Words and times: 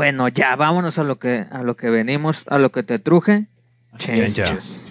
bueno, 0.00 0.28
ya 0.28 0.56
vámonos 0.56 0.98
a 0.98 1.04
lo 1.04 1.18
que 1.18 1.44
a 1.50 1.62
lo 1.62 1.76
que 1.76 1.90
venimos, 1.90 2.44
a 2.48 2.56
lo 2.56 2.72
que 2.72 2.82
te 2.82 2.98
truje. 2.98 3.48
Chenchas. 3.98 4.82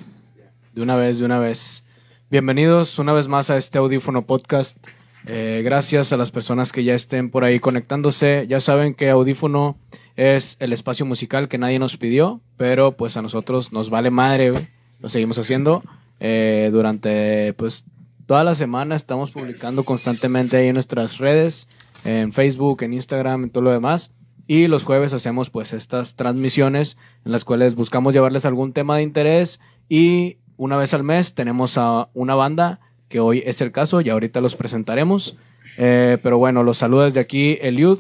De 0.72 0.84
una 0.84 0.96
vez, 0.98 1.18
de 1.18 1.26
una 1.26 1.40
vez. 1.40 1.84
Bienvenidos 2.30 3.00
una 3.00 3.12
vez 3.14 3.28
más 3.28 3.50
a 3.50 3.58
este 3.58 3.80
Audífono 3.80 4.28
Podcast. 4.28 4.78
Eh, 5.26 5.62
gracias 5.66 6.14
a 6.14 6.18
las 6.18 6.30
personas 6.30 6.72
que 6.72 6.84
ya 6.84 6.94
estén 6.94 7.32
por 7.32 7.44
ahí 7.44 7.60
conectándose. 7.60 8.46
Ya 8.48 8.60
saben 8.60 8.94
que 8.94 9.10
Audífono 9.10 9.80
es 10.16 10.58
el 10.60 10.74
espacio 10.74 11.08
musical 11.08 11.48
que 11.48 11.58
nadie 11.58 11.80
nos 11.80 11.98
pidió, 11.98 12.40
pero 12.56 12.92
pues 12.92 13.18
a 13.18 13.24
nosotros 13.24 13.74
nos 13.74 13.90
vale 13.90 14.12
madre. 14.12 14.52
Lo 15.00 15.10
seguimos 15.10 15.40
haciendo. 15.40 15.84
Eh, 16.20 16.70
durante 16.72 17.54
pues 17.54 17.84
toda 18.28 18.44
la 18.44 18.54
semana 18.54 18.96
estamos 18.96 19.32
publicando 19.32 19.84
constantemente 19.86 20.58
ahí 20.58 20.68
en 20.68 20.76
nuestras 20.76 21.18
redes, 21.18 21.68
en 22.06 22.32
Facebook, 22.32 22.84
en 22.84 22.94
Instagram, 22.94 23.46
en 23.46 23.50
todo 23.50 23.64
lo 23.64 23.72
demás. 23.72 24.14
Y 24.50 24.66
los 24.66 24.84
jueves 24.84 25.14
hacemos 25.14 25.52
pues 25.52 25.74
estas 25.74 26.16
transmisiones 26.16 26.98
en 27.24 27.32
las 27.32 27.46
cuales 27.46 27.76
buscamos 27.76 28.16
llevarles 28.16 28.46
algún 28.46 28.74
tema 28.74 28.98
de 28.98 29.04
interés 29.04 29.60
y 29.90 30.40
una 30.58 30.76
vez 30.76 30.96
al 30.96 31.04
mes 31.04 31.36
tenemos 31.36 31.78
a 31.78 32.10
una 32.16 32.34
banda 32.34 32.80
que 33.10 33.20
hoy 33.20 33.44
es 33.46 33.62
el 33.62 33.72
caso 33.72 34.02
y 34.02 34.10
ahorita 34.10 34.42
los 34.42 34.56
presentaremos. 34.56 35.38
Eh, 35.78 36.18
pero 36.24 36.40
bueno, 36.40 36.64
los 36.64 36.78
saluda 36.78 37.06
desde 37.06 37.20
aquí 37.20 37.60
Eliud 37.62 38.00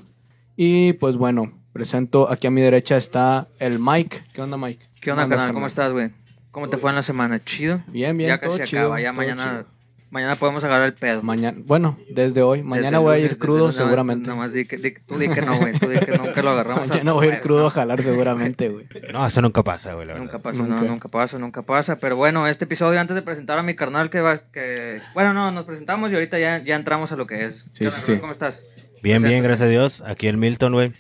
y 0.58 0.94
pues 0.94 1.18
bueno, 1.18 1.54
presento 1.72 2.28
aquí 2.32 2.48
a 2.48 2.50
mi 2.50 2.62
derecha 2.62 2.98
está 2.98 3.48
el 3.60 3.78
Mike. 3.78 4.24
¿Qué 4.34 4.42
onda 4.42 4.58
Mike? 4.58 4.84
¿Qué 5.02 5.12
onda, 5.12 5.30
carnal? 5.30 5.54
¿Cómo 5.54 5.68
estás, 5.68 5.92
güey? 5.92 6.10
¿Cómo 6.50 6.68
te 6.68 6.78
fue 6.78 6.90
en 6.90 6.96
la 6.96 7.04
semana? 7.04 7.40
¿Chido? 7.44 7.84
Bien, 7.86 8.18
bien, 8.18 8.30
Ya 8.30 8.40
todo 8.40 8.58
casi 8.58 8.72
chido, 8.72 8.82
acaba, 8.86 9.00
ya 9.00 9.12
todo 9.12 9.18
mañana, 9.18 9.44
chido. 9.44 9.66
Mañana 10.12 10.36
podemos 10.36 10.64
agarrar 10.64 10.88
el 10.88 10.94
pedo. 10.94 11.22
Mañana, 11.24 11.58
bueno, 11.66 11.98
desde 12.10 12.42
hoy. 12.42 12.64
Mañana 12.64 12.88
Desde 12.88 12.98
voy 12.98 13.16
a 13.16 13.20
ir 13.20 13.38
crudo 13.38 13.60
lunes, 13.60 13.76
seguramente. 13.76 14.30
Nomás 14.30 14.54
di 14.54 14.66
que, 14.66 14.78
di- 14.78 14.94
tú 15.06 15.18
di 15.18 15.30
que 15.30 15.42
no, 15.42 15.58
güey. 15.58 15.74
Tú 15.78 15.88
di 15.88 16.00
que 16.00 16.12
que 16.34 16.42
lo 16.44 16.50
agarramos. 16.52 16.90
Mañana 16.90 17.12
voy 17.14 17.28
a 17.28 17.34
ir 17.36 17.40
crudo 17.42 17.68
a 17.68 17.70
jalar 17.70 18.02
seguramente, 18.02 18.70
güey. 18.70 18.88
No, 19.12 19.26
eso 19.26 19.42
nunca 19.42 19.64
pasa, 19.64 19.94
güey, 19.94 20.08
la 20.08 20.14
verdad. 20.14 20.26
Nunca 20.26 20.40
pasa, 20.40 20.60
Nunca. 20.62 20.82
no, 20.82 20.88
nunca 20.88 21.08
pasa, 21.10 21.40
nunca 21.40 21.62
pasa. 21.62 21.98
Pero 21.98 22.16
bueno, 22.16 22.48
este 22.48 22.66
episodio, 22.66 23.00
antes 23.00 23.16
de 23.16 23.22
presentar 23.22 23.58
a 23.60 23.64
mi 23.64 23.76
carnal, 23.76 24.10
que 24.10 24.22
va, 24.22 24.38
que... 24.38 25.02
Bueno, 25.14 25.34
no, 25.34 25.52
nos 25.52 25.66
presentamos 25.66 26.12
y 26.12 26.16
ahorita 26.16 26.40
ya, 26.40 26.58
ya 26.64 26.76
entramos 26.76 27.12
a 27.12 27.16
lo 27.16 27.28
que 27.28 27.46
es. 27.46 27.66
Sí, 27.72 27.80
¿Qué 27.80 27.86
onda, 27.88 28.00
sí, 28.00 28.14
sí. 28.14 28.20
¿Cómo 28.20 28.32
estás? 28.32 28.62
Bien, 29.02 29.22
bien, 29.22 29.42
gracias 29.44 29.68
a 29.68 29.70
Dios. 29.70 30.04
Aquí 30.06 30.28
en 30.28 30.40
Milton, 30.40 30.74
güey. 30.74 30.92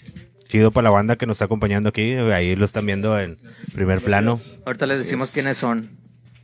Chido 0.47 0.71
para 0.71 0.85
la 0.85 0.89
banda 0.89 1.15
que 1.15 1.27
nos 1.27 1.35
está 1.35 1.45
acompañando 1.45 1.89
aquí. 1.89 2.13
Ahí 2.13 2.55
lo 2.55 2.65
están 2.65 2.85
viendo 2.85 3.19
en 3.19 3.37
primer 3.75 4.01
plano. 4.01 4.39
Ahorita 4.65 4.85
les 4.87 4.99
decimos 4.99 5.31
quiénes 5.31 5.57
son. 5.57 5.91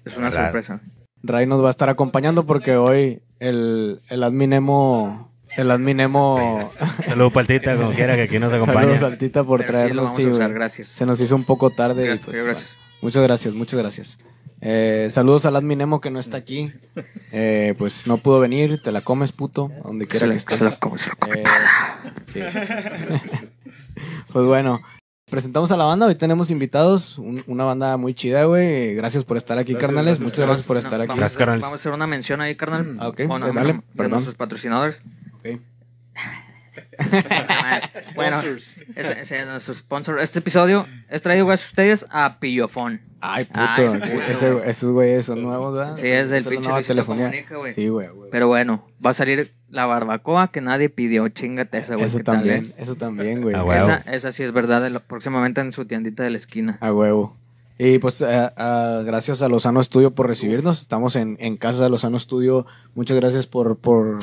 Es 0.03 0.15
una 0.17 0.29
sorpresa. 0.29 0.81
Ray 1.27 1.45
nos 1.47 1.63
va 1.63 1.67
a 1.67 1.71
estar 1.71 1.89
acompañando 1.89 2.45
porque 2.45 2.75
hoy 2.77 3.21
el, 3.39 4.01
el 4.09 4.23
adminemo. 4.23 5.31
El 5.57 5.71
adminemo. 5.71 6.71
Saludos, 7.05 7.31
Paltita, 7.33 7.75
como 7.77 7.91
quiera 7.91 8.15
que 8.15 8.23
aquí 8.23 8.39
nos 8.39 8.51
acompañe. 8.53 8.97
Saludos 8.99 9.45
por 9.45 9.59
Pero 9.59 9.59
sí, 9.59 9.65
lo 9.65 9.65
traernos. 9.65 10.03
vamos 10.05 10.17
sí, 10.17 10.23
a 10.23 10.27
usar, 10.27 10.47
güey. 10.47 10.53
gracias. 10.55 10.87
Se 10.89 11.05
nos 11.05 11.19
hizo 11.21 11.35
un 11.35 11.43
poco 11.45 11.69
tarde. 11.69 12.03
y, 12.03 12.07
Gracias, 12.07 12.25
pues, 12.25 12.43
gracias. 12.43 12.77
Muchas 13.01 13.23
gracias, 13.23 13.53
muchas 13.53 13.79
gracias. 13.79 14.19
Eh, 14.61 15.07
saludos 15.11 15.45
al 15.45 15.55
adminemo 15.57 16.01
que 16.01 16.09
no 16.09 16.19
está 16.19 16.37
aquí. 16.37 16.71
Eh, 17.31 17.75
pues 17.77 18.07
no 18.07 18.17
pudo 18.17 18.39
venir. 18.39 18.81
Te 18.81 18.91
la 18.91 19.01
comes, 19.01 19.31
puto. 19.31 19.69
a 19.79 19.87
Donde 19.87 20.07
quiera 20.07 20.21
Se 20.21 20.25
que 20.25 20.29
la- 20.29 20.35
estés. 20.37 20.57
se 20.57 20.63
la 20.65 20.71
come, 20.77 20.97
se 20.99 21.09
la 21.09 21.15
come. 21.15 21.39
Eh, 21.41 21.43
sí. 22.25 22.39
pues 24.33 24.45
bueno, 24.45 24.79
presentamos 25.29 25.71
a 25.71 25.77
la 25.77 25.85
banda. 25.85 26.05
Hoy 26.07 26.15
tenemos 26.15 26.51
invitados. 26.51 27.17
un- 27.17 27.43
una 27.47 27.63
banda 27.63 27.97
muy 27.97 28.13
chida, 28.13 28.43
güey. 28.45 28.93
Gracias 28.95 29.23
por 29.23 29.37
estar 29.37 29.57
aquí, 29.57 29.75
carnales. 29.75 30.19
Muchas 30.19 30.45
gracias 30.45 30.67
por 30.67 30.75
No, 30.75 30.81
estar 30.81 31.01
aquí. 31.01 31.07
Vamos, 31.07 31.19
Gracias, 31.19 31.37
carnal. 31.37 31.59
vamos 31.61 31.79
a 31.79 31.81
hacer 31.81 31.91
una 31.91 32.07
mención 32.07 32.41
ahí, 32.41 32.55
carnal. 32.55 32.97
Ah, 32.99 33.07
ok. 33.09 33.19
Eh, 33.21 33.27
dale, 33.27 33.73
de 33.73 33.81
perdón. 33.95 34.11
nuestros 34.11 34.35
patrocinadores. 34.35 35.01
Ok. 35.39 35.59
Bueno, 38.15 38.41
este, 38.95 39.21
este, 39.21 39.45
nuestro 39.45 39.73
sponsor. 39.73 40.19
Este 40.19 40.39
episodio 40.39 40.87
es 41.09 41.21
traído 41.21 41.45
gracias 41.45 41.69
a 41.69 41.71
ustedes 41.71 42.05
a 42.09 42.39
Pillofón. 42.39 43.01
Ay, 43.21 43.45
puto. 43.45 43.59
Ay, 44.01 44.21
ese- 44.29 44.69
esos 44.69 44.91
güeyes 44.91 45.25
son 45.25 45.41
nuevos, 45.41 45.73
¿verdad? 45.75 45.95
Sí, 45.97 46.07
es 46.07 46.29
del 46.29 46.43
pinche 46.45 46.69
telefonía. 46.85 47.25
Comunica, 47.25 47.57
güey. 47.57 47.73
Sí, 47.73 47.87
güey. 47.87 48.07
güey. 48.09 48.29
Pero 48.31 48.47
bueno, 48.47 48.87
va 49.03 49.11
a 49.11 49.13
salir 49.13 49.51
la 49.69 49.85
barbacoa 49.85 50.49
que 50.51 50.61
nadie 50.61 50.89
pidió. 50.89 51.27
Chingate 51.29 51.77
esa, 51.79 51.95
güey. 51.95 52.07
Eso 52.07 52.17
¿qué 52.17 52.23
tal, 52.23 52.35
también, 52.37 52.73
eh? 52.77 52.81
eso 52.81 52.95
también, 52.95 53.41
güey. 53.41 53.55
Esa, 53.75 53.97
esa 54.11 54.31
sí 54.31 54.43
es 54.43 54.51
verdad. 54.51 54.81
de 54.81 54.89
lo- 54.91 54.99
próximamente 55.01 55.61
en 55.61 55.71
su 55.71 55.85
tiendita 55.85 56.23
de 56.23 56.29
la 56.29 56.37
esquina. 56.37 56.77
A 56.81 56.93
huevo. 56.93 57.35
Y 57.77 57.97
pues 57.99 58.21
eh, 58.21 58.49
gracias 59.05 59.41
a 59.41 59.49
Lozano 59.49 59.83
Studio 59.83 60.11
por 60.15 60.27
recibirnos. 60.27 60.79
Estamos 60.81 61.15
en, 61.17 61.35
en 61.41 61.57
casa 61.57 61.83
de 61.83 61.89
Lozano 61.89 62.17
Studio. 62.19 62.65
Muchas 62.93 63.17
gracias 63.17 63.47
por, 63.47 63.77
por, 63.77 64.19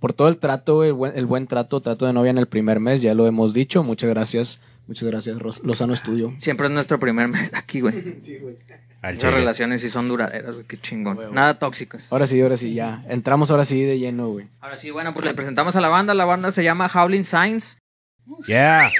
por 0.00 0.12
todo 0.12 0.28
el 0.28 0.38
trato, 0.38 0.76
güey, 0.76 0.88
el 0.88 0.94
buen, 0.94 1.16
el 1.16 1.26
buen 1.26 1.46
trato, 1.46 1.80
trato 1.80 2.06
de 2.06 2.12
novia 2.12 2.30
en 2.30 2.38
el 2.38 2.46
primer 2.48 2.80
mes, 2.80 3.00
ya 3.02 3.14
lo 3.14 3.26
hemos 3.26 3.54
dicho. 3.54 3.84
Muchas 3.84 4.10
gracias, 4.10 4.60
muchas 4.86 5.08
gracias, 5.08 5.38
Ros- 5.38 5.60
Lozano 5.62 5.94
Studio. 5.94 6.34
Siempre 6.38 6.66
es 6.66 6.72
nuestro 6.72 6.98
primer 6.98 7.28
mes 7.28 7.52
aquí, 7.54 7.80
güey. 7.82 7.94
Al 9.02 9.14
Esas 9.14 9.20
chile. 9.30 9.36
relaciones 9.36 9.80
sí 9.80 9.88
son 9.88 10.08
duraderas, 10.08 10.52
güey. 10.54 10.66
Qué 10.66 10.76
chingón. 10.78 11.18
Nada 11.32 11.58
tóxicas. 11.58 12.12
Ahora 12.12 12.26
sí, 12.26 12.40
ahora 12.42 12.56
sí, 12.58 12.74
ya. 12.74 13.02
Entramos 13.08 13.50
ahora 13.50 13.64
sí 13.64 13.82
de 13.82 13.98
lleno, 13.98 14.28
güey. 14.28 14.46
Ahora 14.60 14.76
sí, 14.76 14.90
bueno, 14.90 15.14
pues 15.14 15.24
le 15.24 15.32
presentamos 15.34 15.74
a 15.76 15.80
la 15.80 15.88
banda. 15.88 16.12
La 16.12 16.24
banda 16.26 16.50
se 16.50 16.62
llama 16.64 16.90
Howling 16.92 17.24
Signs. 17.24 17.78
Yeah. 18.46 18.90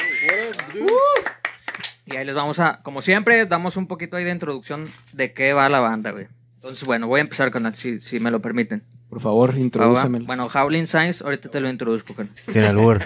Y 2.06 2.16
ahí 2.16 2.24
les 2.24 2.34
vamos 2.34 2.58
a, 2.60 2.80
como 2.82 3.02
siempre, 3.02 3.46
damos 3.46 3.76
un 3.76 3.86
poquito 3.86 4.16
ahí 4.16 4.24
de 4.24 4.32
introducción 4.32 4.88
de 5.12 5.32
qué 5.32 5.52
va 5.52 5.68
la 5.68 5.80
banda, 5.80 6.10
güey. 6.10 6.26
Entonces, 6.56 6.84
bueno, 6.84 7.06
voy 7.06 7.18
a 7.20 7.22
empezar, 7.22 7.50
canal, 7.50 7.74
si, 7.74 8.00
si 8.00 8.20
me 8.20 8.30
lo 8.30 8.40
permiten. 8.40 8.82
Por 9.10 9.20
favor, 9.20 9.52
va. 9.54 9.58
introdúcemelo. 9.58 10.24
Bueno, 10.24 10.46
Howling 10.46 10.86
Signs, 10.86 11.20
ahorita 11.20 11.50
te 11.50 11.60
lo 11.60 11.68
introduzco. 11.68 12.14
Sin 12.52 12.62
albur. 12.64 13.00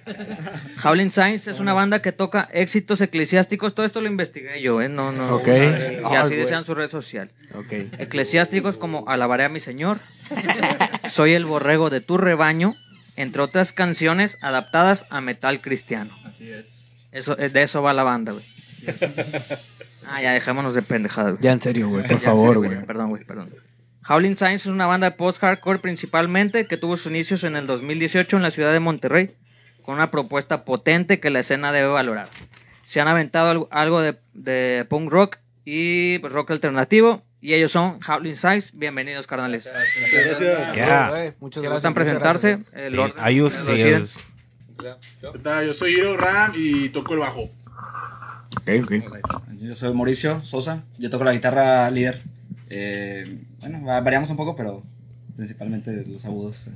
Howling 0.84 1.10
Signs 1.10 1.48
es 1.48 1.58
una 1.58 1.72
banda 1.72 2.02
que 2.02 2.12
toca 2.12 2.48
éxitos 2.52 3.00
eclesiásticos. 3.00 3.74
Todo 3.74 3.86
esto 3.86 4.00
lo 4.02 4.08
investigué 4.08 4.60
yo, 4.60 4.82
¿eh? 4.82 4.88
No, 4.90 5.10
no. 5.10 5.36
Ok. 5.36 5.48
Y 5.48 6.14
así 6.14 6.36
decían 6.36 6.64
su 6.64 6.74
red 6.74 6.90
social. 6.90 7.30
Ok. 7.54 7.72
Eclesiásticos 7.98 8.76
como 8.76 9.08
Alabaré 9.08 9.44
a 9.44 9.48
mi 9.48 9.58
Señor, 9.60 9.98
Soy 11.08 11.32
el 11.32 11.44
borrego 11.46 11.88
de 11.90 12.00
tu 12.00 12.18
rebaño, 12.18 12.74
entre 13.16 13.42
otras 13.42 13.72
canciones 13.72 14.38
adaptadas 14.42 15.06
a 15.10 15.20
metal 15.20 15.60
cristiano. 15.60 16.14
Así 16.24 16.50
es. 16.50 16.92
Eso, 17.10 17.38
eh, 17.38 17.48
de 17.48 17.62
eso 17.62 17.82
va 17.82 17.92
la 17.92 18.02
banda, 18.02 18.32
güey. 18.32 18.44
Ah, 20.08 20.20
ya 20.22 20.32
dejémonos 20.32 20.74
de 20.74 20.82
pendejadas, 20.82 21.32
güey. 21.32 21.42
Ya 21.42 21.52
en 21.52 21.60
serio, 21.62 21.88
güey, 21.88 22.02
por 22.02 22.12
Ya, 22.12 22.18
favor, 22.18 22.58
güey. 22.58 22.84
Perdón, 22.84 23.10
güey, 23.10 23.24
perdón. 23.24 23.50
Howling 24.08 24.34
Signs 24.34 24.62
es 24.62 24.66
una 24.66 24.86
banda 24.86 25.10
de 25.10 25.16
post-hardcore 25.16 25.78
principalmente 25.78 26.66
que 26.66 26.76
tuvo 26.76 26.96
sus 26.96 27.06
inicios 27.06 27.44
en 27.44 27.56
el 27.56 27.66
2018 27.66 28.36
en 28.36 28.42
la 28.42 28.50
ciudad 28.50 28.72
de 28.72 28.80
Monterrey 28.80 29.34
con 29.82 29.94
una 29.96 30.10
propuesta 30.10 30.64
potente 30.64 31.20
que 31.20 31.30
la 31.30 31.40
escena 31.40 31.72
debe 31.72 31.88
valorar. 31.88 32.28
Se 32.84 33.00
han 33.00 33.08
aventado 33.08 33.68
algo, 33.70 34.00
de, 34.00 34.18
de 34.34 34.84
punk 34.88 35.10
rock 35.10 35.36
y 35.64 36.18
pues, 36.18 36.32
rock 36.32 36.50
alternativo 36.50 37.22
y 37.40 37.54
ellos 37.54 37.72
son 37.72 37.98
Howling 38.06 38.36
Signs. 38.36 38.72
Bienvenidos, 38.76 39.26
carnales. 39.26 39.64
Yeah. 40.74 41.34
Muchas 41.40 41.62
Si 41.62 41.68
gracias. 41.68 41.72
gustan 41.72 41.92
muchas 41.92 41.94
presentarse, 41.94 42.56
gracias. 42.56 42.74
el 42.74 42.92
Sí, 42.92 42.98
orden. 42.98 43.20
Yo 45.66 45.74
soy 45.74 45.94
Hiro 45.94 46.16
Ram 46.16 46.52
y 46.56 46.88
toco 46.88 47.14
el 47.14 47.20
bajo. 47.20 47.42
Ok, 48.56 48.70
ok. 48.84 48.92
Yo 49.58 49.74
soy 49.74 49.94
Mauricio 49.94 50.44
Sosa, 50.44 50.82
yo 50.98 51.08
toco 51.10 51.24
la 51.24 51.32
guitarra 51.32 51.90
líder. 51.90 52.22
Eh, 52.74 53.26
bueno, 53.60 53.84
va- 53.84 54.00
variamos 54.00 54.30
un 54.30 54.36
poco, 54.38 54.56
pero 54.56 54.82
principalmente 55.36 56.04
los 56.06 56.24
agudos. 56.24 56.68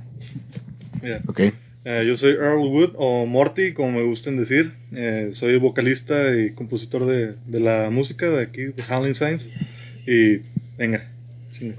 Mira, 1.01 1.21
Ok. 1.27 1.39
eh, 1.85 2.03
yo 2.05 2.15
soy 2.17 2.31
Earl 2.33 2.59
Wood 2.59 2.93
o 2.97 3.25
Morty, 3.25 3.73
como 3.73 3.91
me 3.93 4.03
gusten 4.03 4.37
decir. 4.37 4.73
Eh, 4.93 5.31
soy 5.33 5.57
vocalista 5.57 6.35
y 6.35 6.51
compositor 6.51 7.05
de, 7.07 7.33
de 7.47 7.59
la 7.59 7.89
música 7.89 8.27
de 8.29 8.43
aquí, 8.43 8.63
de 8.65 8.83
Howling 8.87 9.15
Signs. 9.15 9.49
Y 10.05 10.41
venga. 10.77 11.03
chinga. 11.51 11.75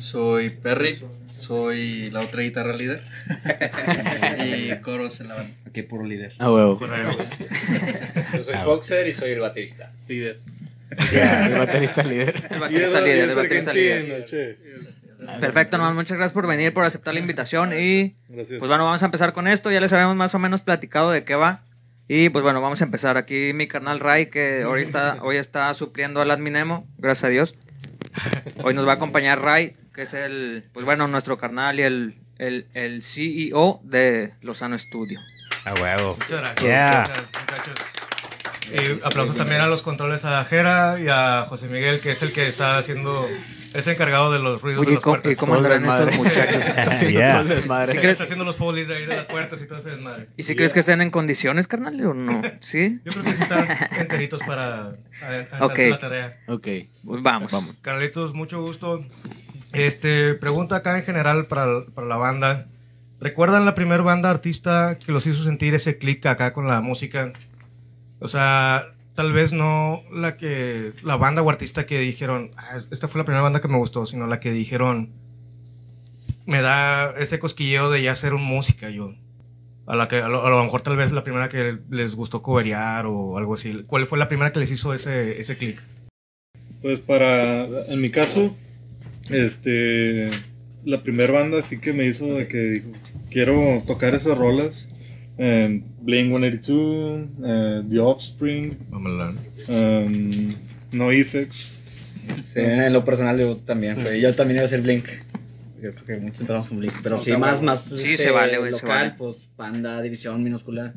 Soy 0.00 0.50
Perry, 0.50 0.98
soy 1.36 2.10
la 2.10 2.20
otra 2.20 2.42
guitarra 2.42 2.76
líder 2.76 3.02
y 4.44 4.74
coros 4.82 5.20
en 5.20 5.28
la 5.28 5.36
banda. 5.36 5.54
Aquí 5.66 5.82
puro 5.82 6.04
líder. 6.04 6.32
Ah, 6.38 6.50
huevo. 6.52 6.78
Yo 8.34 8.42
soy 8.42 8.54
Foxer 8.64 9.06
y 9.06 9.12
soy 9.12 9.30
el 9.30 9.40
baterista. 9.40 9.92
Líder. 10.08 10.38
El 11.12 11.58
baterista 11.58 12.02
líder. 12.02 12.44
El 12.50 12.60
baterista 12.60 13.00
líder, 13.00 13.28
el 13.30 13.34
baterista 13.34 13.72
líder. 13.72 14.26
Perfecto, 15.40 15.78
nomás 15.78 15.94
muchas 15.94 16.16
gracias 16.16 16.32
por 16.32 16.46
venir, 16.46 16.72
por 16.72 16.84
aceptar 16.84 17.14
la 17.14 17.20
invitación 17.20 17.72
y 17.72 18.14
Gracias. 18.28 18.58
pues 18.58 18.68
bueno, 18.68 18.84
vamos 18.84 19.02
a 19.02 19.06
empezar 19.06 19.32
con 19.32 19.48
esto. 19.48 19.70
Ya 19.70 19.80
les 19.80 19.92
habíamos 19.92 20.14
más 20.16 20.34
o 20.34 20.38
menos 20.38 20.60
platicado 20.62 21.10
de 21.10 21.24
qué 21.24 21.34
va. 21.34 21.62
Y 22.08 22.28
pues 22.28 22.42
bueno, 22.44 22.60
vamos 22.60 22.80
a 22.82 22.84
empezar. 22.84 23.16
Aquí 23.16 23.52
mi 23.52 23.66
carnal 23.66 23.98
Ray, 23.98 24.26
que 24.26 24.64
hoy 24.64 24.82
está, 24.82 25.18
hoy 25.22 25.36
está 25.38 25.72
supliendo 25.74 26.20
al 26.20 26.30
adminemo, 26.30 26.86
gracias 26.98 27.24
a 27.24 27.28
Dios. 27.28 27.56
Hoy 28.62 28.74
nos 28.74 28.86
va 28.86 28.92
a 28.92 28.94
acompañar 28.94 29.42
Ray, 29.42 29.74
que 29.92 30.02
es 30.02 30.14
el, 30.14 30.64
pues 30.72 30.86
bueno, 30.86 31.08
nuestro 31.08 31.36
carnal 31.36 31.80
y 31.80 31.82
el, 31.82 32.14
el, 32.38 32.66
el 32.74 33.02
CEO 33.02 33.80
de 33.82 34.34
Lozano 34.42 34.78
Studio. 34.78 35.18
A 35.64 35.74
huevo. 35.74 36.16
Muchas 36.20 36.40
gracias. 36.40 36.62
Yeah. 36.62 37.08
Muchas 37.08 37.08
gracias, 37.08 37.40
muchachos. 37.40 37.95
Y 38.72 39.04
aplausos 39.04 39.36
también 39.36 39.60
a 39.60 39.66
los 39.66 39.82
controles 39.82 40.24
a 40.24 40.44
Jera 40.44 40.98
y 41.00 41.06
a 41.08 41.44
José 41.48 41.66
Miguel, 41.68 42.00
que 42.00 42.12
es 42.12 42.22
el 42.22 42.32
que 42.32 42.48
está 42.48 42.78
haciendo, 42.78 43.26
es 43.74 43.86
encargado 43.86 44.32
de 44.32 44.38
los 44.40 44.60
ruidos 44.60 44.80
de 44.80 44.86
Oye, 44.86 44.94
las 44.96 45.02
¿cómo, 45.02 45.12
puertas. 45.14 45.32
¿y 45.32 45.36
cómo 45.36 45.54
andarán 45.54 45.84
estos 45.84 46.14
muchachos? 46.16 46.56
Está 46.66 46.82
haciendo 46.82 47.18
Yeah. 47.20 47.30
todo 47.32 47.42
el 47.42 47.48
desmadre. 47.48 47.92
Sí, 47.92 48.06
está 48.06 48.24
haciendo 48.24 48.44
los 48.44 48.56
folies 48.56 48.88
de 48.88 48.96
ahí 48.96 49.06
de 49.06 49.16
las 49.16 49.26
puertas 49.26 49.62
y 49.62 49.66
todo 49.66 49.78
ese 49.78 49.90
desmadre. 49.90 50.28
¿Y 50.36 50.42
si 50.42 50.56
crees 50.56 50.72
que 50.72 50.80
estén 50.80 51.00
en 51.00 51.10
condiciones, 51.10 51.68
carnal, 51.68 52.04
o 52.06 52.14
no? 52.14 52.42
¿Sí? 52.60 52.98
Yo 53.04 53.12
creo 53.12 53.24
que 53.24 53.34
sí 53.34 53.42
están 53.42 53.66
enteritos 54.00 54.40
para 54.46 54.92
hacer 55.22 55.90
la 55.90 55.98
tarea. 55.98 56.36
Ok. 56.48 56.66
Pues 57.04 57.22
vamos. 57.22 57.52
Carlitos, 57.82 58.34
mucho 58.34 58.60
gusto. 58.62 59.04
Este, 59.72 60.34
pregunta 60.34 60.76
acá 60.76 60.98
en 60.98 61.04
general 61.04 61.46
para, 61.46 61.84
para 61.94 62.06
la 62.06 62.16
banda. 62.16 62.66
¿Recuerdan 63.20 63.64
la 63.64 63.74
primera 63.74 64.02
banda 64.02 64.28
artista 64.30 64.98
que 65.04 65.10
los 65.12 65.26
hizo 65.26 65.42
sentir 65.44 65.74
ese 65.74 65.96
click 65.98 66.24
acá 66.26 66.52
con 66.52 66.66
la 66.68 66.80
música? 66.80 67.32
O 68.18 68.28
sea, 68.28 68.94
tal 69.14 69.32
vez 69.32 69.52
no 69.52 70.02
la 70.12 70.36
que 70.36 70.92
la 71.02 71.16
banda 71.16 71.42
o 71.42 71.50
artista 71.50 71.86
que 71.86 71.98
dijeron, 71.98 72.50
"Ah, 72.56 72.78
esta 72.90 73.08
fue 73.08 73.18
la 73.18 73.24
primera 73.24 73.42
banda 73.42 73.60
que 73.60 73.68
me 73.68 73.78
gustó, 73.78 74.06
sino 74.06 74.26
la 74.26 74.40
que 74.40 74.52
dijeron, 74.52 75.12
me 76.46 76.62
da 76.62 77.14
ese 77.18 77.38
cosquilleo 77.38 77.90
de 77.90 78.02
ya 78.02 78.12
hacer 78.12 78.34
música 78.34 78.88
yo. 78.88 79.14
A, 79.86 79.94
la 79.94 80.08
que, 80.08 80.16
a, 80.16 80.28
lo, 80.28 80.64
mejor 80.64 80.80
tal 80.80 80.96
vez 80.96 81.12
la 81.12 81.22
primera 81.22 81.48
que 81.48 81.78
les 81.90 82.14
gustó 82.14 82.42
coverear 82.42 83.06
o 83.06 83.36
algo 83.36 83.54
así. 83.54 83.84
¿Cuál 83.86 84.06
fue 84.06 84.18
la 84.18 84.28
primera 84.28 84.52
que 84.52 84.60
les 84.60 84.70
hizo 84.70 84.94
ese, 84.94 85.40
ese 85.40 85.56
click? 85.56 85.80
Pues 86.82 87.00
para, 87.00 87.64
en 87.86 88.00
mi 88.00 88.10
caso, 88.10 88.56
este, 89.30 90.30
la 90.84 91.02
primera 91.02 91.32
banda 91.32 91.62
sí 91.62 91.78
que 91.78 91.92
me 91.92 92.04
hizo 92.04 92.26
de 92.34 92.48
que 92.48 92.58
dijo, 92.58 92.88
quiero 93.30 93.82
tocar 93.86 94.14
esas 94.14 94.36
rolas. 94.36 94.88
Eh, 95.38 95.82
Blink 96.00 96.28
182, 96.28 97.28
eh, 97.44 97.82
The 97.90 97.98
Offspring, 97.98 98.76
um, 98.90 100.54
No 100.92 101.10
Effects. 101.10 101.78
Sí, 102.52 102.60
en 102.60 102.92
lo 102.92 103.04
personal 103.04 103.38
yo 103.38 103.56
también 103.56 103.96
fue. 103.96 104.20
Yo 104.20 104.34
también 104.34 104.56
iba 104.58 104.64
a 104.64 104.68
ser 104.68 104.80
Blink. 104.82 105.04
Yo 105.82 105.92
creo 105.92 106.04
que 106.04 106.16
muchos 106.16 106.40
empezamos 106.40 106.68
con 106.68 106.78
Blink. 106.78 106.94
Pero 107.02 107.16
O 107.16 107.18
sí, 107.18 107.26
sea, 107.26 107.38
más, 107.38 107.60
más. 107.62 107.84
Sí, 107.84 108.16
se 108.16 108.30
vale, 108.30 108.58
güey, 108.58 108.72
se 108.72 108.82
Local, 108.82 108.96
vale. 108.96 109.14
pues 109.18 109.50
banda, 109.56 110.00
división 110.02 110.42
minúscula. 110.42 110.94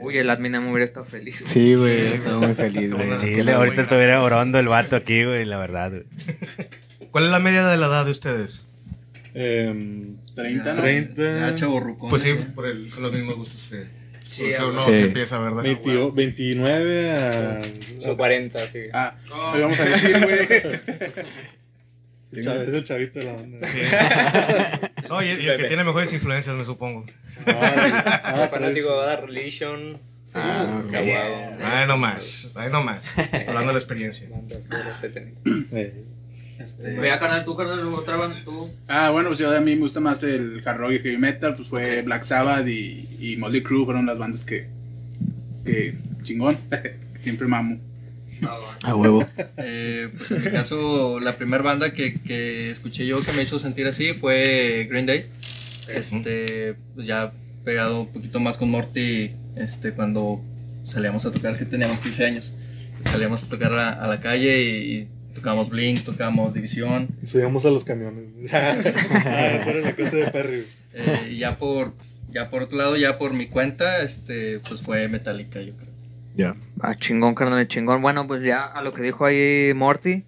Uy, 0.00 0.16
el 0.16 0.30
admin 0.30 0.52
me 0.52 0.58
hubiera 0.70 0.84
estado 0.84 1.04
feliz. 1.04 1.42
Sí, 1.44 1.74
güey, 1.74 2.14
estoy 2.14 2.34
muy 2.40 2.54
feliz, 2.54 2.92
güey. 2.94 3.18
Sí, 3.18 3.38
ahorita 3.50 3.82
estuviera 3.82 4.22
orando 4.22 4.58
el 4.58 4.68
vato 4.68 4.96
aquí, 4.96 5.24
güey, 5.24 5.44
la 5.44 5.58
verdad. 5.58 5.90
güey. 5.90 6.04
¿Cuál 7.10 7.24
es 7.24 7.30
la 7.30 7.38
media 7.40 7.66
de 7.66 7.76
la 7.76 7.86
edad 7.86 8.04
de 8.06 8.10
ustedes? 8.12 8.62
em, 9.34 10.16
30, 10.40 10.74
¿no? 10.74 10.82
30, 10.82 11.22
Ya, 11.50 11.54
chavorrucón. 11.54 12.10
Pues 12.10 12.22
sí, 12.22 12.34
por 12.54 12.66
el, 12.66 12.88
con 12.90 13.02
los 13.02 13.12
mismos 13.12 13.36
gustos 13.36 13.66
que. 13.70 13.86
Sí, 14.26 14.44
uno 14.60 14.80
Sí. 14.80 14.92
empieza, 14.92 15.38
¿verdad? 15.38 15.62
20 15.62 16.10
29 16.14 17.10
a, 17.10 17.62
Son 18.00 18.16
40, 18.16 18.66
sí. 18.68 18.78
Ah, 18.92 19.14
hoy 19.52 19.60
vamos 19.60 19.80
a 19.80 19.84
decir, 19.86 20.18
güey. 20.20 20.72
es 22.32 22.46
el 22.46 22.84
chavito 22.84 23.18
de 23.18 23.24
la 23.24 23.32
banda. 23.32 23.66
Sí. 23.68 23.80
No, 25.08 25.20
y, 25.22 25.26
y 25.30 25.48
el 25.48 25.56
que 25.60 25.64
tiene 25.64 25.82
mejores 25.82 26.12
influencias, 26.12 26.54
me 26.54 26.64
supongo. 26.64 27.04
Ah, 27.46 28.34
Soy 28.36 28.48
fanático 28.48 28.88
de 28.90 28.96
Bad 29.06 29.24
Religion. 29.24 29.98
Sí, 30.26 30.32
Ah, 30.36 30.80
ok. 30.84 30.92
Caguado. 30.92 31.56
Ay, 31.60 31.86
no 31.88 31.96
más, 31.96 32.52
ay, 32.56 32.68
no 32.70 32.84
más. 32.84 33.04
Hablando 33.48 33.68
de 33.68 33.72
la 33.72 33.78
experiencia. 33.80 34.28
Bandas 36.60 36.78
de 36.78 36.82
los 36.84 36.88
70. 36.88 36.90
Este, 36.90 37.00
Vea, 37.00 37.18
carnal, 37.18 37.44
tú, 37.44 37.56
carnal, 37.56 37.80
otra 37.94 38.16
banda, 38.16 38.40
tú. 38.44 38.70
Ah, 38.88 39.10
bueno, 39.10 39.28
pues 39.28 39.38
yo 39.38 39.54
a 39.54 39.60
mí 39.60 39.74
me 39.74 39.80
gusta 39.80 40.00
más 40.00 40.22
el 40.22 40.62
hard 40.64 40.78
rock 40.78 40.92
y 40.92 40.98
heavy 41.00 41.18
metal, 41.18 41.56
pues 41.56 41.68
fue 41.68 42.02
Black 42.02 42.24
Sabbath 42.24 42.66
y, 42.68 43.08
y 43.20 43.36
Motley 43.36 43.62
Crue 43.62 43.84
fueron 43.84 44.06
las 44.06 44.18
bandas 44.18 44.44
que, 44.44 44.66
que 45.64 45.94
chingón, 46.22 46.56
siempre 47.18 47.46
mamo. 47.46 47.78
A 48.84 48.94
huevo. 48.96 49.26
eh, 49.58 50.08
pues 50.16 50.30
en 50.30 50.42
mi 50.42 50.50
caso, 50.50 51.20
la 51.20 51.36
primera 51.36 51.62
banda 51.62 51.92
que, 51.92 52.20
que 52.20 52.70
escuché 52.70 53.06
yo 53.06 53.20
que 53.20 53.32
me 53.32 53.42
hizo 53.42 53.58
sentir 53.58 53.86
así 53.86 54.14
fue 54.14 54.86
Green 54.90 55.04
Day. 55.06 55.26
Este, 55.88 56.74
pues 56.94 57.06
ya 57.06 57.32
pegado 57.64 58.00
un 58.02 58.06
poquito 58.12 58.40
más 58.40 58.56
con 58.56 58.70
Morty, 58.70 59.32
este, 59.56 59.92
cuando 59.92 60.40
salíamos 60.84 61.26
a 61.26 61.32
tocar, 61.32 61.58
que 61.58 61.66
teníamos 61.66 62.00
15 62.00 62.24
años. 62.24 62.54
Salíamos 63.04 63.42
a 63.42 63.48
tocar 63.50 63.72
a, 63.74 63.90
a 63.90 64.06
la 64.06 64.20
calle 64.20 64.62
y, 64.62 64.92
y 64.94 65.08
tocábamos 65.34 65.68
Blink, 65.68 66.02
tocábamos 66.04 66.54
División. 66.54 67.08
subíamos 67.24 67.64
a 67.64 67.70
los 67.70 67.84
camiones. 67.84 68.24
ah, 68.52 68.70
esa 68.80 69.70
era 69.70 69.80
la 69.80 69.96
cosa 69.96 70.16
de 70.16 70.30
Perry. 70.30 70.66
Eh, 70.92 71.28
y 71.32 71.38
ya 71.38 71.56
por, 71.56 71.94
ya 72.30 72.50
por 72.50 72.62
otro 72.62 72.78
lado, 72.78 72.96
ya 72.96 73.18
por 73.18 73.32
mi 73.32 73.48
cuenta, 73.48 74.02
este, 74.02 74.60
pues 74.68 74.82
fue 74.82 75.08
Metallica, 75.08 75.60
yo 75.60 75.74
creo. 75.76 75.90
Ya. 76.34 76.56
Ah, 76.80 76.94
chingón, 76.94 77.34
carnal, 77.34 77.66
chingón. 77.68 78.02
Bueno, 78.02 78.26
pues 78.26 78.42
ya 78.42 78.64
a 78.64 78.82
lo 78.82 78.92
que 78.92 79.02
dijo 79.02 79.24
ahí 79.24 79.72
Morty, 79.74 80.24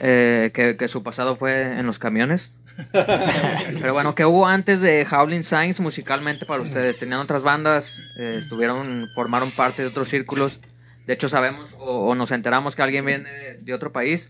eh, 0.00 0.50
que, 0.54 0.76
que 0.76 0.88
su 0.88 1.02
pasado 1.02 1.34
fue 1.36 1.78
en 1.78 1.86
los 1.86 1.98
camiones. 1.98 2.54
Pero 2.92 3.92
bueno, 3.92 4.14
¿qué 4.14 4.24
hubo 4.24 4.46
antes 4.46 4.80
de 4.80 5.06
Howling 5.10 5.42
Signs 5.42 5.80
musicalmente 5.80 6.46
para 6.46 6.62
ustedes? 6.62 6.98
¿Tenían 6.98 7.20
otras 7.20 7.42
bandas? 7.42 8.00
Eh, 8.18 8.36
¿Estuvieron, 8.38 9.06
formaron 9.14 9.50
parte 9.50 9.82
de 9.82 9.88
otros 9.88 10.08
círculos? 10.08 10.60
De 11.08 11.14
hecho, 11.14 11.30
sabemos 11.30 11.74
o, 11.80 12.14
nos 12.14 12.32
enteramos 12.32 12.76
que 12.76 12.82
alguien 12.82 13.06
viene 13.06 13.30
de 13.62 13.72
otro 13.72 13.92
país. 13.92 14.28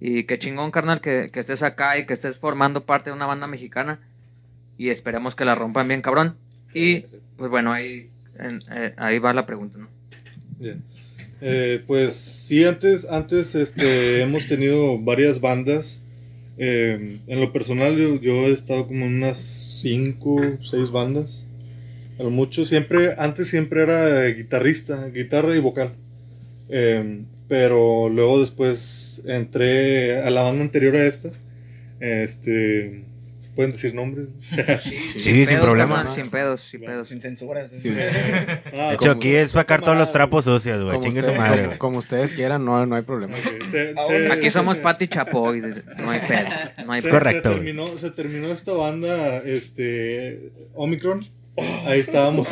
Y 0.00 0.24
qué 0.24 0.40
chingón, 0.40 0.72
carnal, 0.72 1.00
que, 1.00 1.28
que 1.32 1.38
estés 1.38 1.62
acá 1.62 1.98
y 1.98 2.04
que 2.04 2.14
estés 2.14 2.36
formando 2.36 2.84
parte 2.84 3.10
de 3.10 3.14
una 3.14 3.26
banda 3.26 3.46
mexicana. 3.46 4.00
Y 4.76 4.88
esperemos 4.88 5.36
que 5.36 5.44
la 5.44 5.54
rompan 5.54 5.86
bien, 5.86 6.02
cabrón. 6.02 6.34
Y 6.74 7.02
pues 7.36 7.48
bueno, 7.48 7.72
ahí, 7.72 8.10
eh, 8.40 8.92
ahí 8.96 9.20
va 9.20 9.32
la 9.32 9.46
pregunta, 9.46 9.78
¿no? 9.78 9.86
Bien. 10.58 10.82
Eh, 11.40 11.80
pues 11.86 12.14
sí, 12.16 12.64
antes, 12.64 13.04
antes 13.08 13.54
este, 13.54 14.20
hemos 14.22 14.48
tenido 14.48 14.98
varias 14.98 15.40
bandas. 15.40 16.02
Eh, 16.58 17.20
en 17.24 17.40
lo 17.40 17.52
personal, 17.52 17.96
yo, 17.96 18.20
yo 18.20 18.32
he 18.48 18.52
estado 18.52 18.88
como 18.88 19.06
en 19.06 19.14
unas 19.14 19.38
5, 19.38 20.58
6 20.60 20.90
bandas. 20.90 21.39
A 22.20 22.22
lo 22.22 22.30
mucho, 22.30 22.64
siempre, 22.66 23.14
antes 23.16 23.48
siempre 23.48 23.82
era 23.82 24.26
guitarrista, 24.26 25.06
guitarra 25.08 25.56
y 25.56 25.58
vocal. 25.58 25.92
Eh, 26.68 27.22
pero 27.48 28.08
luego 28.10 28.40
después 28.40 29.22
entré 29.26 30.22
a 30.22 30.28
la 30.30 30.42
banda 30.42 30.62
anterior 30.62 30.94
a 30.96 31.04
esta. 31.06 31.30
Este, 31.98 33.04
¿se 33.40 33.48
pueden 33.54 33.72
decir 33.72 33.94
nombres? 33.94 34.28
Sí, 34.80 34.96
Sí, 34.98 35.46
sin 35.46 35.58
problema. 35.60 36.10
Sin 36.10 36.28
pedos, 36.30 36.60
sin 36.60 36.82
pedos. 36.82 37.08
Sin 37.08 37.20
censura. 37.20 37.68
sí. 37.70 37.80
Sí. 37.80 37.94
Ah, 38.74 38.88
De 38.90 38.94
hecho, 38.94 39.10
aquí 39.12 39.34
es 39.34 39.50
sacar 39.52 39.80
todos 39.80 39.98
los 39.98 40.12
trapos 40.12 40.44
sucios, 40.44 40.76
güey. 40.82 40.90
Como, 40.96 41.02
Chingue 41.02 41.22
su 41.22 41.26
ustedes- 41.28 41.38
madre, 41.40 41.78
como- 41.78 41.98
ustedes 41.98 42.32
quieran, 42.34 42.64
no, 42.64 42.84
no 42.86 42.96
hay 42.96 43.02
problema. 43.02 43.34
ok, 43.36 43.64
se- 43.70 43.94
se- 43.94 44.32
Aquí 44.32 44.48
somos 44.50 44.76
Pati 44.78 45.08
Chapoy, 45.08 45.60
no 45.98 46.10
hay 46.10 46.20
pedo. 46.20 46.48
No 46.86 46.92
hay 46.92 47.02
correcto, 47.02 47.48
Se 47.50 47.54
terminó, 47.56 47.98
se 47.98 48.10
terminó 48.10 48.48
esta 48.52 48.72
banda, 48.72 49.38
este, 49.38 50.50
Omicron. 50.74 51.24
Ahí 51.86 52.00
estábamos. 52.00 52.48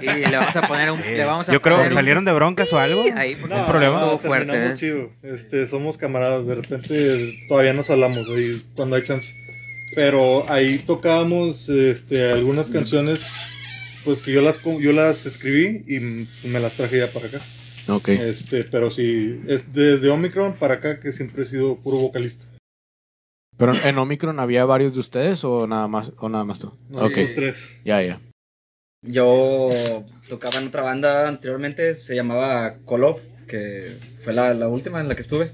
Y 0.00 0.06
le 0.06 0.36
vamos 0.36 0.56
a 0.56 0.62
poner 0.68 0.90
un. 0.90 1.00
Le 1.00 1.24
vamos 1.24 1.48
a 1.48 1.52
Yo 1.52 1.60
creo 1.62 1.76
poner 1.76 1.88
que 1.90 1.94
un- 1.94 1.98
salieron 1.98 2.24
de 2.24 2.32
broncas 2.32 2.72
o 2.72 2.78
algo. 2.78 3.04
Ahí, 3.16 3.36
porque 3.36 3.54
No 3.54 3.60
hay 3.62 3.68
problema. 3.70 3.98
estuvo 4.00 4.18
fuerte. 4.18 4.46
terminamos 4.52 4.82
¿eh? 4.82 4.86
chido. 4.86 5.10
Este, 5.22 5.66
somos 5.66 5.96
camaradas. 5.96 6.46
De 6.46 6.54
repente 6.54 7.34
todavía 7.48 7.72
nos 7.72 7.90
hablamos 7.90 8.26
ahí 8.28 8.62
cuando 8.74 8.96
hay 8.96 9.02
chance. 9.02 9.32
Pero 9.94 10.44
ahí 10.50 10.78
tocábamos 10.78 11.68
este, 11.68 12.32
algunas 12.32 12.70
canciones 12.70 13.26
pues 14.04 14.20
que 14.20 14.32
yo 14.32 14.42
las, 14.42 14.58
co- 14.58 14.80
yo 14.80 14.92
las 14.92 15.24
escribí 15.24 15.84
y 15.86 15.96
m- 15.96 16.26
me 16.44 16.60
las 16.60 16.72
traje 16.74 16.98
ya 16.98 17.06
para 17.06 17.26
acá. 17.26 17.40
Ok. 17.88 18.08
Este, 18.08 18.64
pero 18.64 18.90
sí, 18.90 19.40
es 19.46 19.72
desde 19.72 20.08
Omicron 20.10 20.54
para 20.54 20.74
acá 20.74 20.98
que 21.00 21.12
siempre 21.12 21.44
he 21.44 21.46
sido 21.46 21.76
puro 21.76 21.98
vocalista. 21.98 22.44
Pero 23.56 23.72
en 23.84 23.98
Omicron 23.98 24.40
había 24.40 24.64
varios 24.64 24.94
de 24.94 25.00
ustedes 25.00 25.44
o 25.44 25.66
nada 25.66 25.86
más, 25.86 26.12
o 26.18 26.28
nada 26.28 26.44
más 26.44 26.58
tú. 26.58 26.68
Ok. 26.92 27.16
Los 27.16 27.34
tres. 27.34 27.70
Ya, 27.84 28.02
ya. 28.02 28.20
Yo 29.02 29.68
tocaba 30.28 30.58
en 30.58 30.68
otra 30.68 30.82
banda 30.82 31.28
anteriormente, 31.28 31.94
se 31.94 32.14
llamaba 32.14 32.78
Colop, 32.84 33.20
que 33.46 33.96
fue 34.22 34.32
la, 34.32 34.54
la 34.54 34.68
última 34.68 35.00
en 35.00 35.08
la 35.08 35.14
que 35.14 35.22
estuve. 35.22 35.52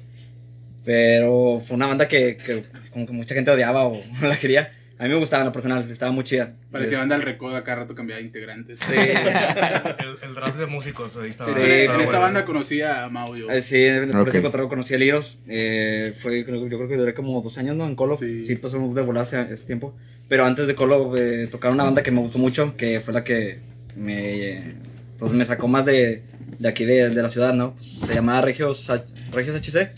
Pero 0.84 1.60
fue 1.62 1.76
una 1.76 1.88
banda 1.88 2.08
que, 2.08 2.36
que 2.36 2.62
como 2.90 3.06
que 3.06 3.12
mucha 3.12 3.34
gente 3.34 3.50
odiaba 3.50 3.86
o 3.86 3.92
no 4.20 4.28
la 4.28 4.38
quería. 4.38 4.72
A 5.00 5.04
mí 5.04 5.08
me 5.08 5.14
gustaba 5.16 5.40
en 5.42 5.46
lo 5.46 5.52
personal, 5.52 5.90
estaba 5.90 6.12
muy 6.12 6.24
chida. 6.24 6.56
Parecía 6.70 6.96
Es- 6.96 7.00
banda 7.00 7.14
al 7.16 7.22
recodo, 7.22 7.56
acá 7.56 7.74
rato 7.74 7.94
cambiaba 7.94 8.20
de 8.20 8.26
integrantes. 8.26 8.80
Sí, 8.80 8.94
El, 8.94 10.28
el 10.28 10.34
draft 10.34 10.56
de 10.58 10.66
músicos 10.66 11.16
ahí 11.16 11.30
estaba. 11.30 11.50
Sí, 11.54 11.58
en, 11.64 11.70
estaba 11.70 11.94
en 11.94 12.00
esa 12.02 12.10
bueno. 12.10 12.20
banda 12.20 12.44
conocí 12.44 12.82
a 12.82 13.08
yo. 13.34 13.50
eh, 13.50 13.62
sí, 13.62 13.86
por 14.12 14.20
Ok. 14.20 14.28
ese 14.28 14.42
conocí 14.68 14.92
a 14.94 14.98
Liros. 14.98 15.38
Eh, 15.48 16.12
fue, 16.20 16.44
creo, 16.44 16.68
yo 16.68 16.76
creo 16.76 16.88
que 16.88 16.96
duré 16.98 17.14
como 17.14 17.40
dos 17.40 17.56
años 17.56 17.76
¿no? 17.76 17.86
en 17.86 17.96
Colop. 17.96 18.18
Sí. 18.18 18.44
Sí, 18.44 18.56
pasó 18.56 18.78
de 18.92 19.00
volar 19.00 19.22
ese, 19.22 19.40
ese 19.50 19.64
tiempo. 19.64 19.96
Pero 20.28 20.44
antes 20.44 20.66
de 20.66 20.74
Colop, 20.74 21.16
eh, 21.18 21.48
tocaba 21.50 21.72
una 21.72 21.84
banda 21.84 22.02
que 22.02 22.10
me 22.10 22.20
gustó 22.20 22.36
mucho, 22.38 22.76
que 22.76 23.00
fue 23.00 23.14
la 23.14 23.24
que 23.24 23.58
me, 23.96 24.74
pues, 25.18 25.32
me 25.32 25.46
sacó 25.46 25.66
más 25.66 25.86
de, 25.86 26.22
de 26.58 26.68
aquí 26.68 26.84
de, 26.84 27.08
de 27.08 27.22
la 27.22 27.30
ciudad, 27.30 27.54
¿no? 27.54 27.72
Pues, 27.72 28.10
se 28.10 28.14
llamaba 28.16 28.42
Regios, 28.42 28.90
H- 28.90 29.04
Regios 29.32 29.56
HC. 29.56 29.92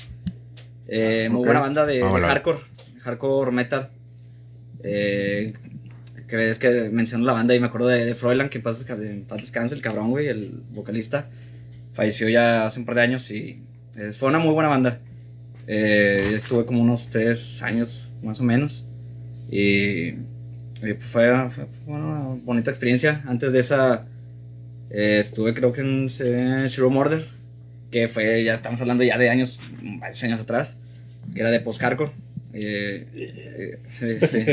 Eh, 0.86 1.28
muy 1.28 1.40
Ok. 1.40 1.46
buena 1.46 1.60
banda 1.60 1.86
de, 1.86 1.94
de 1.94 2.02
Vámonos. 2.02 2.28
hardcore, 2.28 2.58
hardcore 3.00 3.50
metal. 3.50 3.90
Eh, 4.82 5.52
que 6.28 6.50
que 6.58 6.88
menciono 6.90 7.24
la 7.24 7.32
banda 7.32 7.54
y 7.54 7.60
me 7.60 7.66
acuerdo 7.66 7.88
de, 7.88 8.04
de 8.06 8.14
que 8.48 8.58
en 8.58 8.64
paz, 8.64 8.86
desca- 8.86 9.00
en 9.02 9.24
paz 9.24 9.40
descanse, 9.42 9.74
el 9.74 9.82
cabrón, 9.82 10.10
güey, 10.10 10.28
el 10.28 10.62
vocalista. 10.72 11.28
falleció 11.92 12.28
ya 12.28 12.64
hace 12.66 12.80
un 12.80 12.86
par 12.86 12.94
de 12.94 13.02
años 13.02 13.30
y 13.30 13.62
eh, 13.98 14.12
fue 14.12 14.28
una 14.30 14.38
muy 14.38 14.54
buena 14.54 14.68
banda. 14.70 14.98
Eh, 15.66 16.32
estuve 16.34 16.64
como 16.64 16.80
unos 16.80 17.08
tres 17.10 17.62
años 17.62 18.08
más 18.22 18.40
o 18.40 18.44
menos 18.44 18.84
y, 19.50 20.08
y 20.08 20.94
fue, 20.98 21.30
fue 21.50 21.66
una 21.86 22.34
bonita 22.44 22.70
experiencia. 22.70 23.22
Antes 23.26 23.52
de 23.52 23.60
esa 23.60 24.06
eh, 24.90 25.18
estuve 25.20 25.52
creo 25.54 25.72
que 25.72 25.82
en 25.82 26.08
Zero 26.08 26.90
Murder, 26.90 27.26
que 27.90 28.08
fue, 28.08 28.42
ya 28.42 28.54
estamos 28.54 28.80
hablando 28.80 29.04
ya 29.04 29.18
de 29.18 29.28
años, 29.28 29.60
varios 30.00 30.22
años 30.24 30.40
atrás, 30.40 30.76
que 31.34 31.40
era 31.40 31.50
de 31.50 31.60
post-hardcore. 31.60 32.12
Eh, 32.52 33.06
eh, 33.14 33.78
sí, 33.90 34.26
sí. 34.26 34.44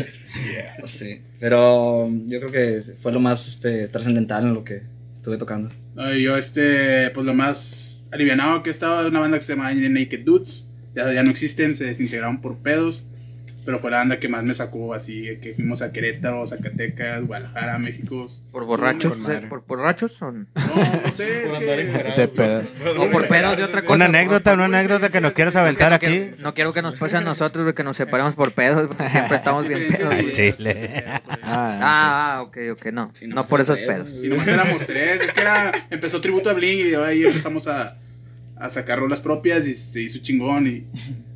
Sí. 0.86 1.22
Pero 1.40 2.10
yo 2.28 2.40
creo 2.40 2.52
que 2.52 2.94
fue 2.96 3.12
lo 3.12 3.20
más 3.20 3.48
este, 3.48 3.88
trascendental 3.88 4.46
en 4.46 4.54
lo 4.54 4.64
que 4.64 4.82
estuve 5.14 5.38
tocando. 5.38 5.70
Yo, 6.18 6.38
este, 6.38 7.10
pues 7.10 7.26
lo 7.26 7.34
más 7.34 8.06
alivianado 8.12 8.64
que 8.64 8.70
de 9.04 9.10
una 9.10 9.20
banda 9.20 9.38
que 9.38 9.46
se 9.46 9.56
llama 9.56 9.74
Naked 9.74 10.24
Dudes. 10.24 10.68
Ya, 10.96 11.12
ya 11.14 11.24
no 11.24 11.30
existen, 11.30 11.76
se 11.76 11.86
desintegraron 11.86 12.42
por 12.42 12.58
pedos. 12.58 13.04
Pero 13.70 13.78
fue 13.78 13.92
la 13.92 13.98
banda 13.98 14.20
que 14.20 14.28
más 14.28 14.44
me 14.44 14.56
sacó 14.56 14.96
así, 14.96 15.38
que 15.44 15.54
fuimos 15.54 15.84
a 15.84 15.92
Querétaro, 15.92 16.48
Zacatecas, 16.48 17.24
Guadalajara, 17.28 17.78
México. 17.78 18.28
¿Por 18.52 18.66
borrachos? 18.66 19.16
¿Por 19.48 19.64
borrachos 19.68 20.20
o, 20.24 20.32
No, 20.32 20.48
no 20.56 21.12
sé, 21.16 21.46
es 21.46 21.54
que- 21.54 22.14
De 22.18 22.28
pedo. 22.30 22.64
o 22.98 23.12
por 23.12 23.28
pedos 23.28 23.58
de 23.58 23.64
otra 23.66 23.84
cosa? 23.84 23.94
Una 23.94 24.06
anécdota, 24.06 24.54
una 24.56 24.66
anécdota 24.66 25.10
que 25.10 25.22
nos 25.22 25.34
quieras 25.34 25.56
aventar 25.56 25.92
no 25.92 25.96
aquí. 25.98 26.32
no 26.42 26.56
quiero 26.56 26.74
que 26.74 26.82
nos 26.82 26.96
pase 26.96 27.18
a 27.18 27.22
nosotros, 27.22 27.62
güey, 27.64 27.76
que 27.76 27.84
nos 27.84 27.96
separemos 27.96 28.34
por 28.34 28.54
pedos, 28.54 28.88
porque 28.88 29.08
siempre 29.08 29.36
estamos 29.38 29.68
bien 29.68 29.88
pedos. 29.88 30.12
Al 30.14 30.22
güey. 30.24 30.32
chile. 30.32 31.04
Ah, 31.44 31.78
Ah, 32.34 32.42
ok, 32.42 32.58
ok, 32.72 32.86
no. 32.92 33.14
No, 33.28 33.46
por 33.46 33.62
esos 33.62 33.78
pedo. 33.78 34.06
pedos. 34.06 34.24
Y 34.24 34.30
nomás 34.30 34.48
éramos 34.48 34.84
tres. 34.88 35.22
Es 35.22 35.32
que 35.32 35.42
era, 35.42 35.72
empezó 35.92 36.20
tributo 36.22 36.50
a 36.50 36.54
Blink 36.54 36.88
y 36.88 36.96
ahí 36.96 37.24
empezamos 37.24 37.68
a, 37.68 38.00
a 38.56 38.70
sacar 38.72 38.98
rolas 38.98 39.22
propias 39.22 39.68
y 39.68 39.76
se 39.76 40.02
hizo 40.02 40.18
chingón. 40.24 40.66
Y, 40.66 40.88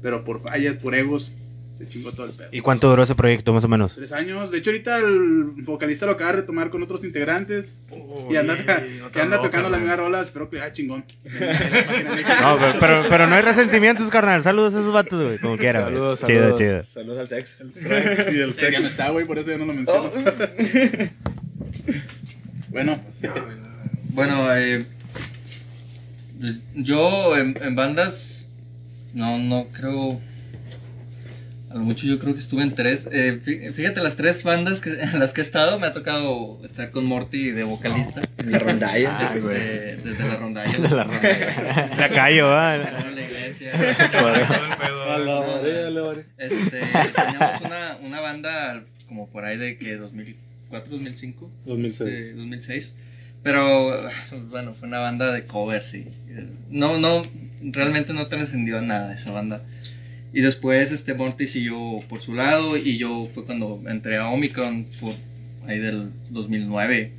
pero 0.02 0.24
por 0.26 0.42
fallas, 0.42 0.78
por 0.78 0.96
egos, 0.96 1.36
se 1.84 1.90
chingó 1.90 2.12
todo 2.12 2.26
el 2.26 2.32
pedo. 2.34 2.50
¿Y 2.52 2.62
cuánto 2.62 2.90
duró 2.90 3.04
ese 3.04 3.16
proyecto, 3.16 3.54
más 3.54 3.64
o 3.64 3.68
menos? 3.68 3.96
Tres 3.96 4.12
años. 4.12 4.52
De 4.52 4.58
hecho, 4.60 4.70
ahorita 4.72 4.98
el 4.98 5.44
vocalista 5.64 6.06
lo 6.06 6.14
acaba 6.14 6.32
de 6.32 6.38
retomar 6.42 6.70
con 6.70 6.82
otros 6.84 7.04
integrantes. 7.04 7.76
y 8.30 8.36
anda, 8.36 8.58
y 9.16 9.20
anda 9.20 9.42
tocando 9.42 9.70
las 9.70 9.80
mismas 9.80 9.98
rolas. 9.98 10.28
Espero 10.28 10.50
que 10.50 10.62
ah, 10.62 10.72
chingón. 10.74 11.06
No, 12.42 12.58
pero, 12.60 12.80
pero, 12.80 13.04
pero 13.10 13.28
no 13.28 13.36
hay 13.36 13.42
resentimientos, 13.42 14.10
carnal. 14.10 14.42
Saludos 14.44 14.76
a 14.76 14.80
esos 14.80 14.94
vatos, 14.94 15.24
güey. 15.24 15.38
Como 15.40 15.58
quiera, 15.58 15.82
güey. 15.82 15.94
Saludos, 15.94 16.22
Chido, 16.24 16.40
saludos. 16.42 16.60
chido. 16.60 16.84
Saludos 16.94 17.20
al 17.20 17.28
sex. 17.28 17.58
Sí, 17.74 18.40
el 18.40 18.40
Ya 18.40 18.46
no 18.48 18.54
sex. 18.54 18.86
está, 18.86 19.10
güey, 19.10 19.26
por 19.26 19.38
eso 19.40 19.50
ya 19.52 19.58
no 19.58 19.66
lo 19.66 19.74
menciono. 19.74 20.12
bueno, 22.70 23.00
Bueno, 24.10 24.56
eh, 24.56 24.86
yo 26.76 27.38
en, 27.38 27.58
en 27.62 27.76
bandas, 27.76 28.50
no, 29.14 29.38
no 29.40 29.68
creo. 29.72 30.20
A 31.74 31.78
lo 31.78 31.82
mucho 31.86 32.06
yo 32.06 32.20
creo 32.20 32.34
que 32.34 32.40
estuve 32.40 32.62
en 32.62 32.76
tres. 32.76 33.10
eh, 33.12 33.42
fí- 33.44 33.74
fíjate, 33.74 34.02
las 34.04 34.16
tres 34.16 34.44
bandas 34.44 34.80
que, 34.80 34.92
en 34.92 35.20
las 35.20 35.34
que 35.34 35.42
he 35.42 35.44
estado, 35.44 35.80
me 35.80 35.88
ha 35.88 35.92
tocado 35.92 36.62
estar 36.64 36.92
con 36.92 37.04
Morty 37.06 37.50
de 37.52 37.64
vocalista. 37.64 38.22
En 38.38 38.52
la 38.52 38.60
rondalla. 38.60 39.18
Ay, 39.28 39.40
güey. 39.40 39.58
Este, 39.58 39.98
desde 40.04 40.24
la 40.28 40.36
rondalla. 40.36 40.72
De 40.78 40.90
la 40.96 41.04
rondalla. 41.04 41.96
La 41.98 42.10
callo, 42.10 42.48
¿va? 42.48 42.76
En 42.76 43.16
la 43.16 43.22
iglesia. 43.24 43.72
Este, 46.38 46.82
teníamos 47.16 47.62
una, 47.66 47.98
una 48.04 48.20
banda 48.22 48.84
como 49.08 49.28
por 49.30 49.46
ahí 49.46 49.58
de 49.58 49.78
que 49.78 49.96
2004, 49.98 50.92
2005. 50.92 51.52
2006. 51.66 52.10
de 52.10 52.34
2006. 52.34 52.96
Pero 53.44 54.10
bueno, 54.50 54.74
fue 54.78 54.88
una 54.88 55.00
banda 55.00 55.32
de 55.32 55.46
covers 55.46 55.94
y 55.94 56.00
eh, 56.30 56.48
no, 56.70 56.98
no, 56.98 57.24
realmente 57.62 58.14
no 58.14 58.28
trascendió 58.28 58.80
a 58.80 58.82
nada 58.82 59.14
esa 59.14 59.32
banda. 59.32 59.62
Y 60.34 60.42
después 60.42 60.92
este 60.92 61.14
Morty 61.14 61.48
siguió 61.48 62.04
por 62.10 62.20
su 62.20 62.34
lado 62.34 62.76
y 62.76 62.98
yo 62.98 63.30
fue 63.32 63.46
cuando 63.46 63.82
entré 63.86 64.18
a 64.18 64.30
Omicron 64.30 64.86
por 65.00 65.14
ahí 65.68 65.78
del 65.78 66.10
2009. 66.32 67.12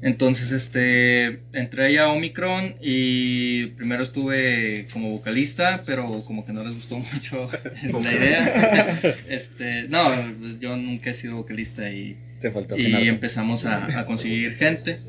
Entonces 0.00 0.52
este 0.52 1.40
entré 1.52 1.86
ahí 1.86 1.96
a 1.96 2.08
Omicron 2.08 2.76
y 2.80 3.66
primero 3.68 4.04
estuve 4.04 4.86
como 4.92 5.10
vocalista, 5.10 5.82
pero 5.84 6.22
como 6.24 6.46
que 6.46 6.52
no 6.52 6.62
les 6.62 6.74
gustó 6.74 6.98
mucho 7.12 7.50
la 7.82 8.14
idea. 8.14 9.00
Este, 9.28 9.88
no, 9.88 10.04
yo 10.60 10.76
nunca 10.76 11.10
he 11.10 11.14
sido 11.14 11.36
vocalista 11.36 11.90
y 11.90 12.16
Te 12.40 12.52
faltó 12.52 12.76
y 12.76 13.08
empezamos 13.08 13.64
a, 13.64 13.98
a 13.98 14.06
conseguir 14.06 14.54
gente. 14.54 15.00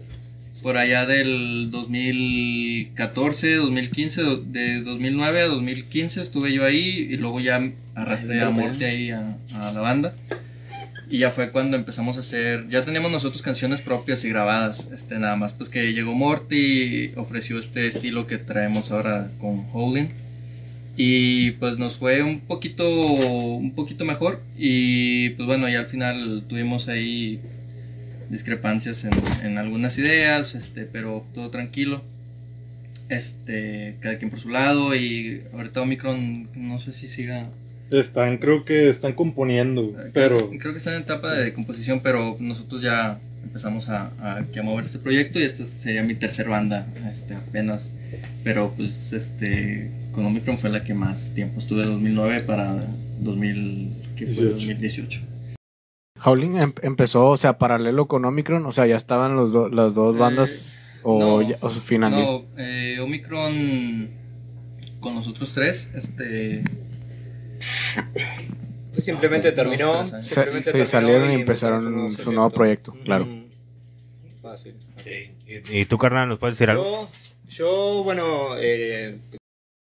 Por 0.65 0.77
allá 0.77 1.05
del 1.05 1.69
2014, 1.69 3.53
2015, 3.57 4.21
do- 4.23 4.37
de 4.37 4.81
2009 4.81 5.41
a 5.43 5.45
2015 5.45 6.19
estuve 6.21 6.53
yo 6.53 6.65
ahí 6.65 7.07
y 7.11 7.17
luego 7.17 7.39
ya 7.39 7.61
arrastré 7.93 8.41
a 8.41 8.49
Morty 8.49 8.83
ahí 8.83 9.11
a, 9.11 9.37
a 9.53 9.71
la 9.71 9.81
banda. 9.81 10.15
Y 11.07 11.19
ya 11.19 11.29
fue 11.29 11.51
cuando 11.51 11.77
empezamos 11.77 12.17
a 12.17 12.21
hacer, 12.21 12.67
ya 12.67 12.83
teníamos 12.83 13.11
nosotros 13.11 13.43
canciones 13.43 13.79
propias 13.79 14.25
y 14.25 14.29
grabadas, 14.29 14.89
este 14.91 15.19
nada 15.19 15.35
más 15.35 15.53
pues 15.53 15.69
que 15.69 15.93
llegó 15.93 16.15
Morty 16.15 16.55
y 16.55 17.11
ofreció 17.15 17.59
este 17.59 17.85
estilo 17.85 18.25
que 18.25 18.39
traemos 18.39 18.89
ahora 18.89 19.29
con 19.39 19.67
Howling. 19.71 20.07
Y 20.97 21.51
pues 21.51 21.77
nos 21.77 21.97
fue 21.97 22.23
un 22.23 22.39
poquito, 22.39 22.89
un 22.89 23.71
poquito 23.75 24.03
mejor. 24.03 24.41
Y 24.57 25.29
pues 25.31 25.45
bueno, 25.45 25.69
ya 25.69 25.81
al 25.81 25.85
final 25.89 26.43
tuvimos 26.49 26.87
ahí 26.87 27.39
discrepancias 28.29 29.05
en, 29.05 29.13
en 29.43 29.57
algunas 29.57 29.97
ideas, 29.97 30.55
este, 30.55 30.85
pero 30.85 31.25
todo 31.33 31.49
tranquilo. 31.49 32.01
Este, 33.09 33.97
cada 33.99 34.17
quien 34.17 34.31
por 34.31 34.39
su 34.39 34.49
lado. 34.49 34.95
Y 34.95 35.43
ahorita 35.53 35.81
Omicron, 35.81 36.49
no 36.55 36.79
sé 36.79 36.93
si 36.93 37.07
siga. 37.07 37.47
Están, 37.91 38.37
creo 38.37 38.65
que 38.65 38.89
están 38.89 39.13
componiendo, 39.13 39.95
pero 40.11 40.49
Creo 40.59 40.71
que 40.71 40.79
está 40.79 40.95
en 40.95 41.03
etapa 41.03 41.33
de 41.33 41.53
composición, 41.53 42.01
pero 42.01 42.35
nosotros 42.39 42.81
ya 42.81 43.19
empezamos 43.43 43.89
a, 43.89 44.11
a, 44.19 44.43
mover 44.63 44.85
este 44.85 44.97
proyecto 44.97 45.39
y 45.39 45.43
esta 45.43 45.63
sería 45.65 46.01
mi 46.01 46.15
tercer 46.15 46.49
banda, 46.49 46.87
este, 47.09 47.35
apenas. 47.35 47.93
Pero 48.43 48.73
pues 48.75 49.13
este, 49.13 49.91
con 50.11 50.25
Omicron 50.25 50.57
fue 50.57 50.71
la 50.71 50.83
que 50.83 50.95
más 50.95 51.35
tiempo 51.35 51.59
estuve, 51.59 51.83
2009 51.83 52.41
para 52.41 52.75
2000, 53.19 53.89
¿qué 54.15 54.25
fue? 54.25 54.45
18. 54.45 54.53
2018. 54.53 55.34
Howling 56.25 56.57
em- 56.57 56.73
empezó, 56.81 57.27
o 57.29 57.37
sea, 57.37 57.57
paralelo 57.57 58.07
con 58.07 58.25
Omicron, 58.25 58.65
o 58.65 58.71
sea, 58.71 58.85
ya 58.87 58.95
estaban 58.97 59.35
los 59.35 59.53
do- 59.53 59.69
las 59.69 59.93
dos 59.93 60.15
Eh, 60.15 60.19
bandas 60.19 60.81
o, 61.03 61.19
no, 61.19 61.41
ya- 61.41 61.57
o 61.61 61.69
su 61.69 61.81
final. 61.81 62.11
No, 62.11 62.45
eh, 62.57 62.99
Omicron 62.99 64.09
con 64.99 65.15
nosotros 65.15 65.53
tres, 65.53 65.91
este... 65.93 66.63
Pues 68.93 69.05
simplemente 69.05 69.51
terminó. 69.51 70.03
tres. 70.03 70.09
Se, 70.09 70.35
simplemente 70.35 70.63
se 70.63 70.71
terminó 70.71 70.85
salieron 70.85 71.31
y 71.31 71.35
empezaron 71.35 72.09
su 72.11 72.31
nuevo 72.31 72.49
proyecto, 72.49 72.93
claro. 73.03 73.25
Mm, 73.25 73.45
Fácil. 74.41 74.75
¿Y, 75.47 75.79
y 75.81 75.85
tú, 75.85 75.97
carnal, 75.97 76.29
nos 76.29 76.39
puedes 76.39 76.57
decir 76.57 76.69
algo? 76.69 77.09
Yo, 77.47 77.49
yo, 77.49 78.03
bueno, 78.03 78.55
eh, 78.57 79.17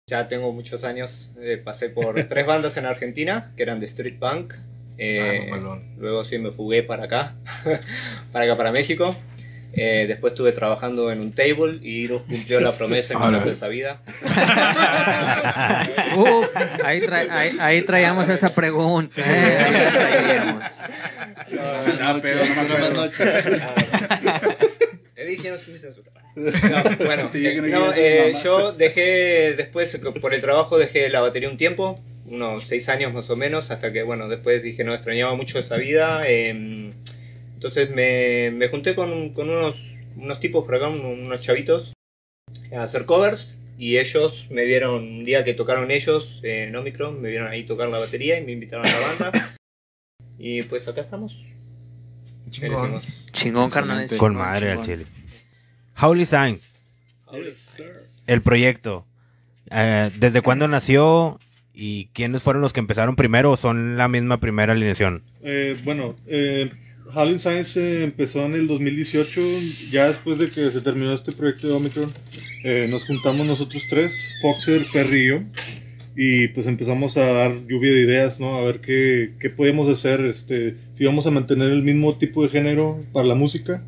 ya 0.07 0.29
tengo 0.29 0.53
muchos 0.53 0.85
años. 0.85 1.31
eh, 1.41 1.57
pasé 1.63 1.89
por 1.89 2.23
tres 2.29 2.47
bandas 2.47 2.77
en 2.77 2.85
Argentina, 2.87 3.53
que 3.57 3.63
eran 3.63 3.81
de 3.81 3.87
Street 3.87 4.19
Punk. 4.19 4.55
Eh, 4.99 5.51
Ah, 5.53 5.79
luego 5.99 6.25
sí 6.25 6.39
me 6.39 6.51
fugué 6.51 6.83
para 6.83 7.05
acá, 7.05 7.35
para 8.33 8.45
acá, 8.45 8.57
para 8.57 8.73
México. 8.73 9.17
Eh, 9.75 10.07
después 10.09 10.33
estuve 10.33 10.51
trabajando 10.53 11.13
en 11.13 11.21
un 11.21 11.31
table 11.33 11.79
y 11.83 12.05
Iru 12.05 12.25
cumplió 12.25 12.59
la 12.61 12.73
promesa 12.73 13.15
que 13.15 13.21
hizo 13.37 13.51
esa 13.51 13.69
vida. 13.69 14.01
Uf, 16.17 16.47
ahí, 16.85 17.01
tra- 17.01 17.31
ahí, 17.31 17.57
ahí 17.61 17.83
traíamos 17.83 18.29
esa 18.29 18.49
pregunta. 18.55 19.13
eh, 19.25 19.59
ahí 19.59 19.93
traíamos. 19.93 20.65
no, 22.01 22.23
pero 22.23 22.41
no 22.95 23.03
acuerdo. 23.03 23.51
Te 25.15 25.25
dije 25.25 25.51
no 25.51 25.59
sin 25.59 25.75
censura. 25.79 26.11
No, 26.35 27.05
bueno, 27.05 27.31
eh, 27.35 27.61
no, 27.71 27.93
eh, 27.95 28.33
yo 28.45 28.73
dejé 28.73 29.55
después 29.57 29.99
por 30.21 30.35
el 30.35 30.41
trabajo 30.41 30.79
dejé 30.79 31.09
la 31.09 31.21
batería 31.21 31.49
un 31.51 31.57
tiempo, 31.57 31.99
unos 32.31 32.65
seis 32.65 32.89
años 32.89 33.13
más 33.13 33.29
o 33.31 33.37
menos, 33.37 33.71
hasta 33.71 33.93
que 33.93 34.03
bueno 34.03 34.29
después 34.29 34.63
dije 34.63 34.85
no 34.85 34.95
extrañaba 34.95 35.35
mucho 35.35 35.59
esa 35.59 35.77
vida. 35.77 36.23
eh, 36.29 36.93
entonces 37.55 37.91
me, 37.91 38.51
me 38.53 38.69
junté 38.69 38.95
con, 38.95 39.31
con 39.31 39.51
unos, 39.51 39.95
unos 40.17 40.39
tipos 40.39 40.65
por 40.65 40.77
acá, 40.77 40.89
un- 40.89 41.01
unos 41.27 41.41
chavitos, 41.41 41.93
a 42.73 42.83
hacer 42.83 43.05
covers. 43.05 43.57
Y 43.81 43.99
ellos 43.99 44.47
me 44.51 44.65
vieron 44.65 45.05
un 45.05 45.25
día 45.25 45.45
que 45.45 45.55
tocaron 45.55 45.91
ellos 45.93 46.41
eh, 46.43 46.65
en 46.65 46.75
Omicron, 46.77 47.21
me 47.23 47.29
vieron 47.31 47.47
ahí 47.49 47.63
tocar 47.65 47.89
la 47.89 47.99
batería 47.99 48.39
y 48.39 48.45
me 48.45 48.53
invitaron 48.53 48.87
a 48.87 48.91
la 49.01 49.07
banda. 49.07 49.57
Y 50.39 50.63
pues 50.65 50.87
acá 50.89 51.01
estamos. 51.03 51.45
¿Qué 52.45 52.51
Chingón. 52.51 53.01
Chingón, 53.33 53.71
carnal. 53.71 53.99
Con 54.01 54.09
chingón, 54.09 54.35
madre 54.37 54.71
al 54.73 54.83
chile. 54.85 55.07
Howley 56.01 56.27
Sign, 56.27 56.61
el 58.27 58.43
proyecto. 58.43 59.07
Eh, 59.71 60.11
¿Desde 60.19 60.43
cuándo 60.43 60.67
nació 60.67 61.39
y 61.79 62.11
quiénes 62.13 62.43
fueron 62.43 62.61
los 62.61 62.73
que 62.73 62.81
empezaron 62.81 63.15
primero 63.15 63.53
o 63.53 63.57
son 63.57 63.97
la 63.97 64.09
misma 64.09 64.39
primera 64.39 64.73
alineación? 64.73 65.23
Eh, 65.43 65.77
bueno, 65.85 66.17
eh, 66.27 66.69
Science 67.39 67.81
eh, 67.81 68.05
empezó 68.05 68.45
en 68.45 68.55
el 68.55 68.67
2018, 68.67 69.41
ya 69.93 70.09
después 70.09 70.39
de 70.39 70.49
que 70.49 70.71
se 70.73 70.81
terminó 70.81 71.13
este 71.13 71.31
proyecto 71.31 71.69
de 71.69 71.75
Omicron, 71.75 72.13
eh, 72.65 72.89
nos 72.91 73.05
juntamos 73.05 73.47
nosotros 73.47 73.85
tres, 73.89 74.13
Foxer, 74.43 74.85
Perry 74.93 75.23
y 75.23 75.29
yo, 75.29 75.41
y 76.17 76.49
pues 76.49 76.67
empezamos 76.67 77.17
a 77.17 77.25
dar 77.25 77.67
lluvia 77.69 77.93
de 77.93 78.01
ideas, 78.01 78.41
¿no? 78.41 78.57
A 78.57 78.65
ver 78.65 78.81
qué, 78.81 79.35
qué 79.39 79.49
podíamos 79.49 79.89
hacer, 79.89 80.21
este, 80.23 80.75
si 80.93 81.05
íbamos 81.05 81.27
a 81.27 81.31
mantener 81.31 81.71
el 81.71 81.85
mismo 81.85 82.19
tipo 82.19 82.43
de 82.43 82.49
género 82.49 83.05
para 83.13 83.27
la 83.27 83.37
música, 83.37 83.85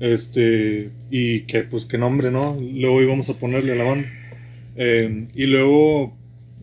este, 0.00 0.90
y 1.10 1.40
que, 1.42 1.62
pues, 1.62 1.86
qué 1.86 1.96
nombre, 1.96 2.30
¿no? 2.30 2.58
Luego 2.60 3.00
íbamos 3.00 3.30
a 3.30 3.38
ponerle 3.38 3.72
a 3.72 3.76
la 3.76 3.84
banda. 3.84 4.08
Eh, 4.76 5.28
y 5.34 5.46
luego, 5.46 6.12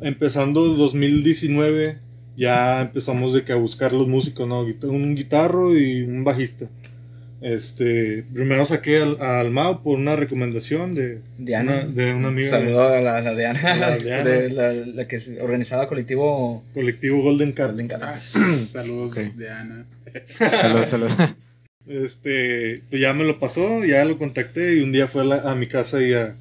empezando 0.01 0.63
2019, 0.63 1.97
ya 2.37 2.81
empezamos 2.81 3.33
de 3.33 3.43
que 3.43 3.51
a 3.51 3.55
buscar 3.57 3.93
los 3.93 4.07
músicos, 4.07 4.47
¿no? 4.47 4.61
Un 4.83 5.15
guitarro 5.15 5.77
y 5.77 6.01
un 6.03 6.23
bajista. 6.23 6.67
Este, 7.41 8.25
primero 8.33 8.65
saqué 8.65 8.97
al, 8.97 9.15
a 9.21 9.39
Almao 9.39 9.81
por 9.81 9.97
una 9.97 10.17
recomendación 10.17 10.93
de 10.93 11.21
Diana. 11.37 11.83
una, 11.83 11.85
de 11.85 12.13
una 12.13 12.27
amiga 12.27 12.49
Saludo 12.49 12.81
a 12.89 12.99
la, 12.99 13.17
a 13.17 13.21
la 13.21 13.33
Diana, 13.33 13.75
la 13.77 13.97
Diana. 14.03 14.29
de 14.29 14.49
la, 14.49 14.73
la 14.73 15.07
que 15.07 15.19
organizaba 15.41 15.87
colectivo 15.87 16.65
colectivo 16.73 17.21
Golden 17.21 17.53
Cat. 17.53 17.69
Golden 17.69 17.87
Cat. 17.87 18.01
Ah, 18.03 18.15
saludos 18.55 19.11
Ok. 19.17 19.35
de 19.35 19.49
Ana. 19.49 19.85
Salud, 20.37 20.83
salud. 20.85 21.09
Este, 21.87 22.81
pues 22.89 23.01
ya 23.01 23.13
me 23.13 23.23
lo 23.23 23.39
pasó, 23.39 23.83
ya 23.85 24.03
lo 24.05 24.17
contacté 24.17 24.75
y 24.75 24.81
un 24.81 24.91
día 24.91 25.07
fue 25.07 25.21
a, 25.21 25.25
la- 25.25 25.49
a 25.51 25.55
mi 25.55 25.67
casa 25.67 26.01
y 26.03 26.13
a, 26.13 26.35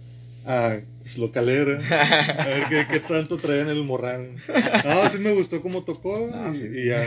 a 0.47 0.79
localera, 1.17 1.79
a 1.79 2.45
ver 2.47 2.65
qué, 2.69 2.87
qué 2.91 3.01
tanto 3.01 3.39
traía 3.39 3.63
en 3.63 3.69
el 3.69 3.85
morral. 3.85 4.33
No, 4.85 5.09
sí 5.09 5.19
me 5.19 5.33
gustó 5.33 5.63
cómo 5.63 5.85
tocó 5.85 6.31
Ah, 6.35 6.51
y, 6.53 6.57
sí. 6.57 6.69
y 6.75 6.87
ya. 6.89 7.07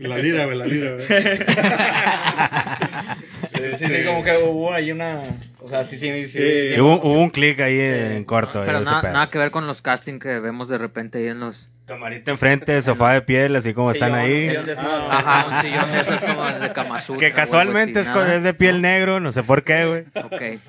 La 0.00 0.18
lira, 0.18 0.44
güey, 0.44 0.58
la 0.58 0.66
lira, 0.66 0.90
güey. 0.92 1.06
Sí, 3.70 3.76
sí, 3.86 3.86
sí, 3.94 4.04
como 4.04 4.22
que 4.24 4.36
hubo 4.44 4.72
ahí 4.72 4.92
una. 4.92 5.22
O 5.60 5.68
sea, 5.68 5.84
sí, 5.84 5.96
sí, 5.96 6.10
sí. 6.26 6.38
Sí. 6.38 6.68
sí, 6.74 6.80
Hubo, 6.80 6.96
hubo 7.02 7.20
un 7.22 7.30
clic 7.30 7.60
ahí 7.60 7.78
en 7.80 8.24
corto. 8.24 8.62
Pero 8.64 8.80
nada, 8.80 9.02
nada 9.02 9.30
que 9.30 9.38
ver 9.38 9.50
con 9.50 9.66
los 9.66 9.82
castings 9.82 10.20
que 10.20 10.40
vemos 10.40 10.68
de 10.68 10.78
repente 10.78 11.18
ahí 11.18 11.28
en 11.28 11.40
los... 11.40 11.68
Camarita 11.84 12.30
enfrente, 12.30 12.80
sofá 12.80 13.12
de 13.12 13.22
piel, 13.22 13.56
así 13.56 13.74
como 13.74 13.90
están 13.90 14.14
ahí. 14.14 14.46
sillón 14.46 14.66
de- 14.66 14.76
no, 14.76 15.10
Ajá, 15.10 15.46
un 15.48 15.54
sillón 15.60 15.90
de 15.90 16.00
esos 16.00 16.22
como 16.22 16.46
de 16.46 16.72
Kama 16.72 17.00
Sutra 17.00 17.20
Que 17.28 17.34
casualmente 17.34 17.98
así, 17.98 18.30
es, 18.36 18.42
de 18.44 18.54
piel 18.54 18.80
negro, 18.80 19.18
no 19.18 19.32
sé 19.32 19.42
por 19.42 19.64
qué, 19.64 19.84
güey. 19.86 20.04
Ok, 20.14 20.60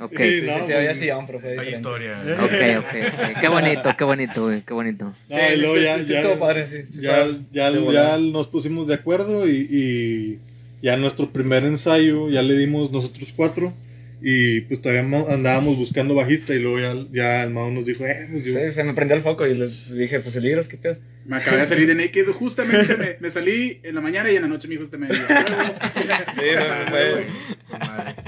ok. 0.00 0.12
Sí, 0.18 0.40
Sí, 0.40 0.46
no, 0.46 0.58
sí, 0.58 0.64
sí, 0.66 0.72
había 0.74 0.94
sillón, 0.94 1.26
pero 1.26 1.40
fue 1.40 1.58
Hay 1.58 1.68
historia. 1.70 2.18
Ok, 2.42 2.84
ok, 2.84 2.84
ok. 2.84 3.40
Qué 3.40 3.48
bonito, 3.48 3.96
qué 3.96 4.04
bonito, 4.04 4.42
güey, 4.44 4.60
qué 4.60 4.74
bonito. 4.74 5.04
No, 5.06 5.36
Sí, 5.36 5.82
ya, 5.82 5.96
ya- 5.96 7.26
ya, 7.50 7.70
ya, 7.70 8.18
nos 8.18 8.46
pusimos 8.48 8.86
de 8.86 8.94
acuerdo 8.94 9.48
y, 9.48 9.66
y 9.70 10.38
ya 10.82 10.96
nuestro 10.96 11.30
primer 11.30 11.64
ensayo 11.64 12.30
ya 12.30 12.42
le 12.42 12.56
dimos 12.56 12.90
nosotros 12.92 13.32
cuatro 13.34 13.72
y 14.20 14.62
pues 14.62 14.82
todavía 14.82 15.04
mo- 15.04 15.28
andábamos 15.30 15.76
buscando 15.76 16.14
bajista 16.14 16.52
y 16.52 16.58
luego 16.58 16.80
ya, 16.80 16.94
ya 17.12 17.42
el 17.44 17.50
Mao 17.50 17.70
nos 17.70 17.86
dijo, 17.86 18.04
eh, 18.04 18.26
pues 18.30 18.44
yo- 18.44 18.52
Sí, 18.58 18.72
se 18.72 18.82
me 18.84 18.92
prendió 18.94 19.16
el 19.16 19.22
foco 19.22 19.46
y 19.46 19.54
les 19.54 19.94
dije, 19.94 20.18
pues 20.20 20.34
el 20.36 20.42
libro, 20.44 20.66
¿qué 20.66 20.76
pedo? 20.76 20.96
Me 21.24 21.36
acabé 21.36 21.58
de 21.58 21.66
salir 21.66 21.86
de 21.86 21.94
Naked. 21.94 22.26
Justamente 22.32 22.96
me, 22.96 23.16
me 23.20 23.30
salí 23.30 23.80
en 23.82 23.94
la 23.94 24.00
mañana 24.00 24.30
y 24.32 24.36
en 24.36 24.42
la 24.42 24.48
noche 24.48 24.66
mi 24.66 24.74
hijo 24.74 24.82
este 24.82 24.96
me 24.96 25.08
dijo. 25.08 25.22
Sí, 25.28 26.46
fue- 26.88 27.26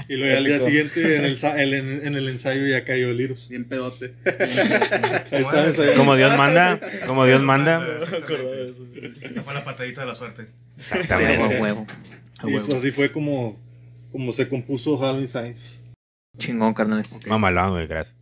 y 0.07 0.15
luego 0.17 0.31
ya 0.33 0.37
al 0.37 0.45
día 0.45 0.59
siguiente 0.59 1.15
en 1.17 1.25
el, 1.25 1.73
en, 1.73 2.05
en 2.07 2.15
el 2.15 2.29
ensayo 2.29 2.65
ya 2.67 2.83
cayó 2.85 3.09
el 3.09 3.17
virus. 3.17 3.49
Bien 3.49 3.65
pedote. 3.65 4.13
Como 5.97 6.15
Dios 6.15 6.37
manda, 6.37 6.79
como 7.07 7.25
Dios 7.25 7.41
manda. 7.41 7.85
Esa 9.21 9.41
fue 9.41 9.53
la 9.53 9.63
patadita 9.65 10.01
de 10.01 10.07
la 10.07 10.15
suerte. 10.15 10.45
Huevo, 11.39 11.47
huevo. 11.61 11.87
Y 12.43 12.51
pues 12.51 12.69
así 12.69 12.91
fue 12.91 13.11
como, 13.11 13.55
como 14.11 14.31
se 14.33 14.49
compuso 14.49 14.97
Halloween 14.97 15.27
Science. 15.27 15.77
Chingón, 16.37 16.73
carnales. 16.73 17.17
Mamalón, 17.27 17.71
güey, 17.71 17.87
gracias. 17.87 18.17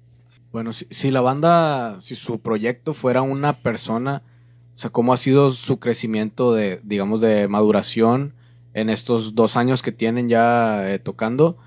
Bueno, 0.51 0.73
si, 0.73 0.88
si 0.89 1.11
la 1.11 1.21
banda, 1.21 1.99
si 2.01 2.15
su 2.15 2.39
proyecto 2.39 2.93
fuera 2.93 3.21
una 3.21 3.53
persona, 3.53 4.23
o 4.75 4.77
sea, 4.77 4.89
¿cómo 4.89 5.13
ha 5.13 5.17
sido 5.17 5.51
su 5.51 5.79
crecimiento 5.79 6.53
de, 6.53 6.79
digamos, 6.83 7.21
de 7.21 7.47
maduración 7.47 8.33
en 8.73 8.89
estos 8.89 9.35
dos 9.35 9.57
años 9.57 9.83
que 9.83 9.91
tienen 9.91 10.27
ya 10.27 10.91
eh, 10.91 11.00
tocando? 11.00 11.57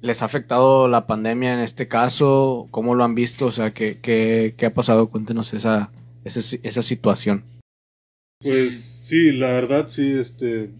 ¿Les 0.00 0.22
ha 0.22 0.24
afectado 0.24 0.88
la 0.88 1.06
pandemia 1.06 1.52
en 1.52 1.60
este 1.60 1.86
caso? 1.86 2.66
¿Cómo 2.70 2.94
lo 2.94 3.04
han 3.04 3.14
visto? 3.14 3.46
O 3.46 3.50
sea, 3.50 3.72
¿qué, 3.72 3.98
qué, 4.00 4.54
qué 4.56 4.66
ha 4.66 4.74
pasado? 4.74 5.10
Cuéntenos 5.10 5.52
esa, 5.52 5.90
esa, 6.24 6.40
esa 6.62 6.82
situación. 6.82 7.44
Pues 8.42 8.80
sí, 8.80 9.32
la 9.32 9.48
verdad 9.48 9.88
sí, 9.90 10.12
este... 10.12 10.70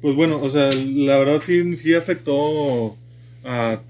Pues 0.00 0.14
bueno, 0.14 0.40
o 0.42 0.48
sea, 0.50 0.70
la 0.72 1.18
verdad 1.18 1.40
sí, 1.44 1.76
sí 1.76 1.94
afectó 1.94 2.96
a 3.44 3.80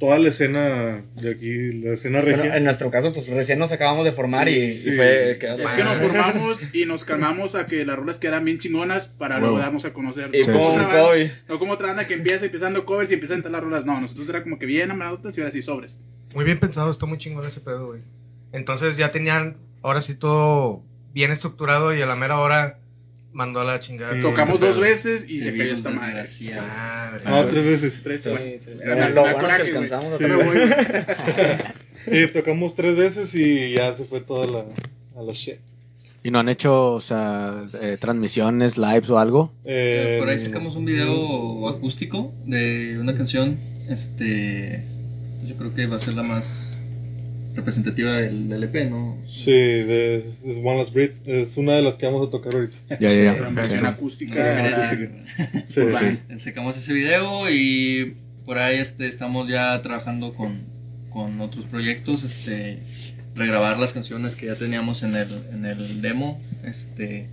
toda 0.00 0.18
la 0.18 0.30
escena 0.30 1.02
de 1.16 1.30
aquí, 1.30 1.72
la 1.72 1.92
escena 1.92 2.22
Bueno, 2.22 2.38
regia. 2.38 2.56
en 2.56 2.64
nuestro 2.64 2.90
caso, 2.90 3.12
pues 3.12 3.28
recién 3.28 3.58
nos 3.58 3.70
acabamos 3.70 4.04
de 4.06 4.12
formar 4.12 4.48
y, 4.48 4.52
y 4.54 4.72
Sí. 4.72 4.90
fue... 4.92 5.32
Es 5.32 5.38
que 5.38 5.84
nos 5.84 5.98
formamos 5.98 6.58
y 6.72 6.86
nos 6.86 7.04
calmamos 7.04 7.54
a 7.54 7.66
que 7.66 7.84
las 7.84 7.96
rolas 7.96 8.16
quedaran 8.16 8.44
bien 8.46 8.58
chingonas 8.58 9.08
para 9.08 9.38
luego 9.38 9.58
darnos 9.58 9.84
a 9.84 9.92
conocer. 9.92 10.30
Y 10.32 10.42
Sí, 10.42 10.50
como 10.50 10.74
banda-. 10.74 11.30
No 11.48 11.58
como 11.58 11.74
otra 11.74 11.88
banda 11.88 12.06
que 12.06 12.14
empieza 12.14 12.46
empezando 12.46 12.86
covers 12.86 13.10
y 13.10 13.14
empieza 13.14 13.34
a 13.34 13.36
entrar 13.36 13.52
las 13.52 13.62
rolas. 13.62 13.84
No, 13.84 14.00
nosotros 14.00 14.28
era 14.30 14.42
como 14.42 14.58
que 14.58 14.64
bien 14.66 14.90
amaradotas 14.90 15.36
y 15.36 15.40
ahora 15.42 15.52
sí 15.52 15.60
sobres. 15.60 15.98
Muy 16.34 16.44
bien 16.46 16.58
pensado, 16.58 16.90
está 16.90 17.04
muy 17.06 17.18
chingón 17.18 17.46
ese 17.46 17.60
pedo, 17.60 17.88
güey. 17.88 18.00
Entonces 18.52 18.96
ya 18.96 19.12
tenían, 19.12 19.56
ahora 19.82 20.00
sí 20.00 20.14
todo 20.14 20.82
bien 21.12 21.30
estructurado 21.30 21.94
y 21.94 22.00
a 22.00 22.06
la 22.06 22.16
mera 22.16 22.38
hora 22.38 22.78
mandó 23.32 23.60
a 23.60 23.64
la 23.64 23.80
chingada. 23.80 24.14
Sí. 24.14 24.20
Tocamos 24.22 24.54
este 24.56 24.66
dos 24.66 24.76
pedo. 24.76 24.86
veces 24.88 25.24
y 25.28 25.38
Sí, 25.38 25.42
se 25.42 25.50
cayó 25.52 25.64
vimos 25.64 25.78
esta 25.78 25.90
madre. 25.90 26.24
Madre. 26.56 27.24
No, 27.24 27.44
tres 27.46 27.64
veces. 27.64 28.00
Tres, 28.02 28.26
güey. 28.26 28.60
sí. 28.64 28.70
Lo 29.14 29.20
bueno 29.22 29.38
coraje, 29.38 29.70
que 29.70 29.76
alcanzamos. 29.78 30.18
Tocamos 32.32 32.74
tres 32.74 32.96
veces 32.96 33.34
y 33.34 33.72
ya 33.74 33.94
se 33.94 34.04
fue 34.04 34.20
toda 34.20 34.46
la, 34.46 34.64
a 35.20 35.22
la 35.22 35.32
shit. 35.32 35.56
¿Y 36.22 36.30
no 36.30 36.38
han 36.38 36.50
hecho, 36.50 36.92
o 36.92 37.00
sea, 37.00 37.64
eh, 37.80 37.96
transmisiones, 37.98 38.76
lives 38.76 39.08
o 39.08 39.18
algo? 39.18 39.52
Eh, 39.64 40.16
Por 40.18 40.28
ahí 40.28 40.38
sacamos 40.38 40.76
un 40.76 40.84
video 40.84 41.66
acústico 41.68 42.32
de 42.44 42.98
una 43.00 43.14
canción. 43.14 43.58
Este. 43.88 44.82
Yo 45.46 45.56
creo 45.56 45.74
que 45.74 45.86
va 45.86 45.96
a 45.96 45.98
ser 45.98 46.14
la 46.14 46.22
más 46.22 46.76
representativa 47.54 48.14
del, 48.14 48.48
del 48.48 48.64
EP, 48.64 48.90
¿no? 48.90 49.18
Sí, 49.26 49.50
de, 49.50 50.18
es 50.18 50.56
One 50.62 50.78
Last 50.78 50.92
Breath. 50.92 51.26
Es 51.26 51.56
una 51.56 51.74
de 51.74 51.82
las 51.82 51.94
que 51.94 52.06
vamos 52.06 52.26
a 52.26 52.30
tocar 52.30 52.54
ahorita. 52.54 52.76
Ya, 53.00 53.10
ya, 53.10 53.34
ya. 53.34 53.48
versión 53.50 53.86
acústica. 53.86 54.34
gracias. 54.34 55.10
Sí, 55.68 55.80
Urbana. 55.80 56.18
Sacamos 56.38 56.76
ese 56.76 56.92
video 56.92 57.48
y 57.50 58.16
por 58.44 58.58
ahí 58.58 58.78
este, 58.78 59.06
estamos 59.06 59.48
ya 59.48 59.80
trabajando 59.82 60.34
con, 60.34 60.60
con 61.10 61.40
otros 61.40 61.66
proyectos, 61.66 62.24
este, 62.24 62.78
regrabar 63.34 63.78
las 63.78 63.92
canciones 63.92 64.36
que 64.36 64.46
ya 64.46 64.56
teníamos 64.56 65.02
en 65.02 65.14
el, 65.14 65.28
en 65.52 65.64
el 65.64 66.02
demo, 66.02 66.40
este, 66.64 67.28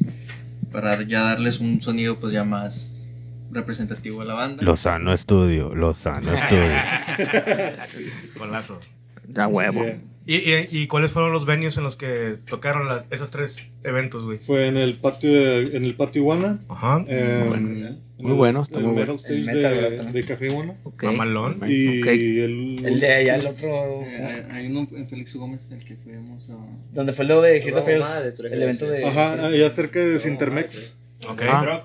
para 0.71 1.01
ya 1.03 1.21
darles 1.23 1.59
un 1.59 1.81
sonido 1.81 2.19
pues 2.19 2.33
ya 2.33 2.43
más 2.43 3.07
representativo 3.51 4.21
a 4.21 4.25
la 4.25 4.33
banda. 4.33 4.63
Lozano 4.63 5.13
Estudio, 5.13 5.73
Lozano 5.73 6.33
Estudio. 6.33 6.71
Golazo. 8.37 8.79
Ya 9.27 9.47
huevo. 9.47 9.83
Yeah. 9.83 9.99
¿Y, 10.29 10.35
y, 10.35 10.67
y 10.83 10.87
cuáles 10.87 11.11
fueron 11.11 11.31
los 11.31 11.45
venues 11.45 11.77
en 11.77 11.83
los 11.83 11.95
que 11.95 12.35
tocaron 12.45 12.87
las, 12.87 13.05
esos 13.11 13.31
tres 13.31 13.69
eventos, 13.83 14.25
güey? 14.25 14.39
Fue 14.39 14.67
en 14.67 14.75
el 14.75 14.95
patio 14.95 15.31
de, 15.31 15.77
en 15.77 15.85
el 15.85 15.95
patio 15.95 16.21
Iguana. 16.21 16.59
Ajá. 16.67 17.05
eh, 17.07 17.45
bueno. 17.47 17.97
Muy 18.19 18.31
el- 18.31 18.37
bueno, 18.37 18.63
está 18.63 18.79
el 18.79 18.85
muy 18.85 18.95
metal 18.95 19.07
bueno. 19.07 19.19
stage 19.19 19.33
El 19.39 19.45
metal, 19.45 19.73
de, 20.11 20.11
de 20.21 20.25
Café 20.25 20.47
Iguana. 20.47 20.75
Ok. 20.83 21.03
Mamalón. 21.03 21.59
Y 21.69 22.01
Ok. 22.01 22.07
el, 22.07 22.81
El 22.85 22.99
de 22.99 23.13
allá, 23.13 23.35
el 23.35 23.47
otro... 23.47 24.01
Eh, 24.03 24.45
hay 24.51 24.67
uno 24.67 24.87
en 24.91 25.07
Félix 25.07 25.35
Gómez, 25.35 25.71
el 25.71 25.83
que 25.85 25.95
fuimos 25.95 26.49
a... 26.49 26.57
Donde 26.93 27.13
fue 27.13 27.23
lo 27.25 27.41
de 27.41 27.61
de 27.61 28.31
tres 28.33 28.51
el 28.51 28.63
evento 28.63 28.87
de... 28.89 29.05
Ajá, 29.05 29.45
allá 29.47 29.69
cerca 29.69 29.99
de 29.99 30.19
Sintermex. 30.19 30.97
Ok. 31.29 31.41
Ah. 31.47 31.83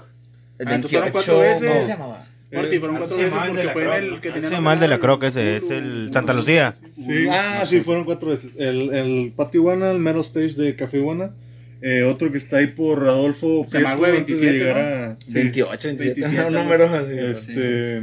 El 0.59 0.69
Ah, 0.69 0.75
entonces 0.75 1.01
28, 1.01 1.01
fueron 1.01 1.13
cuatro 1.13 1.39
veces. 1.39 1.69
¿cómo 1.69 1.83
se 1.83 1.89
llamaba? 1.89 2.27
Morty, 2.53 2.79
fueron 2.79 2.97
cuatro 2.99 3.17
Sí, 3.17 3.25
veces 3.25 3.39
porque 3.47 3.69
fue 3.71 3.83
Croc. 3.83 3.95
el 3.97 4.21
que 4.21 4.31
tenía 4.31 4.61
mal 4.61 4.79
de 4.81 4.89
la 4.89 4.95
el 4.97 5.01
Croc 5.01 5.25
ese, 5.25 5.57
es 5.57 5.71
el 5.71 6.11
Santa 6.13 6.35
Lucía. 6.35 6.75
Sí, 6.75 7.27
ah, 7.31 7.65
sí, 7.67 7.81
fueron 7.81 8.05
cuatro 8.05 8.29
veces. 8.29 8.51
El, 8.59 8.93
el 8.95 9.33
patio 9.35 9.61
Iguana, 9.63 9.91
el 9.91 9.99
metal 9.99 10.21
stage 10.21 10.55
de 10.55 10.77
Café 10.77 10.99
Iguana. 10.99 11.35
Eh, 11.81 12.05
otro 12.05 12.31
que 12.31 12.39
está 12.39 12.59
ahí 12.59 12.69
por 12.69 13.03
Adolfo 13.09 13.65
Se 13.67 13.81
llama, 13.81 13.97
Prieto, 13.97 13.99
güey, 13.99 14.17
antes 14.19 14.41
de 14.41 14.47
27, 14.47 14.59
llegar 14.59 14.77
¿no? 14.77 15.13
a... 15.13 15.17
sí. 15.19 15.35
28, 15.35 15.89
27, 15.89 16.21
27, 16.21 16.47
un 16.47 16.55
número 16.55 16.85
así. 16.85 17.19
Este... 17.19 18.03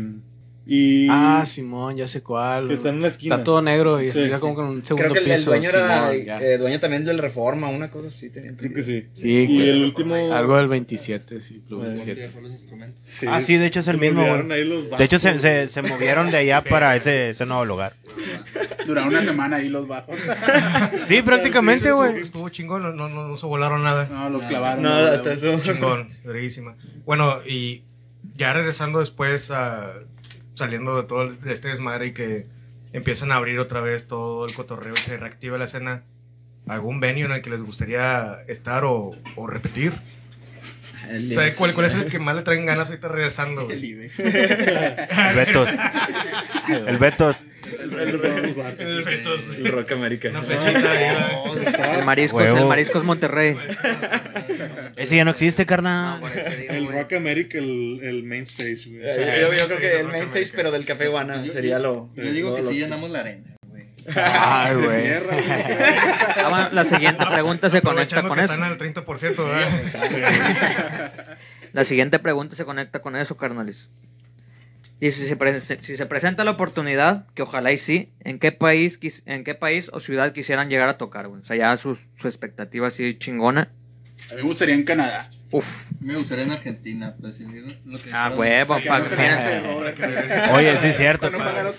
Y... 0.72 1.08
Ah, 1.10 1.44
Simón, 1.48 1.98
ya 1.98 2.06
sé 2.08 2.22
cuál. 2.22 2.68
que 2.68 2.76
está 2.76 2.90
en 2.90 2.96
una 2.98 3.08
esquina. 3.08 3.36
Está 3.36 3.44
todo 3.44 3.62
negro 3.62 4.00
y 4.02 4.12
Sí, 4.12 4.20
está 4.20 4.36
sí. 4.36 4.42
como 4.42 4.54
con 4.54 4.66
un 4.66 4.86
segundo 4.86 5.10
Creo 5.10 5.14
que 5.14 5.20
el, 5.26 5.32
el 5.32 5.38
piso. 5.38 5.50
dueño 5.50 5.70
era 5.70 6.12
Simón, 6.12 6.26
ya. 6.26 6.42
eh, 6.42 6.58
dueño 6.60 6.80
también 6.80 7.06
del 7.06 7.18
Reforma, 7.18 7.70
una 7.70 7.90
cosa 7.90 8.10
así. 8.10 8.30
Tenía 8.30 8.54
Creo 8.56 8.72
que 8.72 8.84
sí. 8.84 9.08
Sí, 9.16 9.46
Y 9.50 9.68
el 9.68 9.82
último... 9.84 10.14
algo 10.16 10.58
del 10.58 10.68
27, 10.68 11.42
sí, 11.42 11.64
Club 11.68 11.80
Bueno, 11.80 11.96
27. 11.96 12.22
dejó 12.22 12.42
los 12.42 12.52
instrumentos. 12.52 13.04
Ah, 13.28 13.42
sí, 13.42 13.58
de 13.58 13.66
hecho 13.66 13.80
es 13.80 13.88
el 13.88 13.98
mismo, 13.98 14.22
De 14.24 15.04
hecho, 15.04 15.18
se, 15.18 15.30
bajos. 15.30 15.42
se, 15.42 15.68
se 15.70 15.82
movieron 15.82 16.30
de 16.30 16.38
allá 16.38 16.64
para 16.64 16.96
ese, 16.96 17.32
ese 17.32 17.46
nuevo 17.48 17.66
lugar. 17.66 17.96
Duraron 18.86 19.10
una 19.10 19.24
semana 19.24 19.56
ahí 19.58 19.70
los 19.70 19.88
bajos. 19.88 20.18
Sí, 21.08 21.22
prácticamente, 21.24 21.92
güey. 21.92 22.22
Estuvo 22.22 22.50
chingón, 22.50 22.84
no, 22.84 22.92
no, 23.10 23.28
no 23.28 23.38
se 23.38 23.46
volaron 23.48 23.84
nada. 23.84 24.08
No, 24.08 24.30
los 24.30 24.44
clavaron. 24.44 24.84
Nada, 24.84 25.10
no, 25.12 25.16
hasta 25.16 25.34
eso. 25.34 25.60
Chingón, 25.62 26.10
verguísima. 26.24 26.76
Bueno, 27.06 27.40
y 27.48 27.84
ya 28.36 28.54
regresando 28.54 29.00
después, 29.00 29.50
a, 29.52 29.94
saliendo 30.60 30.96
de 31.02 31.08
todo 31.08 31.34
este 31.46 31.70
desmadre 31.70 32.08
y 32.08 32.12
que 32.14 32.46
empiezan 32.94 33.32
a 33.32 33.36
abrir 33.36 33.60
otra 33.60 33.82
vez 33.82 34.08
todo 34.08 34.46
el 34.46 34.54
cotorreo 34.54 34.94
y 34.94 34.98
se 34.98 35.18
reactiva 35.18 35.58
la 35.58 35.66
escena, 35.66 36.04
¿algún 36.68 37.00
venue 37.00 37.26
en 37.26 37.32
el 37.32 37.42
que 37.42 37.50
les 37.50 37.62
gustaría 37.62 38.38
estar 38.48 38.84
o, 38.86 39.12
o 39.36 39.48
repetir? 39.48 39.94
El- 41.10 41.36
O 41.38 41.42
sea, 41.42 41.56
¿cuál, 41.56 41.74
cuál 41.74 41.88
es 41.88 41.94
el 41.96 42.06
que 42.06 42.20
más 42.20 42.36
le 42.36 42.44
traen 42.44 42.66
ganas 42.68 42.90
ahorita 42.90 43.08
regresando? 43.08 43.66
güey? 43.66 43.96
El 44.20 45.36
Betos. 45.36 45.70
El 45.70 45.78
Betos. 45.88 46.68
El 46.88 46.98
Betos, 46.98 47.46
güey. 47.70 47.82
el 49.58 49.72
Rock 49.72 49.92
flechita 50.46 50.92
ahí, 50.92 51.46
güey. 51.46 51.66
El 52.00 52.06
Mariscos, 52.06 52.42
Huevo. 52.42 52.58
el 52.58 52.66
Mariscos 52.66 53.04
Monterrey. 53.04 53.58
Ese 54.96 55.16
ya 55.16 55.26
no 55.26 55.32
existe, 55.32 55.66
carnal. 55.66 56.22
El 56.70 56.88
Rock 56.88 57.14
America, 57.14 57.58
el, 57.58 58.00
el 58.04 58.24
main 58.24 58.44
stage, 58.44 58.86
güey. 58.88 59.02
Yo, 59.42 59.54
yo 59.54 59.66
creo 59.68 59.80
que 59.80 60.00
el 60.00 60.08
main 60.08 60.24
stage, 60.24 60.52
pero 60.56 60.72
del 60.72 60.86
Café 60.86 61.08
Guana 61.08 61.46
sería 61.48 61.80
lo. 61.80 62.10
Yo 62.16 62.32
digo 62.32 62.56
que 62.56 62.64
sí 62.64 62.76
llenamos 62.76 63.10
la 63.10 63.20
arena, 63.22 63.56
güey. 63.68 63.86
Ay, 64.16 64.76
güey. 64.76 65.14
Ah, 66.38 66.70
la 66.72 66.84
siguiente 66.84 67.26
pregunta 67.26 67.70
se 67.70 67.82
conecta 67.82 68.24
con 68.24 68.38
que 68.38 68.44
eso. 68.46 68.54
están 68.54 68.72
al 68.72 68.78
30%, 68.78 69.36
¿verdad? 69.38 71.28
La 71.74 71.84
siguiente 71.86 72.18
pregunta 72.20 72.56
se 72.56 72.66
conecta 72.66 73.00
con 73.00 73.16
eso, 73.16 73.38
carnales. 73.38 73.90
Y 75.02 75.12
si 75.12 75.26
se, 75.26 75.36
pre- 75.38 75.60
si 75.62 75.78
se 75.96 76.06
presenta 76.08 76.44
la 76.44 76.52
oportunidad, 76.52 77.26
que 77.34 77.42
ojalá 77.44 77.72
y 77.72 77.78
sí, 77.78 78.12
¿en 78.20 78.38
qué 78.38 78.52
país, 78.52 79.00
quis- 79.00 79.24
en 79.26 79.44
qué 79.46 79.56
país 79.56 79.90
o 79.94 80.00
ciudad 80.02 80.34
quisieran 80.34 80.70
llegar 80.70 80.90
a 80.90 80.98
tocar? 80.98 81.28
O 81.28 81.44
sea, 81.44 81.56
ya 81.56 81.78
su, 81.78 81.96
su 81.96 82.28
expectativa 82.28 82.88
así 82.88 83.18
chingona. 83.18 83.72
A 84.30 84.36
mí 84.36 84.42
me 84.42 84.48
gustaría 84.50 84.76
en 84.76 84.84
Canadá. 84.84 85.30
Uf. 85.52 85.92
Me 86.02 86.16
gustaría 86.18 86.44
en 86.44 86.52
Argentina, 86.52 87.16
pues 87.20 87.40
lo 87.40 87.98
que 87.98 88.10
Ah, 88.12 88.32
huevo, 88.36 88.76
Que 88.78 88.88
pa- 88.88 89.00
Robert. 89.00 90.52
Oye, 90.54 90.78
sí 90.78 90.88
es 90.88 90.98
cierto. 90.98 91.32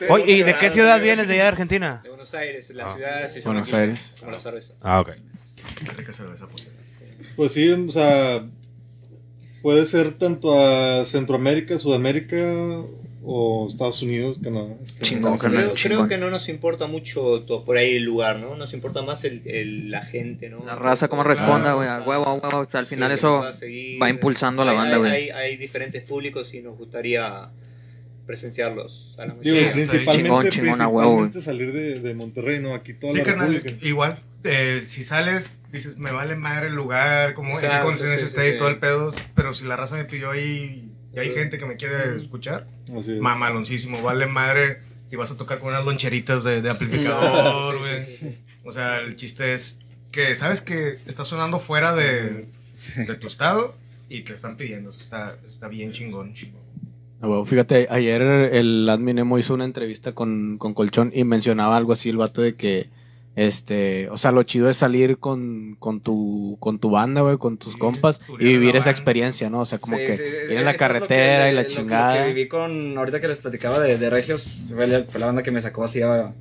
Oye, 0.09 0.33
¿y 0.33 0.43
de 0.43 0.57
qué 0.59 0.71
ciudad 0.71 1.01
vienes 1.01 1.29
de 1.29 1.35
allá 1.35 1.43
de 1.45 1.49
Argentina? 1.51 2.01
De 2.03 2.09
Buenos 2.09 2.35
Aires, 2.35 2.71
la 2.71 2.87
Ah. 2.87 2.95
ciudad 2.95 3.27
se 3.29 3.41
llama 3.41 3.53
Buenos 3.53 3.73
Aires. 3.75 4.15
Como 4.19 4.33
la 4.33 4.39
cerveza. 4.39 4.75
Ah, 4.81 5.01
ok. 5.01 5.11
Rica 5.97 6.13
cerveza, 6.15 6.47
cierto. 6.57 6.83
Pues 7.37 7.53
sí, 7.53 7.71
o 7.71 7.91
sea, 7.93 8.45
puede 9.63 9.85
ser 9.87 10.13
tanto 10.13 10.59
a 10.59 11.05
Centroamérica, 11.05 11.79
Sudamérica 11.79 12.37
o 13.23 13.67
Estados 13.69 14.01
Unidos, 14.03 14.39
Canadá. 14.43 14.69
Este, 14.83 15.05
Chingón, 15.05 15.37
Creo, 15.37 15.53
carnal, 15.53 15.73
creo 15.83 16.07
que 16.09 16.17
no 16.17 16.31
nos 16.31 16.49
importa 16.49 16.87
mucho 16.87 17.43
to- 17.43 17.65
por 17.65 17.77
ahí 17.77 17.97
el 17.97 18.05
lugar, 18.05 18.39
¿no? 18.39 18.55
Nos 18.57 18.73
importa 18.73 19.03
más 19.03 19.25
el, 19.25 19.43
el- 19.47 19.91
la 19.91 20.01
gente, 20.03 20.49
¿no? 20.49 20.65
La 20.65 20.75
raza, 20.75 21.09
cómo 21.09 21.23
responda, 21.23 21.75
güey. 21.75 21.87
A 21.89 22.01
huevo, 22.01 22.35
huevo. 22.43 22.59
O 22.61 22.71
sea, 22.71 22.81
al 22.81 22.87
Sí, 22.87 22.95
final 22.95 23.09
que 23.11 23.15
eso 23.17 23.53
seguir. 23.53 24.03
va 24.03 24.09
impulsando 24.09 24.63
a 24.63 24.65
la 24.65 24.71
Hay- 24.73 24.77
banda, 24.79 24.97
güey. 24.97 25.11
Hay, 25.13 25.31
hay 25.31 25.57
diferentes 25.57 26.03
públicos 26.03 26.53
y 26.55 26.61
nos 26.61 26.79
gustaría 26.79 27.51
presenciarlos 28.27 29.15
a 29.19 29.27
la 29.27 29.35
Digo. 29.35 29.57
Sí, 29.57 29.65
principalmente, 29.73 30.13
chingón, 30.23 30.49
chingón, 30.49 30.81
a 30.81 30.89
huevo, 30.89 31.31
salir 31.41 31.73
de, 31.73 32.01
de 32.01 32.15
Monterrey, 32.15 32.61
¿no? 32.61 32.75
Aquí 32.75 32.95
toda 32.95 33.13
Sí, 33.13 33.19
la 33.19 33.25
carnal, 33.25 33.53
República. 33.55 33.87
igual, 33.87 34.19
eh, 34.45 34.85
si 34.87 35.05
sales, 35.05 35.53
dices, 35.73 35.97
me 35.99 36.11
vale 36.13 36.37
madre 36.37 36.69
el 36.69 36.75
lugar, 36.75 37.35
como 37.35 37.51
en 37.53 37.59
qué 37.59 37.67
Exacto, 37.67 37.87
condiciones 37.87 38.21
sí, 38.21 38.27
esté 38.27 38.43
sí, 38.43 38.49
y 38.49 38.53
sí. 38.53 38.59
todo 38.59 38.69
el 38.69 38.79
pedo, 38.79 39.13
pero 39.35 39.53
si 39.53 39.65
la 39.65 39.77
raza 39.77 39.97
me 39.97 40.05
pidió 40.05 40.31
ahí 40.31 40.90
y 41.15 41.19
hay 41.19 41.31
gente 41.31 41.59
que 41.59 41.67
me 41.67 41.77
quiere 41.77 42.17
escuchar, 42.17 42.67
Así 42.97 43.13
es. 43.15 43.21
mamaloncísimo, 43.21 44.03
vale 44.03 44.27
madre 44.27 44.79
si 45.07 45.17
vas 45.17 45.31
a 45.33 45.37
tocar 45.37 45.59
con 45.59 45.71
unas 45.71 45.85
loncheritas 45.85 46.45
de, 46.45 46.63
de 46.63 46.71
amplificador, 46.71 47.75
Sí, 47.75 47.79
güey. 47.81 48.05
sí, 48.05 48.17
sí, 48.21 48.29
sí. 48.31 48.45
O 48.65 48.73
sea, 48.73 49.01
el 49.01 49.17
chiste 49.17 49.55
es 49.55 49.79
que 50.13 50.35
sabes 50.37 50.61
que 50.61 50.99
está 51.07 51.25
sonando 51.25 51.59
fuera 51.59 51.95
de, 51.95 52.47
de 52.97 53.15
tu 53.17 53.27
estado 53.27 53.75
y 54.09 54.21
te 54.23 54.35
están 54.35 54.57
pidiendo, 54.57 54.91
está, 54.91 55.37
está 55.49 55.69
bien 55.69 55.93
chingón. 55.93 56.33
Ah, 57.21 57.29
huevo, 57.29 57.45
Fíjate, 57.45 57.87
ayer 57.91 58.23
el 58.23 58.89
admin 58.89 59.19
Emo 59.19 59.39
hizo 59.39 59.53
una 59.55 59.65
entrevista 59.65 60.13
con, 60.15 60.59
con 60.59 60.75
Colchón 60.75 61.11
y 61.15 61.25
mencionaba 61.25 61.77
algo 61.77 61.93
así 61.93 62.09
el 62.09 62.17
vato 62.17 62.41
de 62.43 62.55
que, 62.55 62.89
este, 63.37 64.09
o 64.11 64.17
sea, 64.19 64.33
lo 64.33 64.43
chido 64.43 64.69
es 64.69 64.77
salir 64.77 65.19
con, 65.19 65.77
con 65.79 66.01
tu, 66.01 66.57
con 66.61 66.79
tu 66.79 66.91
banda, 66.91 67.21
güey, 67.23 67.37
con 67.39 67.57
tus 67.59 67.75
Sí, 67.75 67.79
compas 67.79 68.21
y 68.39 68.45
vivir 68.45 68.77
esa 68.77 68.91
experiencia, 68.91 69.49
¿no? 69.51 69.61
O 69.61 69.67
sea, 69.67 69.79
como 69.79 69.97
Sí, 69.97 70.05
que 70.07 70.17
sí, 70.17 70.23
ir 70.51 70.59
en 70.59 70.65
la 70.65 70.73
que- 70.73 70.79
carretera 70.79 71.51
y 71.51 71.55
la 71.55 71.63
lo- 71.63 71.69
chingada. 71.69 72.17
Lo 72.17 72.23
que 72.23 72.29
viví 72.35 72.49
con, 72.49 72.99
ahorita 72.99 73.21
que 73.21 73.29
les 73.29 73.39
platicaba 73.39 73.79
de, 73.79 73.99
de 73.99 74.11
Regios, 74.11 74.45
fue 74.75 74.87
la, 74.87 75.05
fue 75.05 75.21
la 75.21 75.27
banda 75.27 75.43
que 75.43 75.51
me 75.53 75.61
sacó 75.61 75.85
así 75.85 76.03
a, 76.03 76.13
a 76.27 76.33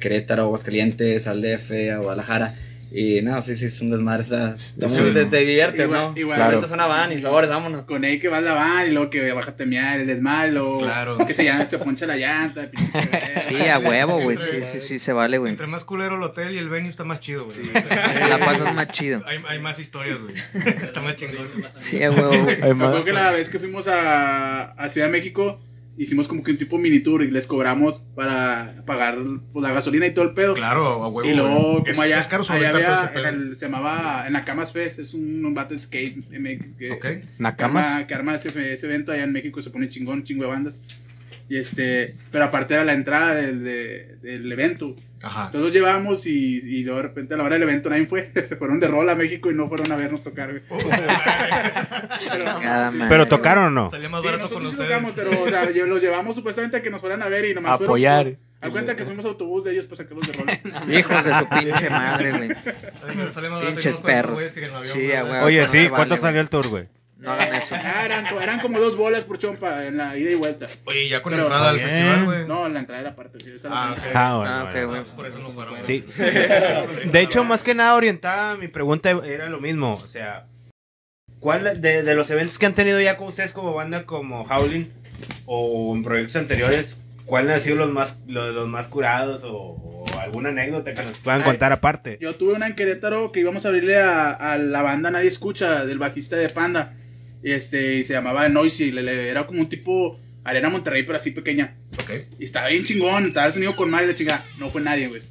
Querétaro, 0.00 0.44
Aguascalientes, 0.44 1.26
al 1.26 1.42
DF, 1.42 1.72
a 1.92 1.98
Guadalajara. 1.98 2.50
Y 2.90 3.20
no, 3.22 3.40
sí, 3.42 3.54
sí, 3.54 3.66
es 3.66 3.80
un 3.80 3.90
desmadre. 3.90 4.22
Está, 4.22 4.54
está 4.54 4.88
Sí. 4.88 5.00
muy- 5.00 5.12
te, 5.12 5.26
te 5.26 5.36
diviertes, 5.38 5.84
Igual- 5.86 6.12
¿no? 6.14 6.20
igual. 6.20 6.36
Claro. 6.36 6.62
Una 6.72 6.86
van 6.86 7.12
y 7.12 7.18
sobres, 7.18 7.50
vámonos. 7.50 7.84
Con 7.84 8.04
él 8.04 8.20
que 8.20 8.28
va 8.28 8.38
a 8.38 8.40
la 8.40 8.54
van 8.54 8.86
y 8.88 8.90
luego 8.92 9.10
que 9.10 9.32
bájate 9.32 9.64
a 9.64 9.66
mear, 9.66 10.00
él 10.00 10.08
es 10.10 10.20
malo. 10.20 10.78
Claro. 10.80 11.18
Que 11.18 11.34
se, 11.34 11.44
llama, 11.44 11.66
se 11.66 11.78
poncha 11.78 12.06
la 12.06 12.16
llanta. 12.16 12.70
Sí, 13.48 13.56
a 13.66 13.78
huevo, 13.78 14.20
güey. 14.20 14.36
Sí, 14.36 14.46
sí, 14.64 14.80
sí, 14.80 14.98
se 14.98 15.12
vale, 15.12 15.38
güey. 15.38 15.52
Entre 15.52 15.66
más 15.66 15.84
culero 15.84 16.16
el 16.16 16.22
hotel 16.22 16.54
y 16.54 16.58
el 16.58 16.68
venue 16.68 16.90
está 16.90 17.04
más 17.04 17.20
chido, 17.20 17.46
güey. 17.46 17.56
La 18.28 18.38
pasas 18.38 18.74
más 18.74 18.88
chido. 18.88 19.22
Hay, 19.26 19.38
hay 19.48 19.58
más 19.58 19.78
historias, 19.78 20.18
güey. 20.20 20.34
Está 20.82 21.00
más 21.00 21.16
chingón. 21.16 21.46
Sí, 21.74 22.02
a 22.02 22.10
huevo, 22.10 22.28
güey. 22.42 22.56
Hay 22.56 22.68
Me 22.68 22.74
más- 22.74 22.88
acuerdo 22.88 23.04
que 23.06 23.12
la 23.12 23.30
vez 23.30 23.48
que 23.48 23.58
fuimos 23.58 23.88
a, 23.88 24.72
a 24.72 24.90
Ciudad 24.90 25.06
de 25.06 25.12
México, 25.12 25.60
hicimos 25.98 26.28
como 26.28 26.42
que 26.44 26.52
un 26.52 26.56
tipo 26.58 26.78
mini 26.78 27.00
tour 27.00 27.22
y 27.22 27.30
les 27.30 27.46
cobramos 27.46 28.04
para 28.14 28.82
pagar 28.86 29.18
pues, 29.52 29.62
la 29.62 29.72
gasolina 29.74 30.06
y 30.06 30.14
todo 30.14 30.24
el 30.24 30.32
pedo. 30.32 30.54
Claro, 30.54 30.86
a 31.02 31.08
huevo. 31.08 31.28
Y 31.28 31.34
luego, 31.34 31.78
como 31.80 31.84
es, 31.90 31.98
allá, 31.98 32.20
es 32.20 32.28
caro 32.28 32.44
allá 32.48 32.70
había, 32.70 33.04
ese 33.04 33.08
pedo. 33.14 33.26
en 33.28 33.34
el- 33.34 33.56
se 33.56 33.66
llamaba 33.66 34.24
en 34.26 34.32
Nakamas 34.32 34.72
Fest, 34.72 35.00
es 35.00 35.12
un, 35.14 35.44
un 35.44 35.54
bate 35.54 35.78
skate 35.78 36.16
MX 36.30 36.66
que, 36.78 36.90
Ok. 36.92 37.00
que 37.00 37.08
arma, 37.08 37.24
Nakamas. 37.38 38.04
que 38.04 38.14
arma 38.14 38.34
ese, 38.36 38.48
ese 38.72 38.86
evento 38.86 39.12
allá 39.12 39.24
en 39.24 39.32
México, 39.32 39.60
se 39.60 39.70
pone 39.70 39.88
chingón, 39.88 40.22
chingo 40.24 40.44
de 40.44 40.50
bandas. 40.50 40.80
Y 41.48 41.56
este, 41.56 42.14
pero 42.30 42.44
aparte 42.44 42.74
era 42.74 42.84
la 42.84 42.92
entrada 42.92 43.34
del, 43.34 43.64
de- 43.64 44.16
del 44.22 44.50
evento. 44.52 44.94
Ajá. 45.22 45.50
Todos 45.50 45.64
los 45.66 45.74
llevamos 45.74 46.26
y, 46.26 46.58
y 46.58 46.84
luego 46.84 46.98
de 46.98 47.02
repente 47.02 47.34
a 47.34 47.36
la 47.36 47.44
hora 47.44 47.54
del 47.54 47.64
evento 47.64 47.90
nadie 47.90 48.06
fue. 48.06 48.30
Se 48.46 48.56
fueron 48.56 48.78
de 48.80 48.86
rol 48.88 49.08
a 49.10 49.14
México 49.14 49.50
y 49.50 49.54
no 49.54 49.66
fueron 49.66 49.90
a 49.92 49.96
vernos 49.96 50.22
tocar. 50.22 50.50
güey. 50.50 50.62
Pero, 52.30 52.44
Cada 52.60 52.90
madre, 52.90 53.08
¿Pero 53.08 53.24
güey. 53.24 53.28
tocaron 53.28 53.64
o 53.64 53.70
no? 53.70 53.82
Más 53.84 53.92
Sí, 53.92 53.98
barato 54.08 54.22
con 54.22 54.40
nosotros 54.40 54.62
sí 54.62 54.68
ustedes. 54.70 54.88
tocamos, 54.90 55.14
pero 55.14 55.42
o 55.42 55.48
sea, 55.48 55.70
yo- 55.70 55.86
los 55.86 56.00
llevamos 56.02 56.36
supuestamente 56.36 56.76
a 56.76 56.82
que 56.82 56.90
nos 56.90 57.00
fueran 57.00 57.22
a 57.22 57.28
ver 57.28 57.44
y 57.46 57.54
nomás 57.54 57.72
fueron 57.78 57.86
Apoyar. 57.92 58.36
A 58.60 58.70
cuenta 58.70 58.96
que 58.96 59.04
fuimos 59.04 59.24
autobús 59.24 59.62
de 59.64 59.72
ellos 59.72 59.86
para 59.86 59.96
sacarlos 59.98 60.26
de 60.26 60.32
rol. 60.32 60.92
Hijos 60.92 61.24
de 61.24 61.32
su 61.34 61.48
pinche 61.48 61.90
madre, 61.90 62.32
güey. 62.32 62.50
Pinches 63.66 63.96
perros. 63.98 64.40
Sí, 64.82 65.12
a 65.12 65.24
huevo. 65.24 65.46
Oye, 65.46 65.66
sí, 65.68 65.88
¿cuánto 65.88 66.14
vale, 66.16 66.22
salió 66.22 66.40
el 66.40 66.48
tour, 66.48 66.66
güey? 66.68 66.88
No 67.18 67.32
hagan 67.32 67.54
eso. 67.54 67.74
Ah, 67.84 68.04
eran, 68.04 68.26
eran 68.40 68.60
como 68.60 68.78
dos 68.78 68.96
bolas 68.96 69.24
por 69.24 69.38
chompa 69.38 69.84
en 69.86 69.96
la 69.96 70.16
ida 70.16 70.30
y 70.30 70.34
vuelta. 70.36 70.68
Oye, 70.84 71.08
ya 71.08 71.20
con 71.22 71.32
Pero- 71.32 71.44
entrada 71.44 71.70
al 71.70 71.78
festival, 71.78 72.24
güey. 72.24 72.46
No, 72.46 72.68
la 72.68 72.78
entrada 72.78 73.00
era 73.00 73.10
aparte. 73.10 73.38
esa 73.54 73.68
la 73.68 73.90
Ah, 73.90 73.94
tenía. 73.94 74.08
ok. 74.10 74.16
Ah, 74.16 74.36
bueno. 74.36 74.52
Ah, 74.52 74.64
ok, 74.64 74.72
bueno. 74.72 74.88
güey. 74.90 75.16
Por 75.16 75.26
eso 75.26 75.38
no 75.38 75.50
fueron. 75.50 75.74
güey. 75.74 75.84
Sí. 75.84 76.04
De 77.10 77.20
hecho, 77.20 77.44
más 77.44 77.62
que 77.62 77.74
nada 77.74 77.94
orientada, 77.94 78.56
mi 78.56 78.68
pregunta 78.68 79.10
era 79.10 79.48
lo 79.48 79.60
mismo. 79.60 79.94
O 79.94 80.06
sea, 80.06 80.46
¿cuál 81.40 81.80
de, 81.80 82.02
de 82.02 82.14
los 82.14 82.30
eventos 82.30 82.58
que 82.58 82.66
han 82.66 82.74
tenido 82.74 83.00
ya 83.00 83.16
con 83.16 83.28
ustedes 83.28 83.52
como 83.52 83.74
banda, 83.74 84.04
como 84.06 84.42
Howling, 84.44 84.86
o 85.46 85.94
en 85.96 86.04
proyectos 86.04 86.36
anteriores, 86.36 86.96
cuál 87.24 87.50
han 87.50 87.60
sido 87.60 87.76
los 87.76 87.90
más, 87.90 88.18
los, 88.28 88.54
los 88.54 88.68
más 88.68 88.86
curados 88.88 89.42
o, 89.44 89.52
o 89.54 90.04
alguna 90.20 90.50
anécdota 90.50 90.94
que 90.94 91.02
nos 91.02 91.18
puedan 91.18 91.40
Ay, 91.40 91.46
contar 91.46 91.72
aparte? 91.72 92.16
Yo 92.20 92.34
tuve 92.36 92.54
una 92.54 92.66
en 92.68 92.74
Querétaro 92.76 93.30
que 93.32 93.40
íbamos 93.40 93.64
a 93.64 93.68
abrirle 93.68 93.98
a, 94.00 94.30
a 94.30 94.56
la 94.58 94.82
banda 94.82 95.10
Nadie 95.10 95.28
Escucha, 95.28 95.84
del 95.84 95.98
bajista 95.98 96.36
de 96.36 96.48
Panda. 96.48 96.94
Y 97.42 97.52
este, 97.52 97.96
y 97.96 98.04
se 98.04 98.12
llamaba 98.14 98.48
Noisy. 98.48 98.90
le- 98.92 99.02
le- 99.02 99.28
era 99.28 99.46
como 99.46 99.60
un 99.60 99.68
tipo 99.68 100.18
Arena 100.44 100.68
Monterrey, 100.70 101.02
pero 101.04 101.18
así 101.18 101.30
pequeña. 101.30 101.76
Ok. 102.02 102.10
Y 102.38 102.44
estaba 102.44 102.68
bien 102.68 102.84
chingón, 102.84 103.26
estaba 103.26 103.50
sonido 103.52 103.76
con 103.76 103.90
madre 103.90 104.08
la 104.08 104.14
chica. 104.14 104.42
No 104.58 104.70
fue 104.70 104.80
nadie, 104.80 105.08
güey. 105.08 105.22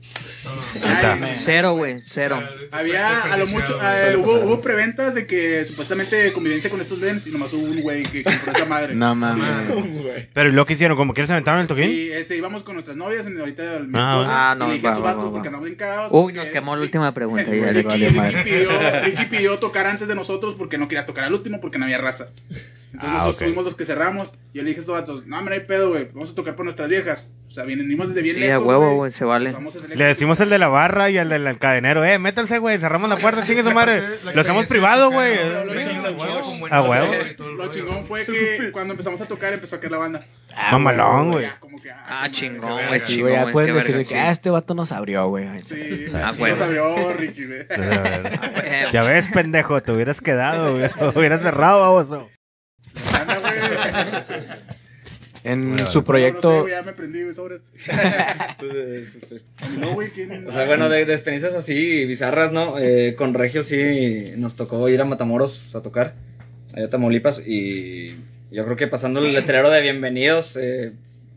Cero, 1.34 1.74
güey. 1.74 2.00
Cero. 2.04 2.42
Había 2.72 3.24
a 3.34 3.38
lo 3.38 3.48
mucho, 3.48 3.80
eh, 3.82 4.16
hubo, 4.18 4.40
hubo 4.46 4.62
preventas 4.62 5.16
de 5.16 5.26
que 5.28 5.66
supuestamente 5.66 6.32
convivencia 6.34 6.70
con 6.70 6.82
estos 6.82 7.00
Lens 7.00 7.26
y 7.28 7.32
nomás 7.32 7.54
hubo 7.54 7.64
un 7.66 7.82
güey 7.82 8.04
que 8.04 8.24
compró 8.24 8.52
esa 8.54 8.66
madre. 8.66 8.96
No 8.96 9.16
mames. 9.16 9.68
Pero 10.34 10.50
¿y 10.50 10.54
lo 10.54 10.66
que 10.66 10.74
hicieron? 10.74 10.98
¿Como 10.98 11.14
que 11.14 11.26
se 11.26 11.34
aventaron 11.34 11.62
el 11.62 11.68
toquín? 11.68 11.90
Y 11.90 12.10
ese, 12.10 12.38
íbamos 12.38 12.64
con 12.64 12.76
nuestras 12.76 12.98
novias, 12.98 13.26
en, 13.26 13.40
ahorita 13.40 13.80
mi 13.80 13.92
Ah, 13.96 14.52
ah, 14.52 14.56
no, 14.58 14.74
y 14.74 14.80
va, 14.80 14.98
va, 15.00 15.14
va, 15.14 15.32
porque 15.32 15.48
andamos. 15.48 15.68
Uy, 16.12 16.34
nos 16.34 16.48
quemó 16.50 16.76
la 16.76 16.82
última 16.82 17.14
pregunta. 17.14 17.44
Ya, 17.44 17.50
Vale, 17.50 17.74
le- 17.74 17.82
Ricky, 17.84 17.88
vale 17.88 18.12
madre. 18.12 18.44
Ricky 18.44 18.50
pidió, 18.52 18.70
Ricky 19.04 19.26
pidió 19.26 19.58
tocar 19.60 19.88
antes 19.88 20.08
de 20.08 20.16
nosotros 20.16 20.56
porque 20.56 20.78
no 20.78 20.88
quería 20.88 21.06
tocar 21.06 21.24
al 21.26 21.34
último 21.34 21.60
porque 21.62 21.78
no 21.78 21.86
había 21.86 21.98
raza. 21.98 22.30
Entonces 22.98 23.20
Ah, 23.20 23.26
nosotros 23.26 23.44
fuimos 23.50 23.64
los 23.66 23.76
que 23.76 23.86
cerramos. 23.86 24.32
Yo 24.56 24.64
le 24.64 24.70
dije 24.70 24.80
a 24.80 24.82
estos 24.82 24.96
vatos, 25.00 25.28
no, 25.28 25.38
hombre, 25.38 25.56
no 25.56 25.62
hay 25.62 25.68
pedo, 25.68 25.90
güey. 25.90 26.06
Vamos 26.14 26.32
a 26.32 26.36
tocar 26.36 26.56
por 26.56 26.66
nuestras 26.66 26.90
viejas. 26.90 27.30
O 27.48 27.52
sea, 27.52 27.64
venimos 27.64 28.08
desde 28.10 28.24
bien 28.24 28.36
Sí, 28.36 28.42
lejos, 28.42 28.64
a 28.64 28.68
huevo, 28.68 28.96
güey. 28.96 29.12
Se 29.12 29.24
vale. 29.24 29.56
Le 29.96 30.04
decimos 30.06 30.40
el 30.40 30.50
de 30.50 30.58
la 30.58 30.68
barra 30.68 31.10
y 31.12 31.18
al 31.20 31.30
del 31.30 31.60
cadenero, 31.60 32.04
eh, 32.04 32.18
métanse, 32.18 32.58
güey, 32.58 32.80
cerramos 32.80 33.08
la 33.08 33.18
puerta, 33.20 33.46
chingue 33.46 33.62
su 33.62 33.72
madre. 33.72 34.02
Lo 34.34 34.42
hacemos 34.42 34.66
privado, 34.66 35.12
güey. 35.12 35.38
a 36.72 36.82
huevo, 36.82 37.14
Lo 37.56 37.70
chingón 37.70 38.04
fue 38.06 38.26
que 38.26 38.72
cuando 38.72 38.94
empezamos 38.94 39.22
a 39.22 39.26
tocar 39.26 39.54
empezó 39.54 39.76
a 39.76 39.80
caer 39.80 39.92
la 39.92 39.98
banda. 40.00 40.20
Mamalón, 40.72 41.32
güey. 41.34 41.46
Ya, 41.46 41.60
como 41.60 41.80
que, 41.82 41.92
ah, 41.92 42.24
Ah, 42.24 42.32
chingón, 42.32 42.88
güey. 42.88 43.00
Sí, 43.00 43.08
chingón, 43.14 43.22
güey, 43.30 43.34
ya 43.36 43.42
güey, 43.44 43.54
pueden 43.54 43.70
qué 43.70 43.76
decir 43.80 43.96
verga, 43.96 44.10
que 44.10 44.16
sí. 44.16 44.20
ah, 44.22 44.32
este 44.32 44.50
vato 44.50 44.74
nos 44.74 44.92
abrió, 44.92 45.28
güey. 45.28 45.48
Sí, 45.64 46.08
Ah, 46.16 46.32
sí 46.34 46.40
güey. 46.40 46.52
nos 46.52 46.62
abrió 46.62 47.14
Ricky, 47.14 47.46
güey. 47.46 47.68
Ya 48.92 49.04
ves, 49.04 49.28
pendejo, 49.30 49.82
te 49.84 49.92
hubieras 49.92 50.20
quedado, 50.22 50.74
güey. 50.78 50.90
Hubieras 51.16 51.42
cerrado, 51.42 51.82
baboso. 51.82 52.28
Güey. 53.42 54.68
En 55.44 55.70
Bueno, 55.70 55.88
su 55.88 56.04
proyecto... 56.04 56.50
no 56.50 56.56
sé, 56.56 56.62
güey, 56.62 56.74
ya 56.74 56.84
me 56.84 56.94
prendí, 56.94 57.24
güey, 57.24 57.34
sobres. 57.34 57.62
Entonces, 58.60 59.18
No, 59.80 59.94
güey, 59.94 60.10
¿quién? 60.10 60.48
O 60.48 60.52
sea, 60.52 60.66
bueno, 60.66 60.90
de, 60.90 61.06
de 61.06 61.14
experiencias 61.14 61.54
así 61.54 62.06
bizarras, 62.06 62.52
¿no? 62.52 62.78
Eh, 62.80 63.16
con 63.16 63.34
Regio 63.34 63.64
sí 63.64 64.34
nos 64.36 64.56
tocó 64.56 64.90
ir 64.90 65.00
a 65.00 65.06
Matamoros 65.06 65.74
a 65.76 65.82
tocar, 65.82 66.16
allá 66.74 66.88
a 66.88 66.90
Tamaulipas, 66.90 67.44
y 67.48 68.16
yo 68.52 68.66
creo 68.66 68.76
que 68.76 68.88
pasando 68.88 69.20
el 69.20 69.32
letrero 69.32 69.70
de 69.70 69.82
bienvenidos, 69.82 70.58
eh, 70.58 70.92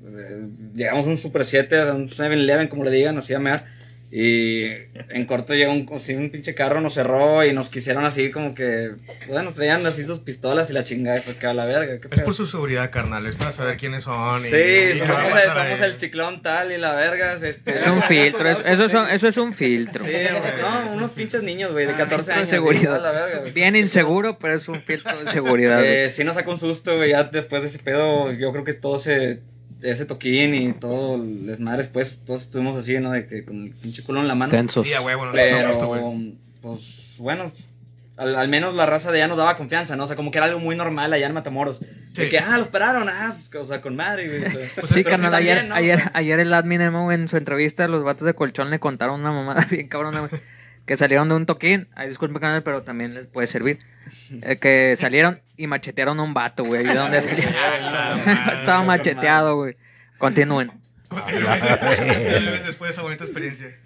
eh, 0.04 0.46
llegamos 0.74 1.06
a 1.06 1.10
un 1.10 1.16
Super 1.16 1.44
7, 1.44 1.80
a 1.80 1.92
un 1.92 2.08
7-Eleven, 2.08 2.68
como 2.68 2.82
le 2.84 2.90
digan, 2.90 3.16
así 3.18 3.34
a 3.34 3.38
mear, 3.38 3.66
y 4.12 4.64
en 5.10 5.24
corto 5.26 5.54
llegó 5.54 5.72
un, 5.72 5.88
así 5.94 6.14
un 6.14 6.30
pinche 6.30 6.52
carro, 6.54 6.80
nos 6.80 6.94
cerró 6.94 7.44
y 7.44 7.52
nos 7.52 7.68
quisieron 7.68 8.04
así 8.04 8.32
como 8.32 8.54
que, 8.56 8.90
bueno, 9.28 9.52
traían 9.52 9.86
así 9.86 10.02
sus 10.02 10.18
pistolas 10.18 10.68
y 10.70 10.72
la 10.72 10.82
chingada, 10.82 11.18
y 11.18 11.20
fue 11.20 11.36
que 11.36 11.46
a 11.46 11.54
la 11.54 11.64
verga, 11.64 12.00
qué 12.00 12.08
Es 12.08 12.14
por 12.16 12.24
pedo. 12.24 12.32
su 12.32 12.46
seguridad, 12.48 12.90
carnal. 12.90 13.24
Es 13.26 13.36
para 13.36 13.52
saber 13.52 13.76
quiénes 13.76 14.02
son. 14.04 14.40
y- 14.44 14.48
Sí, 14.48 14.56
y 14.94 14.98
somos, 14.98 15.14
pasar 15.30 15.64
somos 15.66 15.80
el 15.82 15.94
ciclón 16.00 16.42
tal 16.42 16.72
y 16.72 16.78
la 16.78 16.94
verga. 16.94 17.34
Este, 17.34 17.76
Es 17.76 17.86
un 17.86 18.02
filtro, 18.08 18.48
es- 18.48 18.66
eso, 18.66 18.88
son- 18.88 19.08
eso 19.10 19.28
es 19.28 19.36
un 19.36 19.52
filtro. 19.54 20.04
Sí, 20.04 20.12
no, 20.60 20.92
unos 20.94 21.12
pinches 21.12 21.42
niños, 21.44 21.70
güey, 21.72 21.86
de 21.86 21.92
14 21.94 22.16
Filtro 22.16 22.32
de 22.34 22.38
años. 22.40 22.48
seguridad. 22.48 23.00
la 23.00 23.12
verga. 23.12 23.40
Bien 23.54 23.76
inseguro, 23.76 24.38
pero 24.40 24.54
es 24.54 24.68
un 24.68 24.82
filtro 24.82 25.24
de 25.24 25.30
seguridad. 25.30 25.84
Eh, 25.84 26.10
sí 26.10 26.24
nos 26.24 26.34
sacó 26.34 26.50
un 26.50 26.58
susto, 26.58 26.96
güey, 26.96 27.10
ya 27.10 27.22
después 27.24 27.62
de 27.62 27.68
ese 27.68 27.78
pedo, 27.78 28.32
yo 28.32 28.50
creo 28.50 28.64
que 28.64 28.72
todo 28.74 28.96
ese, 28.96 29.40
ese 29.82 30.06
toquín 30.06 30.54
y 30.54 30.72
todo 30.72 31.16
el 31.16 31.46
desmadre 31.46 31.82
después, 31.82 32.22
todos 32.24 32.42
estuvimos 32.42 32.76
así, 32.76 32.98
¿no? 32.98 33.12
De 33.12 33.26
que 33.26 33.44
con 33.44 33.64
el 33.64 33.70
pinche 33.70 34.02
culo 34.02 34.20
en 34.20 34.28
la 34.28 34.34
mano. 34.34 34.50
Tensos. 34.50 34.86
Sí, 34.86 34.92
Pero, 35.32 35.68
gusto, 35.68 36.14
pues, 36.62 37.14
bueno, 37.18 37.52
al, 38.16 38.36
al 38.36 38.48
menos 38.48 38.74
la 38.74 38.86
raza 38.86 39.10
de 39.10 39.18
allá 39.18 39.28
nos 39.28 39.38
daba 39.38 39.56
confianza, 39.56 39.96
¿no? 39.96 40.04
O 40.04 40.06
sea, 40.06 40.16
como 40.16 40.30
que 40.30 40.38
era 40.38 40.46
algo 40.46 40.60
muy 40.60 40.76
normal 40.76 41.12
allá 41.12 41.26
en 41.26 41.32
Matamoros. 41.32 41.78
Sí. 42.12 42.22
De 42.22 42.28
que, 42.28 42.38
ah, 42.38 42.58
los 42.58 42.68
pararon, 42.68 43.08
ah, 43.08 43.34
pues, 43.34 43.62
o 43.62 43.66
sea, 43.66 43.80
con 43.80 43.96
madre, 43.96 44.28
güey. 44.28 44.44
o 44.44 44.50
sea. 44.50 44.86
Sí, 44.86 45.04
carnal, 45.04 45.34
ayer, 45.34 45.64
¿no? 45.66 45.74
ayer, 45.74 46.02
ayer 46.12 46.38
el 46.40 46.52
admin 46.52 46.82
Emo 46.82 47.10
en 47.12 47.28
su 47.28 47.36
entrevista, 47.36 47.88
los 47.88 48.04
vatos 48.04 48.26
de 48.26 48.34
colchón 48.34 48.70
le 48.70 48.78
contaron 48.78 49.20
una 49.20 49.32
mamada 49.32 49.66
bien 49.70 49.88
cabrona, 49.88 50.20
güey. 50.20 50.42
Que 50.90 50.96
salieron 50.96 51.28
de 51.28 51.36
un 51.36 51.46
toquín, 51.46 51.86
ay, 51.94 52.08
disculpe, 52.08 52.40
canal, 52.40 52.64
pero 52.64 52.82
también 52.82 53.14
les 53.14 53.28
puede 53.28 53.46
servir. 53.46 53.78
Eh, 54.42 54.56
que 54.56 54.96
salieron 54.96 55.40
y 55.56 55.68
machetearon 55.68 56.18
a 56.18 56.22
un 56.24 56.34
vato, 56.34 56.64
güey. 56.64 56.84
¿De 56.84 56.94
dónde 56.94 57.22
salió? 57.22 57.44
Estaba 58.58 58.82
macheteado, 58.82 59.54
güey. 59.54 59.76
Continúen. 60.18 60.72
Después 61.10 62.88
de 62.88 62.92
esa 62.92 63.02
bonita 63.02 63.24
experiencia. 63.24 63.76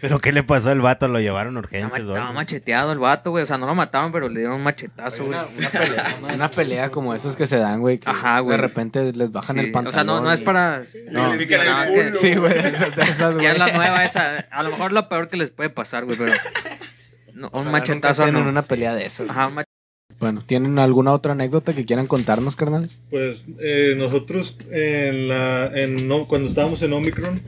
¿Pero 0.00 0.18
qué 0.20 0.32
le 0.32 0.42
pasó 0.42 0.70
al 0.70 0.80
vato? 0.80 1.08
¿Lo 1.08 1.20
llevaron 1.20 1.56
a 1.56 1.60
Estaba, 1.60 1.78
urgencias 1.86 2.00
estaba 2.08 2.26
algo? 2.28 2.34
macheteado 2.34 2.92
el 2.92 2.98
vato, 2.98 3.30
güey. 3.30 3.44
O 3.44 3.46
sea, 3.46 3.56
no 3.56 3.66
lo 3.66 3.74
mataron, 3.74 4.12
pero 4.12 4.28
le 4.28 4.40
dieron 4.40 4.56
un 4.56 4.62
machetazo, 4.62 5.24
güey. 5.24 5.38
Una 6.34 6.48
pelea 6.50 6.90
como 6.90 7.14
esas 7.14 7.36
que 7.36 7.46
se 7.46 7.56
dan, 7.56 7.80
güey. 7.80 8.00
Ajá, 8.04 8.40
güey. 8.40 8.56
De 8.56 8.62
repente 8.62 9.12
les 9.12 9.32
bajan 9.32 9.56
Sí, 9.56 9.60
el 9.64 9.72
pantalón. 9.72 9.88
O 9.88 9.92
sea, 9.92 10.04
no, 10.04 10.20
no 10.20 10.32
es 10.32 10.40
para. 10.40 10.82
No. 11.10 11.34
Nada 11.34 11.76
más 11.78 11.90
que-. 11.90 12.12
Sí, 12.12 12.34
güey. 12.34 12.54
Ya 13.40 13.52
es 13.52 13.58
la 13.58 13.72
nueva 13.72 14.04
esa. 14.04 14.36
A 14.50 14.62
lo 14.62 14.70
mejor 14.70 14.92
lo 14.92 15.08
peor 15.08 15.28
que 15.28 15.36
les 15.36 15.50
puede 15.50 15.70
pasar, 15.70 16.04
güey, 16.04 16.18
pero. 16.18 16.32
no, 17.34 17.48
un 17.52 17.70
machetazo 17.70 18.26
en 18.26 18.36
una 18.36 18.62
pelea 18.62 18.94
de 18.94 19.06
esas. 19.06 19.30
Ajá, 19.30 19.46
un 19.46 19.54
Bueno, 20.18 20.42
¿tienen 20.46 20.78
alguna 20.78 21.12
otra 21.12 21.32
anécdota 21.32 21.74
que 21.74 21.84
quieran 21.84 22.06
contarnos, 22.06 22.56
carnal? 22.56 22.90
Pues 23.10 23.46
eh, 23.58 23.94
nosotros 23.98 24.56
en 24.70 25.28
la, 25.28 25.66
en, 25.74 26.08
cuando 26.24 26.48
estábamos 26.48 26.80
en 26.82 26.94
Omicron, 26.94 27.42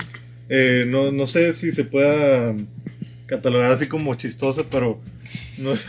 eh, 0.50 0.84
no, 0.86 1.10
no 1.10 1.26
sé 1.26 1.54
si 1.54 1.72
se 1.72 1.84
pueda 1.84 2.54
catalogar 3.26 3.72
así 3.72 3.86
como 3.86 4.14
chistoso, 4.16 4.66
pero 4.70 5.00
nos, 5.58 5.80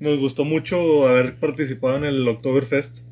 nos 0.00 0.18
gustó 0.18 0.44
mucho 0.44 1.06
haber 1.06 1.36
participado 1.36 1.96
en 1.96 2.04
el 2.04 2.26
Oktoberfest. 2.26 3.04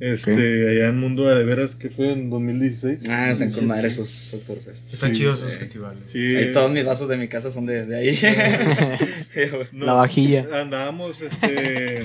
Este, 0.00 0.70
allá 0.70 0.88
en 0.88 0.98
Mundo 0.98 1.28
de 1.28 1.44
Veras, 1.44 1.74
que 1.74 1.90
fue 1.90 2.10
en 2.12 2.30
2016. 2.30 3.06
Ah, 3.10 3.30
están 3.32 3.52
con 3.52 3.66
madre 3.66 3.88
esos 3.88 4.32
Oktoberfest. 4.32 4.94
Están 4.94 5.10
Sí. 5.14 5.20
chidos 5.20 5.40
esos 5.40 5.58
festivales. 5.58 6.08
Sí, 6.10 6.36
Ahí 6.36 6.52
todos 6.54 6.72
mis 6.72 6.84
vasos 6.86 7.06
de 7.08 7.18
mi 7.18 7.28
casa 7.28 7.50
son 7.50 7.66
de, 7.66 7.84
de 7.84 7.96
ahí. 7.96 8.18
no, 9.72 9.84
La 9.86 9.92
vajilla. 9.92 10.46
Andábamos, 10.54 11.20
este, 11.20 12.04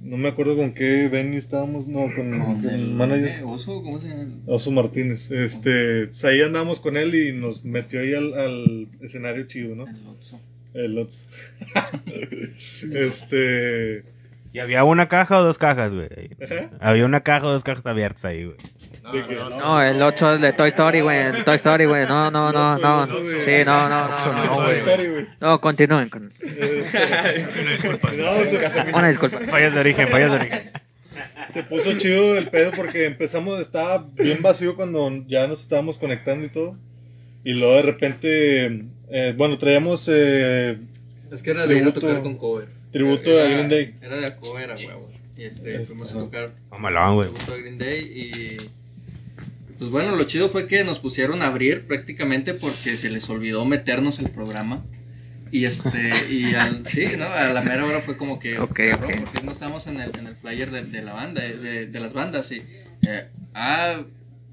no 0.00 0.16
me 0.16 0.28
acuerdo 0.30 0.56
con 0.56 0.74
qué 0.74 1.06
venue 1.08 1.38
estábamos, 1.38 1.86
no, 1.86 2.12
con, 2.16 2.36
con 2.40 2.64
el 2.68 2.90
manager. 2.90 3.28
Eh, 3.28 3.42
Oso, 3.44 3.80
¿cómo 3.82 4.00
se 4.00 4.08
llama? 4.08 4.26
Oso 4.46 4.72
Martínez. 4.72 5.30
Este, 5.30 6.08
pues 6.08 6.24
ahí 6.24 6.40
andamos 6.40 6.80
con 6.80 6.96
él 6.96 7.14
y 7.14 7.32
nos 7.32 7.64
metió 7.64 8.00
ahí 8.00 8.12
al, 8.14 8.34
al 8.34 8.88
escenario 9.00 9.46
chido, 9.46 9.76
¿no? 9.76 9.86
El 9.86 10.04
Otso. 10.08 10.40
El 10.74 10.98
Ots. 10.98 11.26
este. 12.92 14.04
¿Y 14.52 14.58
había 14.58 14.84
una 14.84 15.08
caja 15.08 15.38
o 15.38 15.42
dos 15.44 15.56
cajas, 15.58 15.94
güey? 15.94 16.08
Había 16.80 17.06
una 17.06 17.20
caja 17.22 17.46
o 17.46 17.52
dos 17.52 17.64
cajas 17.64 17.86
abiertas 17.86 18.24
ahí, 18.26 18.44
güey. 18.44 18.56
de 19.12 19.26
que- 19.26 19.34
No, 19.34 19.82
el 19.82 20.00
8 20.02 20.34
es 20.34 20.40
de 20.40 20.52
Toy 20.52 20.68
Story, 20.68 21.00
güey. 21.00 21.42
Toy 21.44 21.56
Story, 21.56 21.86
güey. 21.86 22.06
No, 22.06 22.30
no, 22.30 22.52
no, 22.52 22.78
no. 22.78 23.06
Sí, 23.06 23.12
no, 23.64 23.88
no, 23.88 24.08
no. 24.08 24.18
No, 24.18 24.44
No, 24.44 24.56
Toy 24.64 24.74
Story, 24.76 25.06
güey. 25.08 25.26
no 25.40 25.60
continúen 25.60 26.08
con. 26.10 26.26
No, 26.28 26.32
se, 28.44 28.92
Una 28.94 29.08
disculpa. 29.08 29.40
Fallas 29.48 29.74
de 29.74 29.80
origen, 29.80 30.08
fallas 30.08 30.30
de 30.30 30.36
origen. 30.36 30.70
se 31.52 31.62
puso 31.64 31.96
chido 31.98 32.36
el 32.38 32.48
pedo 32.48 32.70
porque 32.72 33.06
empezamos, 33.06 33.60
estaba 33.60 34.06
bien 34.14 34.40
vacío 34.42 34.76
cuando 34.76 35.10
ya 35.26 35.46
nos 35.46 35.60
estábamos 35.60 35.98
conectando 35.98 36.44
y 36.46 36.50
todo. 36.50 36.76
Y 37.44 37.54
luego 37.54 37.74
de 37.76 37.82
repente, 37.82 38.84
eh, 39.10 39.34
bueno, 39.36 39.58
traíamos 39.58 40.08
eh, 40.10 40.78
Es 41.30 41.42
que 41.42 41.50
era 41.50 41.66
de 41.66 41.76
ir 41.78 41.84
a 41.86 41.92
tocar 41.92 42.22
con 42.22 42.36
cover. 42.36 42.68
Tributo 42.92 43.30
Era- 43.30 43.46
a 43.48 43.52
Green 43.52 43.68
Day. 43.68 43.94
Era 44.02 44.16
de 44.16 44.36
cover 44.36 44.70
a 44.70 44.76
huevo. 44.76 45.10
Y 45.36 45.44
este, 45.44 45.74
Este, 45.74 45.86
fuimos 45.86 46.12
a 46.12 46.18
tocar 46.18 46.52
Mamalón, 46.70 47.14
güey. 47.16 47.30
tributo 47.32 47.52
a 47.54 47.56
Green 47.56 47.78
Day 47.78 48.00
y 48.00 48.56
pues 49.78 49.90
bueno, 49.90 50.14
lo 50.14 50.22
chido 50.24 50.48
fue 50.48 50.66
que 50.68 50.84
nos 50.84 51.00
pusieron 51.00 51.42
a 51.42 51.46
abrir 51.46 51.86
prácticamente 51.88 52.54
porque 52.54 52.96
se 52.96 53.10
les 53.10 53.28
olvidó 53.28 53.64
meternos 53.64 54.20
el 54.20 54.30
programa. 54.30 54.84
Y 55.50 55.64
este, 55.64 56.10
y 56.30 56.54
al, 56.54 56.86
sí, 56.86 57.04
¿no? 57.18 57.26
A 57.26 57.48
la 57.52 57.60
mera 57.62 57.84
hora 57.84 58.00
fue 58.00 58.16
como 58.16 58.38
que, 58.38 58.58
Ok, 58.58 58.74
cabrón, 58.90 59.10
ok. 59.12 59.20
porque 59.24 59.42
no 59.44 59.52
estamos 59.52 59.86
en 59.86 60.00
el, 60.00 60.10
en 60.18 60.28
el 60.28 60.36
flyer 60.36 60.70
de, 60.70 60.82
de 60.84 61.02
la 61.02 61.12
banda, 61.12 61.42
de, 61.42 61.86
de 61.86 62.00
las 62.00 62.14
bandas, 62.14 62.50
y, 62.52 62.62
eh, 63.06 63.26
ah, 63.52 64.02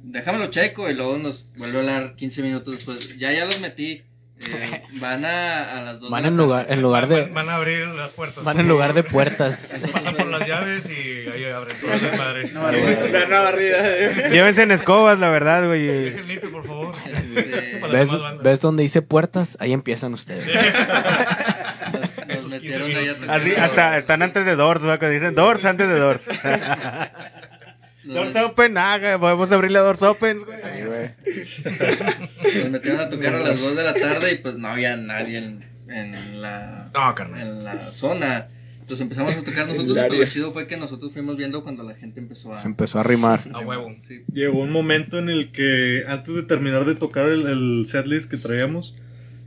déjamelo 0.04 0.48
checo, 0.48 0.90
y 0.90 0.94
luego 0.96 1.18
nos 1.18 1.52
vuelve 1.58 1.78
a 1.78 1.80
hablar 1.82 2.16
15 2.18 2.42
minutos 2.42 2.76
después, 2.76 3.18
ya, 3.18 3.32
ya 3.32 3.46
los 3.46 3.62
metí, 3.62 4.02
eh, 4.48 4.84
van 5.02 5.26
a, 5.26 5.78
a 5.80 5.82
las 5.84 6.00
2 6.00 6.10
Van 6.10 6.26
en 6.26 6.38
lugar, 6.38 6.68
en 6.70 6.82
lugar 6.82 7.08
de, 7.08 7.24
Van, 7.24 7.34
van 7.34 7.50
a 7.50 7.56
abrir 7.56 7.88
las 7.88 8.10
puertas. 8.12 8.44
van 8.44 8.60
en 8.60 8.68
lugar 8.68 8.94
de 8.94 9.04
puertas. 9.04 9.74
Pasan 9.92 10.16
por 10.16 10.28
las 10.28 10.48
llaves 10.48 10.90
y 10.90 11.30
ahí 11.30 11.46
abren 11.46 11.76
toda 11.80 11.98
la 11.98 12.18
madre. 12.18 12.52
La 12.52 13.26
nueva 13.26 13.42
barrida. 13.44 14.30
Llévense 14.30 14.64
en 14.64 14.72
escobas, 14.72 15.20
la 15.20 15.30
verdad, 15.30 15.68
güey. 15.68 15.86
Dejen 15.88 16.28
limpio, 16.28 16.52
por 16.52 16.66
favor. 16.68 16.96
Este, 17.06 17.80
las 17.82 17.92
¿Ves. 17.92 18.10
¿Ves 18.42 18.62
donde 18.62 18.84
dice 18.84 19.02
puertas? 19.02 19.58
Ahí 19.60 19.74
empiezan 19.74 20.14
ustedes. 20.14 20.46
nos, 20.48 21.94
nos 21.94 22.18
Esos 22.30 22.44
15 22.46 22.48
metieron 22.50 22.88
ahí 22.90 22.96
a 22.96 23.00
minutos. 23.02 23.20
tocar. 23.22 23.42
Así, 23.42 23.56
hasta 23.56 23.98
están 23.98 24.22
antes 24.22 24.46
de 24.46 24.56
Doors, 24.56 24.84
güey. 24.84 24.98
Cuando 24.98 25.14
dicen 25.14 25.36
Doors, 25.36 25.66
antes 25.66 25.88
de 25.88 26.00
Doors. 26.00 26.28
Nos, 28.06 28.34
Doors 28.34 28.36
Open, 28.52 28.78
ah, 28.78 29.18
podemos 29.20 29.52
abrirle 29.52 29.78
a 29.80 29.82
Doors 29.82 30.02
Open, 30.04 30.40
güey. 30.40 30.60
nos 32.62 32.70
metieron 32.72 33.02
a 33.02 33.10
tocar 33.10 33.36
a 33.36 33.40
las 33.40 33.60
2 33.60 33.76
de 33.76 33.84
la 33.84 33.94
tarde 33.94 34.32
y 34.34 34.36
pues 34.36 34.56
no 34.58 34.68
había 34.70 34.96
nadie 34.96 35.38
en, 35.40 35.60
en 35.90 36.42
la, 36.42 36.90
No, 36.94 37.14
carnal. 37.16 37.42
en 37.42 37.64
la 37.64 37.92
zona. 37.92 38.48
Entonces 38.80 39.02
empezamos 39.04 39.36
a 39.36 39.44
tocar 39.44 39.68
nosotros 39.68 39.98
y 40.14 40.18
lo 40.18 40.26
chido 40.26 40.52
fue 40.52 40.66
que 40.66 40.78
nosotros 40.78 41.12
fuimos 41.12 41.38
viendo 41.38 41.62
cuando 41.64 41.84
la 41.84 41.94
gente 41.94 42.20
empezó 42.20 42.52
a... 42.52 42.56
Se 42.56 42.68
empezó 42.68 43.00
a 43.00 43.04
rimar. 43.04 43.42
A 43.54 43.60
huevo. 43.60 43.94
Sí. 44.08 44.24
Llegó 44.34 44.62
un 44.62 44.72
momento 44.72 45.20
en 45.20 45.30
el 45.30 45.52
que 45.52 46.06
antes 46.08 46.34
de 46.34 46.44
terminar 46.44 46.86
de 46.86 46.96
tocar 46.96 47.26
el, 47.30 47.48
el 47.48 47.86
setlist 47.86 48.30
que 48.32 48.38
traíamos, 48.38 48.96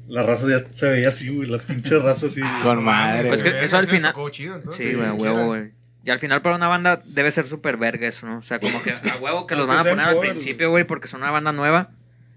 la 0.09 0.23
raza 0.23 0.47
ya 0.49 0.65
se 0.71 0.88
veía 0.91 1.09
así, 1.09 1.29
güey, 1.31 1.49
la 1.49 1.59
pinche 1.59 1.99
raza 1.99 2.27
así. 2.27 2.41
güey. 2.41 2.62
Con 2.62 2.85
madre. 2.85 3.29
Pues 3.29 3.43
que 3.43 3.51
güey. 3.51 3.65
eso 3.65 3.77
al 3.79 3.87
final- 3.88 4.15
chido, 4.31 4.57
entonces. 4.57 4.91
Sí, 4.91 4.95
güey, 4.95 5.09
a 5.09 5.15
huevo, 5.15 5.47
güey. 5.47 5.71
Y 6.05 6.11
al 6.11 6.19
final 6.19 6.43
para 6.43 6.57
una 6.57 6.69
banda 6.69 7.01
debe 7.05 7.31
ser 7.31 7.47
súper 7.47 7.77
verga 7.77 8.09
eso, 8.09 8.27
¿no? 8.27 8.38
O 8.38 8.43
sea, 8.43 8.59
como 8.59 8.83
que 8.83 8.91
a 9.11 9.17
huevo 9.21 9.47
que 9.47 9.55
los 9.57 9.67
van 9.67 9.79
a 9.79 9.85
poner 9.85 10.07
al 10.07 10.19
principio, 10.19 10.71
güey, 10.71 10.85
porque 10.85 11.09
son 11.09 11.23
una 11.23 11.31
banda 11.31 11.53
nueva. 11.53 11.91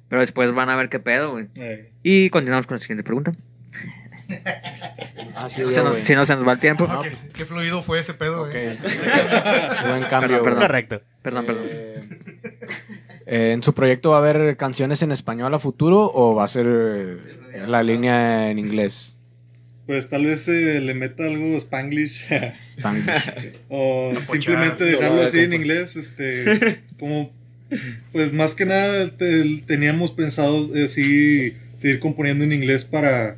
Pero 0.08 0.22
después 0.22 0.52
van 0.54 0.70
a 0.70 0.76
ver 0.76 0.90
qué 0.90 1.00
pedo, 1.00 1.32
güey. 1.32 1.48
Eh, 1.56 1.92
Y 2.04 2.30
continuamos 2.30 2.68
con 2.68 2.76
la 2.76 2.80
siguiente 2.80 3.04
pregunta. 3.04 3.32
Ah, 5.36 5.50
sí, 5.50 5.64
O 5.64 5.72
sea, 5.72 5.84
no- 5.84 5.92
güey. 5.92 6.06
si 6.06 6.14
no 6.16 6.26
se 6.26 6.36
nos 6.36 6.48
va 6.48 6.54
el 6.54 6.60
tiempo. 6.60 6.88
Ah, 6.90 7.02
¿qué, 7.04 7.16
qué 7.34 7.46
fluido 7.46 7.82
fue 7.82 8.00
ese 8.00 8.14
pedo. 8.14 8.46
Buen 8.46 10.04
cambio. 10.10 10.10
Perdón, 10.10 10.44
perdón. 10.44 10.60
Correcto. 10.62 11.02
Perdón, 11.24 11.46
perdón. 11.48 11.64
Eh, 11.68 12.02
eh, 13.26 13.52
¿En 13.54 13.64
su 13.64 13.74
proyecto 13.74 14.12
va 14.12 14.18
a 14.18 14.20
haber 14.20 14.56
canciones 14.58 15.02
en 15.02 15.12
español 15.12 15.54
a 15.56 15.60
futuro 15.60 16.12
o 16.14 16.36
va 16.36 16.44
a 16.44 16.48
ser 16.48 16.68
la 17.68 17.82
línea 17.84 18.50
en 18.52 18.60
inglés? 18.60 19.15
Pues 19.88 20.10
tal 20.10 20.26
vez 20.26 20.48
eh, 20.48 20.80
le 20.82 20.94
meta 20.94 21.26
algo 21.26 21.58
spanglish 21.58 22.26
Spanglish. 22.70 23.52
o 23.70 24.10
Una 24.12 24.26
simplemente 24.26 24.76
pochada. 24.86 24.92
dejarlo 24.92 25.22
No, 25.22 25.28
así 25.28 25.38
no, 25.38 25.44
en 25.44 25.54
inglés, 25.54 25.96
este, 25.96 26.80
como, 27.00 27.32
pues 28.12 28.34
más 28.34 28.56
que 28.56 28.66
nada 28.66 29.10
te- 29.10 29.62
teníamos 29.68 30.12
pensado 30.12 30.70
eh, 30.76 30.90
sí 30.90 31.56
seguir 31.76 32.00
componiendo 32.00 32.44
en 32.44 32.54
inglés 32.54 32.86
para, 32.86 33.38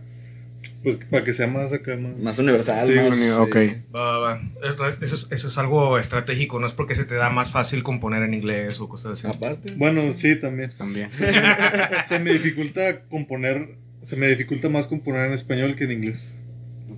Pues 0.83 0.97
para 1.09 1.23
que 1.25 1.33
sea 1.33 1.47
más 1.47 1.73
acá, 1.73 1.97
más. 1.97 2.17
Más 2.17 2.39
universal, 2.39 2.87
Sí, 2.87 2.95
más. 2.95 3.07
uni- 3.17 3.29
ok. 3.31 3.55
sí. 3.57 3.75
Va, 3.95 4.01
va, 4.01 4.19
va. 4.19 4.41
Eso, 4.63 4.87
eso 5.05 5.15
es, 5.15 5.27
eso 5.31 5.47
es 5.49 5.57
algo 5.57 5.97
estratégico, 5.97 6.59
no 6.59 6.67
es 6.67 6.73
porque 6.73 6.95
se 6.95 7.03
te 7.03 7.15
da 7.15 7.29
más 7.29 7.51
fácil 7.51 7.83
componer 7.83 8.23
en 8.23 8.33
inglés 8.35 8.79
o 8.79 8.87
cosas 8.87 9.13
así. 9.13 9.27
Aparte. 9.27 9.73
Bueno, 9.75 10.01
sí, 10.13 10.35
también. 10.37 10.71
También. 10.77 11.09
se 12.07 12.19
me 12.19 12.31
dificulta 12.31 13.01
componer. 13.09 13.75
Se 14.07 14.15
me 14.15 14.27
dificulta 14.29 14.69
más 14.69 14.87
componer 14.87 15.25
en 15.25 15.33
español 15.33 15.75
que 15.75 15.83
en 15.83 15.91
inglés. 15.91 16.31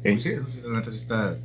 Sí, 0.04 0.20
sí, 0.20 0.34
la 0.64 0.84
sí 0.84 0.96
está, 0.96 1.36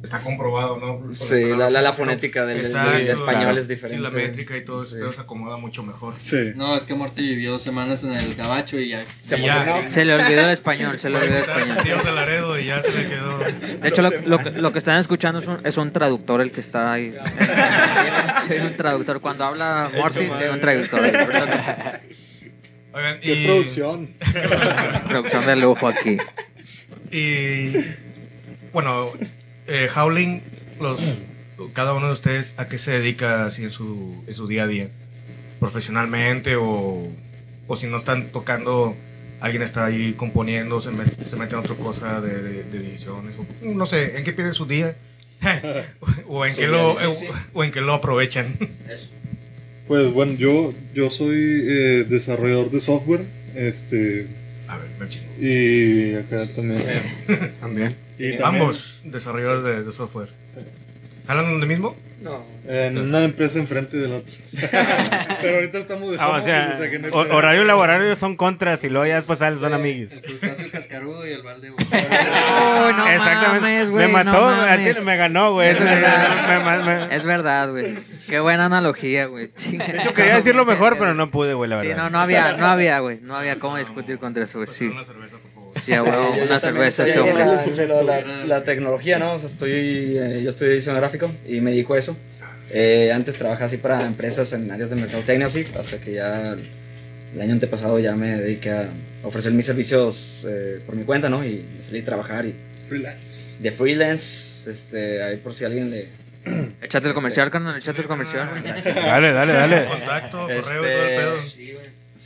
está 0.00 0.20
comprobado, 0.20 0.78
¿no? 0.78 1.00
Por- 1.00 1.12
Sí, 1.12 1.42
la, 1.56 1.68
la, 1.70 1.82
la 1.82 1.92
fonética 1.92 2.46
del, 2.46 2.58
Exacto, 2.58 2.92
del 2.92 3.08
español 3.08 3.42
claro. 3.42 3.58
es 3.58 3.66
Sí, 3.66 3.74
diferente. 3.74 4.00
la 4.00 4.10
métrica 4.10 4.56
y 4.56 4.64
todo 4.64 4.84
eso 4.84 4.94
Sí. 4.94 5.02
se 5.16 5.20
acomoda 5.20 5.56
mucho 5.56 5.82
mejor. 5.82 6.14
Sí. 6.14 6.52
No, 6.54 6.76
es 6.76 6.84
que 6.84 6.94
Morty 6.94 7.20
vivió 7.30 7.50
dos 7.50 7.62
semanas 7.64 8.04
en 8.04 8.12
el 8.12 8.36
gabacho 8.36 8.78
y 8.78 8.90
ya. 8.90 9.04
Se 9.20 9.38
Y 9.40 9.42
ya. 9.46 9.90
Se 9.90 10.04
le 10.04 10.14
olvidó 10.14 10.42
el 10.42 10.50
español, 10.50 10.96
se 11.00 11.10
le 11.10 11.16
olvidó 11.16 11.34
el 11.34 11.40
español. 11.42 11.76
De 12.04 12.12
Laredo 12.12 12.60
y 12.60 12.66
ya 12.66 12.80
se 12.80 12.92
le 12.92 13.06
quedó. 13.08 13.38
De 13.38 13.88
hecho, 13.88 14.02
lo, 14.02 14.10
lo 14.24 14.38
que- 14.38 14.52
lo 14.52 14.72
que 14.72 14.78
están 14.78 15.00
escuchando 15.00 15.40
es 15.40 15.48
un, 15.48 15.58
es 15.64 15.76
un 15.78 15.92
traductor 15.92 16.40
el 16.40 16.52
que 16.52 16.60
está 16.60 16.92
ahí. 16.92 17.10
Soy 18.46 18.58
un 18.58 18.76
traductor. 18.76 19.20
Cuando 19.20 19.42
habla 19.44 19.90
Morty, 19.98 20.28
soy 20.28 20.46
un 20.52 20.60
traductor. 20.60 21.00
Oigan, 22.98 23.20
Qué 23.20 23.32
y, 23.34 23.46
producción. 23.46 24.10
Producción 25.08 25.46
de 25.46 25.56
lujo 25.56 25.86
aquí. 25.86 26.18
Y 27.12 27.72
bueno, 28.72 29.06
eh, 29.68 29.88
Howling, 29.94 30.40
los, 30.80 31.00
cada 31.74 31.94
uno 31.94 32.08
de 32.08 32.12
ustedes, 32.14 32.54
¿a 32.56 32.66
qué 32.68 32.76
se 32.76 32.90
dedica 32.92 33.46
así 33.46 33.62
en 33.62 33.70
su, 33.70 34.24
en 34.26 34.34
su 34.34 34.48
día 34.48 34.64
a 34.64 34.66
día? 34.66 34.88
¿Profesionalmente 35.60 36.56
o, 36.56 37.08
o 37.68 37.76
si 37.76 37.86
no 37.86 37.98
están 37.98 38.28
tocando, 38.30 38.96
alguien 39.40 39.62
está 39.62 39.86
ahí 39.86 40.14
componiendo, 40.14 40.80
se, 40.82 40.90
met- 40.90 41.24
se 41.24 41.36
mete 41.36 41.54
en 41.54 41.60
otra 41.60 41.76
cosa 41.76 42.20
de, 42.20 42.42
de- 42.42 42.62
de 42.64 42.78
ediciones? 42.88 43.34
O, 43.38 43.66
no 43.68 43.86
sé, 43.86 44.18
¿en 44.18 44.24
qué 44.24 44.32
pierden 44.32 44.54
su 44.54 44.66
día? 44.66 44.96
o, 46.28 46.44
en 46.44 46.54
qué 46.54 46.66
lo, 46.66 46.94
o 47.54 47.62
en 47.64 47.70
qué 47.70 47.80
lo 47.80 47.94
aprovechan. 47.94 48.56
Pues 49.88 50.12
bueno, 50.12 50.34
yo, 50.34 50.74
yo 50.94 51.10
soy 51.10 51.64
eh, 51.66 52.04
desarrollador 52.08 52.70
de 52.70 52.80
software. 52.80 53.24
Este. 53.54 54.26
A 54.68 54.76
ver, 54.76 54.86
me 55.00 55.08
chingo. 55.08 55.26
Y 55.40 56.14
acá 56.14 56.46
también. 56.54 56.82
También. 57.58 57.96
Y 58.18 58.36
también 58.36 58.62
Ambos 58.62 59.00
desarrolladores 59.04 59.64
de, 59.64 59.82
de 59.84 59.92
software. 59.92 60.28
¿Jalan 61.26 61.52
donde 61.52 61.66
mismo? 61.66 61.96
No. 62.20 62.44
En 62.66 62.98
una 62.98 63.22
empresa 63.22 63.58
enfrente 63.60 63.96
de 63.96 64.08
la 64.08 64.16
otra. 64.16 64.34
Pero 65.40 65.54
ahorita 65.56 65.78
estamos 65.78 66.10
de 66.10 66.16
Ah, 66.18 66.30
o 66.30 66.40
sea, 66.40 66.72
o 66.74 66.78
sea 66.82 66.90
que 66.90 66.98
no 66.98 67.08
horario 67.10 67.62
laborario 67.64 68.16
son 68.16 68.36
contras 68.36 68.82
y 68.82 68.88
luego 68.88 69.06
ya 69.06 69.14
después 69.16 69.38
salen, 69.38 69.58
son 69.60 69.72
amiguis. 69.72 70.12
El 70.14 70.22
crustáceo 70.22 70.70
cascarudo 70.70 71.24
y 71.26 71.32
el 71.32 71.42
balde. 71.42 71.70
Uy, 71.70 71.76
no 71.78 73.08
Exactamente. 73.08 73.60
mames, 73.60 73.90
güey, 73.90 74.06
me 74.06 74.12
mató, 74.12 74.32
no 74.32 74.62
a 74.62 74.66
mames. 74.66 74.98
ti 74.98 75.04
me 75.04 75.16
ganó, 75.16 75.52
güey. 75.52 75.74
Me- 76.84 77.14
Es 77.14 77.24
verdad, 77.24 77.70
güey. 77.70 77.94
Qué 78.28 78.40
buena 78.40 78.64
analogía, 78.66 79.26
güey. 79.26 79.46
De 79.48 79.76
hecho, 80.00 80.12
quería 80.12 80.34
decirlo 80.36 80.64
mejor, 80.64 80.98
pero 80.98 81.14
no 81.14 81.30
pude, 81.30 81.54
güey, 81.54 81.70
la 81.70 81.80
Sí, 81.80 81.86
verdad. 81.88 82.02
no, 82.04 82.10
no 82.10 82.20
había, 82.20 82.56
no 82.56 82.66
había, 82.66 82.98
güey. 82.98 83.20
No 83.22 83.36
había 83.36 83.58
cómo 83.60 83.76
discutir 83.78 84.18
contra 84.18 84.42
eso, 84.44 84.58
güey. 84.58 84.66
Pues 84.66 84.76
Sí, 84.76 84.86
una 84.88 85.04
cerveza. 85.04 85.36
Sí, 85.74 85.92
a 85.94 86.02
huevo, 86.02 86.30
Yo- 86.30 86.36
yo 86.38 86.44
una 86.44 86.58
también 86.58 86.90
cerveza, 86.92 87.04
estoy 87.04 87.10
ese 87.22 87.90
hombre. 87.90 88.04
La, 88.04 88.20
la- 88.20 88.44
la 88.46 88.64
tecnología, 88.64 89.18
¿no? 89.18 89.34
O 89.34 89.38
sea, 89.38 89.48
estoy, 89.48 89.72
eh, 89.72 90.40
yo 90.42 90.50
estudié 90.50 90.72
diseño 90.72 90.96
gráfico 90.96 91.30
y 91.46 91.60
me 91.60 91.70
dedico 91.72 91.94
a 91.94 91.98
eso. 91.98 92.16
Eh, 92.70 93.10
antes 93.14 93.36
trabajaba 93.38 93.66
así 93.66 93.78
para 93.78 94.04
empresas 94.04 94.52
en 94.52 94.70
áreas 94.70 94.90
de 94.90 94.96
mercadotecnia, 94.96 95.46
así, 95.46 95.66
hasta 95.78 95.98
que 95.98 96.14
ya 96.14 96.54
el 97.34 97.40
año 97.40 97.52
antepasado 97.52 97.98
ya 97.98 98.14
me 98.14 98.38
dediqué 98.40 98.70
a 98.70 98.88
ofrecer 99.22 99.52
mis 99.52 99.64
servicios 99.66 100.44
eh, 100.46 100.80
por 100.84 100.94
mi 100.96 101.04
cuenta, 101.04 101.28
¿no? 101.30 101.44
Y 101.44 101.64
salí 101.86 102.00
a 102.00 102.04
trabajar 102.04 102.44
y 102.46 102.54
Freelance. 102.88 103.62
de 103.62 103.70
freelance, 103.72 104.70
este, 104.70 105.22
ahí 105.22 105.36
por 105.38 105.52
si 105.54 105.64
alguien 105.64 105.90
le... 105.90 106.08
Échate 106.82 107.08
el 107.08 107.14
comercial, 107.14 107.50
carnal, 107.50 107.76
échate 107.76 108.00
el 108.02 108.06
comercial. 108.08 108.48
Dale, 108.94 109.32
dale, 109.32 109.52
dale. 109.52 109.84
Contacto, 109.86 110.38
correo 110.42 110.58
Este, 110.58 110.68
y 110.68 110.76
todo 110.76 111.02
el 111.02 111.16
pedo. 111.16 111.36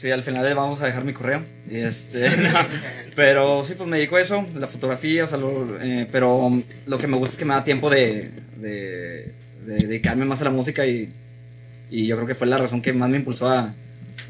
Sí, 0.02 0.10
al 0.10 0.22
final 0.22 0.42
les 0.44 0.56
vamos 0.56 0.82
a 0.82 0.86
dejar 0.86 1.04
mi 1.04 1.12
correo. 1.12 1.44
Y 1.70 1.76
este, 1.76 2.28
no, 2.38 2.58
pero 3.14 3.62
sí, 3.64 3.74
pues 3.76 3.88
me 3.88 3.98
dedico 3.98 4.16
a 4.16 4.20
eso, 4.20 4.44
la 4.56 4.66
fotografía, 4.66 5.24
o 5.24 5.28
sea, 5.28 5.38
lo- 5.38 5.80
eh, 5.80 6.08
pero 6.10 6.50
lo 6.86 6.98
que 6.98 7.06
me 7.06 7.16
gusta 7.16 7.34
es 7.34 7.38
que 7.38 7.44
me 7.44 7.54
da 7.54 7.62
tiempo 7.62 7.88
de, 7.88 8.30
de, 8.56 9.32
de 9.64 9.76
dedicarme 9.86 10.24
más 10.24 10.40
a 10.40 10.44
la 10.44 10.50
música 10.50 10.84
y, 10.86 11.12
y 11.88 12.06
yo 12.08 12.16
creo 12.16 12.26
que 12.26 12.34
fue 12.34 12.48
la 12.48 12.58
razón 12.58 12.82
que 12.82 12.92
más 12.92 13.08
me 13.10 13.18
impulsó 13.18 13.48
a 13.48 13.72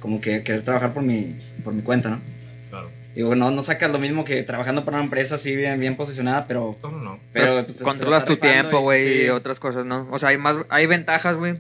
como 0.00 0.20
que 0.20 0.42
querer 0.42 0.61
trabajar 0.62 0.92
por 0.92 1.02
mi, 1.02 1.37
por 1.64 1.72
mi 1.72 1.80
cuenta, 1.80 2.11
¿no? 2.11 2.20
Claro. 2.68 2.90
Digo, 3.14 3.35
no, 3.35 3.50
no 3.50 3.62
sacas 3.62 3.90
lo 3.90 3.98
mismo 3.98 4.26
que 4.26 4.42
trabajando 4.42 4.85
para 4.85 4.98
una 4.98 5.04
empresa 5.04 5.37
así 5.37 5.56
bien, 5.56 5.80
bien 5.80 5.96
posicionada, 5.96 6.44
pero... 6.46 6.76
No, 6.82 6.90
no, 6.90 6.98
no. 6.98 7.20
pero 7.32 7.64
pues, 7.64 7.78
Controlas 7.78 8.26
tu 8.26 8.37
tiempo, 8.37 8.78
y- 8.78 8.82
güey, 8.82 9.08
sí, 9.20 9.22
y 9.24 9.28
otras 9.30 9.58
cosas, 9.58 9.87
¿no? 9.87 10.06
O 10.11 10.18
sea, 10.18 10.28
hay 10.28 10.37
más, 10.37 10.56
hay 10.68 10.85
ventajas, 10.85 11.37
güey, 11.37 11.54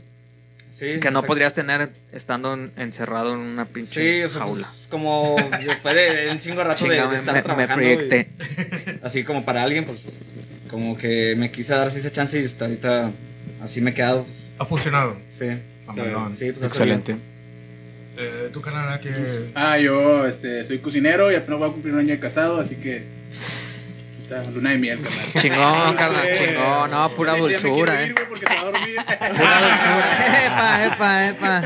sí, 0.82 0.98
que 1.00 1.10
no 1.10 1.20
exacto. 1.20 1.26
podrías 1.26 1.54
tener 1.54 1.90
estando 2.12 2.54
en- 2.54 2.72
encerrado 2.76 3.32
en 3.34 3.38
una 3.40 3.64
pinche 3.66 4.00
Sí, 4.18 4.22
o 4.24 4.28
sea, 4.28 4.40
jaula. 4.42 4.66
pues, 4.66 4.86
como 4.90 5.36
después 5.64 5.94
de 5.94 6.28
un 6.30 6.38
chingo 6.38 6.58
de 6.58 6.64
rato 6.64 6.84
de, 6.86 6.94
de 7.00 7.06
me, 7.08 7.16
estar 7.16 7.34
me- 7.34 7.38
me 7.40 7.42
trabajando. 7.42 7.74
proyecté. 7.76 8.28
y- 9.00 9.04
así 9.06 9.22
como 9.24 9.44
para 9.44 9.62
alguien, 9.62 9.84
pues 9.84 10.00
como 10.70 10.96
que 10.98 11.34
me 11.36 11.52
quise 11.52 11.74
dar 11.74 11.86
así 11.88 11.98
esa 12.00 12.10
chance 12.10 12.40
y 12.40 12.44
hasta 12.44 12.64
ahorita 12.64 13.10
así 13.62 13.80
me 13.80 13.90
he 13.90 13.94
quedado. 13.94 14.26
Ha 14.58 14.64
funcionado. 14.66 15.16
Sí, 15.30 15.46
Mamalón. 15.86 16.34
sí, 16.34 16.50
pues 16.52 16.64
Excelente. 16.64 17.16
Eh, 18.18 18.50
¿Tu 18.52 18.60
canal 18.60 19.00
que 19.00 19.10
Ah, 19.54 19.78
yo 19.78 20.26
este, 20.26 20.64
soy 20.64 20.78
cocinero 20.80 21.32
y 21.32 21.34
apenas 21.34 21.58
voy 21.58 21.68
a 21.70 21.72
cumplir 21.72 21.94
un 21.94 22.00
año 22.00 22.10
de 22.10 22.20
casado, 22.20 22.60
así 22.60 22.76
que. 22.76 23.04
Luna 24.54 24.70
de 24.70 24.78
miel, 24.78 24.98
carnal. 25.00 25.32
Chingón, 25.34 25.96
carnal, 25.96 26.28
chingón, 26.36 26.90
no, 26.90 27.10
pura 27.14 27.36
dulzura, 27.36 28.02
eh. 28.02 28.06
ir, 28.06 28.14
güey, 28.14 28.28
porque 28.28 28.46
se 28.46 28.54
va 28.54 28.60
a 28.60 28.64
dormir. 28.64 28.96
Pura 29.36 29.60
dulzura. 29.60 30.46
Epa, 30.46 30.84
epa, 30.86 31.28
epa. 31.28 31.60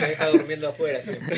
Me 0.00 0.06
deja 0.08 0.26
durmiendo 0.26 0.68
afuera 0.68 1.00
siempre. 1.02 1.36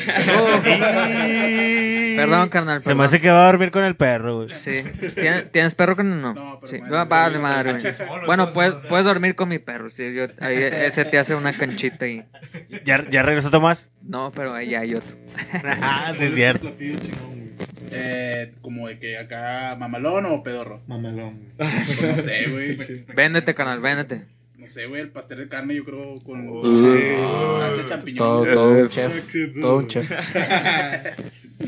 Perdón, 2.15 2.49
carnal, 2.49 2.83
Se 2.83 2.95
me 2.95 3.03
hace 3.03 3.21
que 3.21 3.29
va 3.29 3.43
a 3.43 3.45
dormir 3.47 3.71
con 3.71 3.83
el 3.83 3.95
perro, 3.95 4.37
güey. 4.37 4.49
Sí. 4.49 4.83
¿Tienes, 5.15 5.51
¿tienes 5.51 5.75
perro 5.75 5.95
con 5.95 6.21
no? 6.21 6.33
No, 6.33 6.59
pero 6.59 6.71
sí. 6.71 6.79
vale, 7.07 7.39
madre, 7.39 7.73
güey. 7.73 7.93
Bueno, 8.25 8.51
puedes, 8.53 9.05
dormir 9.05 9.35
con 9.35 9.49
mi 9.49 9.59
perro. 9.59 9.89
Sí, 9.89 10.13
yo, 10.13 10.25
ahí 10.39 10.57
ese 10.57 11.05
te 11.05 11.19
hace 11.19 11.35
una 11.35 11.53
canchita 11.53 12.07
y. 12.07 12.23
¿Ya, 12.85 13.07
ya 13.09 13.23
regresó 13.23 13.49
Tomás? 13.49 13.89
No, 14.01 14.31
pero 14.35 14.53
ahí 14.53 14.75
hay 14.75 14.95
otro. 14.95 15.15
ah, 15.81 16.13
sí, 16.17 16.25
es 16.25 16.35
cierto. 16.35 16.73
Eh, 17.91 18.53
como 18.61 18.87
de 18.87 18.99
que 18.99 19.17
acá 19.17 19.75
mamalón 19.79 20.25
o 20.27 20.43
pedorro. 20.43 20.81
Mamalón. 20.87 21.39
Pues 21.57 22.01
no 22.03 22.21
sé, 22.21 22.47
güey. 22.49 22.77
Véndete, 23.15 23.53
canal, 23.53 23.79
véndete. 23.79 24.25
No 24.57 24.67
sé, 24.67 24.85
güey, 24.85 25.01
el 25.01 25.09
pastel 25.09 25.39
de 25.39 25.47
carne 25.47 25.73
yo 25.73 25.83
creo 25.83 26.19
con 26.23 26.47
Uh, 26.47 27.59
salsa 27.59 27.81
de 27.81 27.89
champiñón. 27.89 28.17
Todo, 28.17 28.45
todo 28.53 28.69
un 28.73 28.87
chef. 28.89 29.33
Todo 29.59 29.77
un 29.77 29.87
chef. 29.87 30.11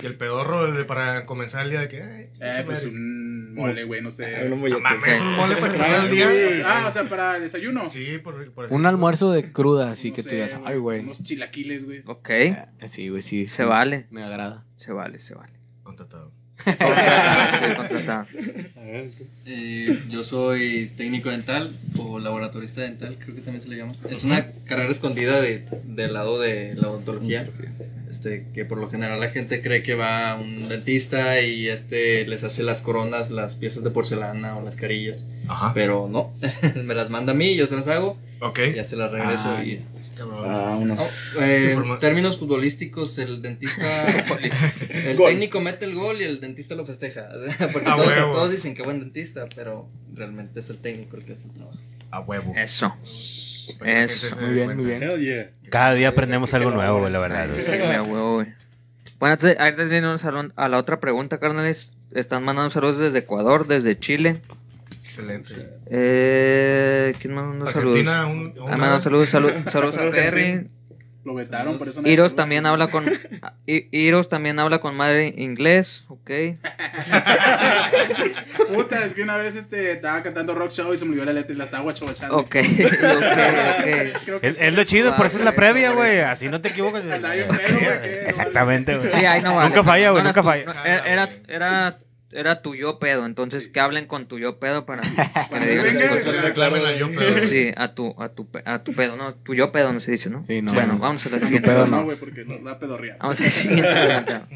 Y 0.02 0.06
el 0.06 0.16
pedorro 0.16 0.68
el 0.68 0.76
de 0.76 0.86
para 0.86 1.26
comenzar 1.26 1.66
el 1.66 1.72
día 1.72 1.82
de 1.82 1.90
que. 1.90 2.02
ay, 2.04 2.30
Eh, 2.40 2.64
pues 2.66 2.84
un 2.86 3.56
mole, 3.56 3.84
güey, 3.84 4.02
no 4.02 4.12
sé. 4.12 4.48
Un 4.52 4.60
mames, 4.82 5.22
un 5.22 5.34
mole 5.36 5.56
para 5.56 5.74
Ah, 5.74 5.98
empezar 6.06 6.06
el 6.06 6.12
día. 6.12 6.64
Ah, 6.66 6.86
o 6.88 6.92
sea, 6.92 7.10
para 7.10 7.40
desayuno. 7.40 7.90
Sí, 7.90 8.20
por, 8.24 8.52
por 8.54 8.72
Un 8.72 8.86
almuerzo 8.86 9.32
de 9.32 9.52
cruda, 9.52 9.92
así 9.92 10.10
No 10.10 10.16
que 10.16 10.24
tú 10.24 10.30
sé, 10.30 10.36
digas, 10.36 10.58
ay, 10.66 10.78
güey. 10.78 11.00
Unos 11.02 11.24
chilaquiles, 11.24 11.86
güey. 11.86 12.04
Ok. 12.06 12.30
Eh, 12.30 12.66
Sí, 12.88 13.10
güey, 13.10 13.22
sí. 13.24 13.48
Se 13.48 13.64
sí. 13.64 13.70
vale. 13.70 14.06
Me 14.12 14.24
agrada. 14.24 14.66
Se 14.76 14.92
vale, 14.92 15.20
se 15.20 15.34
vale. 15.36 15.54
Contratado. 15.84 16.32
Sí, 16.66 16.72
contratado. 17.76 18.26
A 18.78 18.82
ver, 18.84 19.10
tú. 19.18 19.26
Eh, 19.46 20.04
yo 20.10 20.24
soy 20.24 20.92
técnico 20.96 21.30
dental 21.30 21.76
o 21.98 22.20
laboratorista 22.20 22.82
dental, 22.82 23.18
creo 23.20 23.36
que 23.36 23.42
también 23.42 23.62
se 23.62 23.70
le 23.70 23.78
llama. 23.78 23.94
Es 24.10 24.24
una 24.24 24.52
carrera 24.66 24.92
escondida 24.92 25.42
de, 25.42 25.66
del 25.86 26.14
lado 26.14 26.40
de 26.40 26.76
la 26.76 26.90
odontología. 26.90 27.48
Este, 28.10 28.46
que 28.54 28.64
por 28.64 28.78
lo 28.78 28.90
general 28.92 29.20
la 29.20 29.30
gente 29.32 29.60
cree 29.62 29.82
que 29.82 29.96
va 29.96 30.32
a 30.34 30.36
un 30.40 30.70
dentista 30.70 31.42
y 31.42 31.68
este 31.68 32.28
les 32.28 32.44
hace 32.44 32.62
las 32.62 32.82
coronas, 32.84 33.32
las 33.32 33.56
piezas 33.56 33.84
de 33.84 33.90
porcelana 33.90 34.56
o 34.56 34.64
las 34.64 34.76
carillas. 34.76 35.26
Ajá. 35.48 35.72
Pero 35.74 36.08
no, 36.12 36.32
me 36.84 36.94
las 36.94 37.10
manda 37.10 37.32
a 37.32 37.36
mí, 37.36 37.56
yo 37.56 37.66
se 37.66 37.76
las 37.76 37.88
hago, 37.88 38.16
Ok. 38.40 38.60
ya 38.76 38.84
se 38.84 38.98
las 38.98 39.10
regreso 39.12 39.56
Ah, 39.58 39.64
y 39.66 39.84
Ah, 40.20 40.78
uno. 40.80 40.96
Oh, 41.00 41.42
eh, 41.42 41.74
en 41.74 42.00
términos 42.00 42.38
futbolísticos, 42.38 43.18
el 43.18 43.42
dentista. 43.42 44.08
el 44.90 45.18
Gol. 45.18 45.30
técnico 45.32 45.62
mete 45.62 45.86
el 45.86 45.96
gol 45.96 46.22
y 46.22 46.26
el 46.26 46.40
dentista 46.40 46.76
lo 46.76 46.86
festeja. 46.86 47.28
Porque 47.74 47.90
A 47.90 47.96
todos, 47.96 48.08
huevo. 48.08 48.34
todos 48.34 48.52
dicen 48.52 48.74
que 48.76 48.84
buen 48.84 49.00
dentista, 49.00 49.48
pero 49.56 49.90
realmente 50.14 50.60
es 50.60 50.70
el 50.70 50.78
técnico 50.80 51.18
el 51.18 51.26
que 51.26 51.34
hace 51.34 51.48
el 51.48 51.54
trabajo. 51.54 51.78
A 52.12 52.20
huevo. 52.20 52.54
Eso. 52.56 52.94
Eso. 53.86 54.36
Muy 54.40 54.54
bien, 54.54 54.76
muy 54.76 54.86
bien. 54.86 55.00
Yeah. 55.20 55.50
Cada 55.70 55.94
día 55.94 56.10
aprendemos 56.10 56.54
algo 56.54 56.72
nuevo, 56.72 57.00
güey, 57.00 57.12
la 57.12 57.20
verdad. 57.20 57.50
Sí, 57.56 57.72
a 57.72 58.04
huevo, 58.04 58.36
güey. 58.36 58.48
Bueno, 59.20 59.34
antes, 59.34 59.58
antes 59.58 59.90
de 59.90 59.98
irnos 59.98 60.24
a 60.26 60.32
la- 60.32 60.52
a 60.56 60.70
la 60.70 60.78
otra 60.78 61.00
pregunta, 61.00 61.40
carnales. 61.40 61.92
Están 62.14 62.44
mandando 62.44 62.70
saludos 62.70 63.00
desde 63.00 63.20
Ecuador, 63.20 63.66
desde 63.68 63.98
Chile. 63.98 64.42
Excelente. 65.20 65.54
Eh, 65.90 67.14
¿Quién 67.20 67.34
mandó 67.36 67.70
saludos? 67.72 68.08
Argentina, 68.08 68.26
un, 68.26 68.54
Ah, 68.68 68.78
mandó 68.78 69.02
saludos, 69.02 69.30
saludos, 69.30 69.54
saludos 69.72 69.98
a 69.98 70.10
Perry. 70.12 70.70
Lo 71.26 71.36
vetaron, 71.36 71.78
por 71.78 71.88
eso 71.88 72.02
no 72.02 72.08
Iros 72.10 72.36
también 72.36 72.66
habla 72.66 72.88
con 72.88 73.06
I- 73.66 73.88
Iros 73.92 74.28
también 74.28 74.60
habla 74.60 74.80
con 74.82 74.94
madre 74.96 75.34
inglés, 75.38 76.04
ok. 76.10 76.30
Puta, 78.74 79.06
es 79.06 79.14
que 79.14 79.24
una 79.24 79.38
vez 79.38 79.56
este, 79.56 79.94
estaba 79.94 80.22
cantando 80.22 80.54
rock 80.54 80.72
show 80.72 80.94
y 80.94 80.98
se 80.98 81.06
me 81.06 81.12
olvidó 81.12 81.26
la 81.26 81.34
letra 81.34 81.54
y 81.54 81.58
la 81.58 81.66
estaba 81.66 81.84
guachobachando. 81.84 82.38
Ok, 82.38 82.56
Es, 84.42 84.58
es 84.60 84.76
lo 84.76 84.84
chido, 84.84 85.16
por 85.16 85.28
eso 85.28 85.38
es 85.38 85.46
la 85.46 85.56
previa, 85.56 85.92
güey. 85.92 86.20
Así 86.20 86.50
no 86.50 86.60
te 86.60 86.70
equivocas. 86.70 87.04
Exactamente, 88.26 88.98
güey. 88.98 89.12
Sí, 89.12 89.26
ahí 89.26 89.42
no 89.42 89.56
vale. 89.56 89.70
Nunca 89.70 89.84
falla, 89.84 90.10
güey, 90.12 90.24
No 90.24 90.30
nunca 90.30 90.44
falla. 90.44 90.64
era, 91.06 91.28
era, 91.48 91.98
era 92.36 92.62
tu 92.62 92.76
yo 92.76 93.00
pedo, 93.00 93.26
entonces 93.26 93.68
que 93.68 93.80
hablen 93.80 94.06
con 94.08 94.28
tu 94.28 94.40
yo 94.40 94.60
pedo 94.60 94.86
para 94.86 95.02
que 95.50 95.60
le 95.60 95.68
digan 95.72 96.86
a 96.86 96.96
yo, 96.98 97.10
pero... 97.16 97.40
Sí, 97.46 97.72
a 97.76 97.94
tu, 97.94 98.16
a 98.22 98.30
tu, 98.30 98.48
a 98.66 98.84
tu 98.84 98.94
pedo, 98.94 99.16
no, 99.16 99.34
tu 99.36 99.54
yo 99.56 99.72
pedo 99.72 99.94
no 99.94 100.00
se 100.00 100.12
dice, 100.12 100.30
¿no? 100.30 100.44
Sí, 100.44 100.62
no. 100.62 100.74
Bueno, 100.74 100.94
No. 100.94 101.00
vamos 101.00 101.26
a 101.26 101.30
la 101.30 101.40
siguiente. 101.40 101.68
pedo 101.70 101.84
pregunta. 101.86 101.96
no. 101.96 102.02
No, 102.02 102.06
güey, 102.06 102.18
porque 102.18 102.46
nos 102.46 102.64
da. 102.64 102.78
Vamos 103.20 103.40
a 103.40 103.44
la 103.44 103.50
siguiente 103.50 103.92
pregunta. 103.92 104.48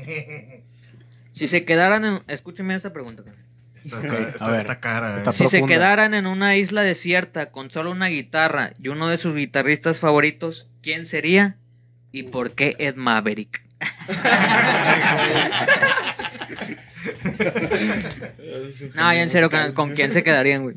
Si 1.33 1.47
se 1.47 1.65
quedaran 1.65 2.05
en... 2.05 2.21
Escúchenme 2.27 2.75
esta 2.75 2.91
pregunta. 2.93 3.23
cara. 3.23 3.37
Está, 3.83 3.99
está, 4.01 4.19
está- 4.29 4.45
A 4.45 4.51
ver. 4.51 4.59
está 4.61 4.79
cara. 4.79 5.13
eh. 5.13 5.17
Está 5.17 5.31
Si 5.31 5.47
se 5.47 5.63
quedaran 5.65 6.13
en 6.13 6.27
una 6.27 6.55
isla 6.55 6.81
desierta 6.81 7.51
con 7.51 7.71
solo 7.71 7.91
una 7.91 8.07
guitarra 8.07 8.71
y 8.81 8.87
uno 8.89 9.07
de 9.07 9.17
sus 9.17 9.35
guitarristas 9.35 9.99
favoritos, 9.99 10.67
¿quién 10.81 11.05
sería? 11.05 11.57
¿Y 12.11 12.23
por 12.23 12.51
qué 12.53 12.75
Ed 12.79 12.95
Maverick? 12.95 13.61
no, 18.95 19.13
ya 19.13 19.21
en 19.21 19.29
serio, 19.29 19.49
¿con, 19.49 19.71
con 19.73 19.93
quién 19.95 20.11
se 20.11 20.23
quedarían, 20.23 20.63
güey? 20.63 20.75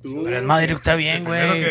Pero 0.00 0.36
es 0.36 0.42
Madrid 0.44 0.70
está 0.70 0.94
bien, 0.94 1.24
güey. 1.24 1.64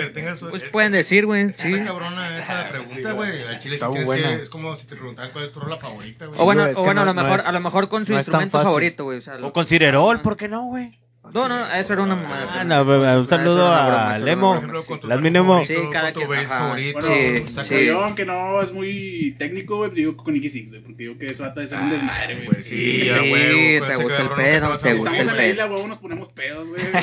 Pues 0.50 0.64
es- 0.64 0.70
pueden 0.70 0.92
decir, 0.92 1.26
güey, 1.26 1.54
sí. 1.54 1.72
Está 1.74 1.86
cabrona 1.86 2.38
esa 2.38 2.70
pregunta, 2.70 3.12
güey. 3.14 3.42
Al 3.44 3.58
chile, 3.60 3.72
si 3.72 3.76
Está 3.76 3.88
quieres 3.88 4.06
buena. 4.06 4.36
que- 4.36 4.42
es 4.44 4.50
como 4.50 4.76
si 4.76 4.86
te 4.86 4.96
preguntaran 4.96 5.32
cuál 5.32 5.46
es 5.46 5.52
tu 5.54 5.60
rola 5.62 5.78
favorita, 5.78 6.26
güey. 6.26 6.40
O 6.40 6.44
bueno, 6.46 6.64
o 6.66 6.74
bueno 6.84 6.94
no- 6.94 7.02
a 7.02 7.06
lo 7.06 7.14
no 7.14 7.24
mejor, 7.24 7.40
es- 7.40 7.46
a 7.46 7.52
lo 7.54 7.60
mejor 7.62 7.88
con 7.88 8.06
su 8.06 8.14
instrumento 8.14 8.62
favorito, 8.62 9.06
güey. 9.06 9.18
O, 9.20 9.22
sea, 9.22 9.38
lo- 9.38 9.48
O 9.48 9.54
con 9.54 9.66
Cirerol, 9.66 10.22
¿por 10.22 10.36
qué 10.38 10.48
no, 10.50 10.66
güey? 10.66 10.92
No, 11.34 11.48
no, 11.48 11.60
no, 11.60 11.72
eso 11.74 11.94
era 11.94 12.04
una 12.04 12.16
mamada. 12.16 12.48
Ah, 12.60 12.64
no, 12.64 12.82
un 13.20 13.28
saludo 13.28 13.72
a 13.72 14.18
Lemo. 14.18 14.62
Las 15.04 15.20
favorito, 15.20 15.66
Sí, 15.66 15.76
cada 15.92 16.14
quien, 16.14 16.28
favorito. 16.48 17.02
Sí, 17.02 17.46
sí. 17.62 17.90
aunque 17.90 18.26
no 18.26 18.62
es 18.62 18.72
muy 18.72 19.36
técnico, 19.38 19.78
güey, 19.78 19.92
digo 19.92 20.16
con 20.18 20.34
Nicky 20.34 20.50
Six, 20.50 20.70
güey, 20.72 20.82
porque 20.82 21.04
digo 21.04 21.18
que 21.18 21.28
eso 21.28 21.44
va 21.44 21.50
a 21.50 21.68
ser 21.68 21.80
un 21.80 21.90
desmadre, 21.90 22.36
güey. 22.36 22.48
Pues 22.48 22.66
sí, 22.66 23.10
te 23.88 23.96
gusta 23.96 24.22
el 24.22 24.30
pedo, 24.30 24.72
que 24.74 24.78
te 24.84 24.94
gusta 24.94 25.10
Estamos 25.12 25.16
el 25.16 25.20
en 25.22 25.28
la 25.28 25.34
pedo. 25.34 25.50
isla, 25.52 25.66
güey, 25.66 25.86
nos 25.88 25.98
ponemos 25.98 26.30
pedos, 26.34 26.68
güey. 26.68 26.82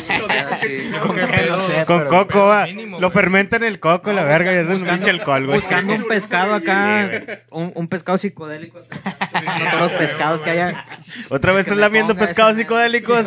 Ah, 0.44 0.56
sí. 0.56 0.90
¿Con 1.00 1.16
que 1.16 1.26
pedo? 1.26 2.06
coco, 2.08 2.46
va. 2.46 2.64
mínimo, 2.66 2.98
Lo 3.00 3.08
güey. 3.10 3.12
fermenta 3.22 3.56
en 3.56 3.64
el 3.64 3.78
coco, 3.80 4.12
la 4.12 4.24
verga, 4.24 4.52
ya 4.52 4.60
es 4.60 4.68
un 4.68 4.86
pinche 4.88 5.10
alcohol, 5.10 5.46
güey. 5.46 5.58
Buscando 5.58 5.94
un 5.94 6.04
pescado 6.04 6.54
acá, 6.54 7.10
un, 7.50 7.88
pescado 7.88 8.18
psicodélico. 8.18 8.80
No 8.80 9.70
todos 9.70 9.80
los 9.82 9.92
pescados 9.92 10.42
que 10.42 10.50
haya. 10.50 10.84
Otra 11.28 11.52
vez 11.52 11.64
Que 11.64 11.70
estás 11.70 11.78
lamiendo 11.80 12.16
pescados 12.16 12.56
psicodélicos. 12.56 13.26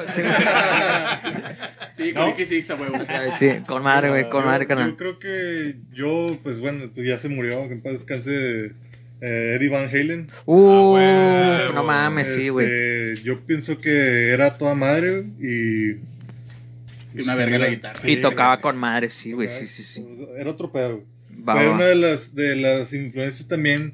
Sí, 1.95 2.13
Six, 2.45 2.69
a 2.69 2.75
huevo. 2.75 2.95
sí, 3.37 3.49
con 3.67 3.81
madre, 3.83 4.09
güey, 4.09 4.29
con 4.29 4.41
Yo- 4.43 4.47
madre, 4.47 4.63
Yo 4.65 4.67
carnal. 4.67 4.95
creo 4.95 5.17
que 5.19 5.77
yo, 5.93 6.37
pues 6.43 6.59
bueno, 6.59 6.89
pues 6.93 7.07
ya 7.07 7.17
se 7.17 7.27
murió, 7.29 7.67
que 7.67 7.73
en 7.73 7.81
paz 7.81 7.93
descanse 7.93 8.71
eh, 9.19 9.55
Eddie 9.57 9.69
Van 9.69 9.89
Halen. 9.89 10.27
Uf, 10.45 10.93
huevo. 10.93 11.73
no 11.73 11.83
mames, 11.83 12.27
sí, 12.35 12.49
güey. 12.49 12.67
Este, 12.67 13.23
yo 13.23 13.39
pienso 13.41 13.79
que 13.79 14.29
era 14.29 14.55
toda 14.57 14.75
madre 14.75 15.25
y... 15.39 15.91
Y 17.17 17.23
una 17.23 17.33
verga 17.33 17.57
la 17.57 17.67
guitarra. 17.69 17.99
Y 18.07 18.17
tocaba 18.17 18.61
con 18.61 18.77
madre, 18.77 19.09
sí, 19.09 19.31
güey, 19.31 19.47
sí, 19.47 19.65
sí, 19.67 19.81
sí. 19.83 20.05
Era 20.37 20.51
otro 20.51 20.71
pedo. 20.71 21.03
Va, 21.47 21.55
Fue 21.55 21.65
va. 21.67 21.73
una 21.73 21.85
de 21.85 21.95
las, 21.95 22.35
de 22.35 22.55
las 22.55 22.93
influencias 22.93 23.47
también 23.47 23.93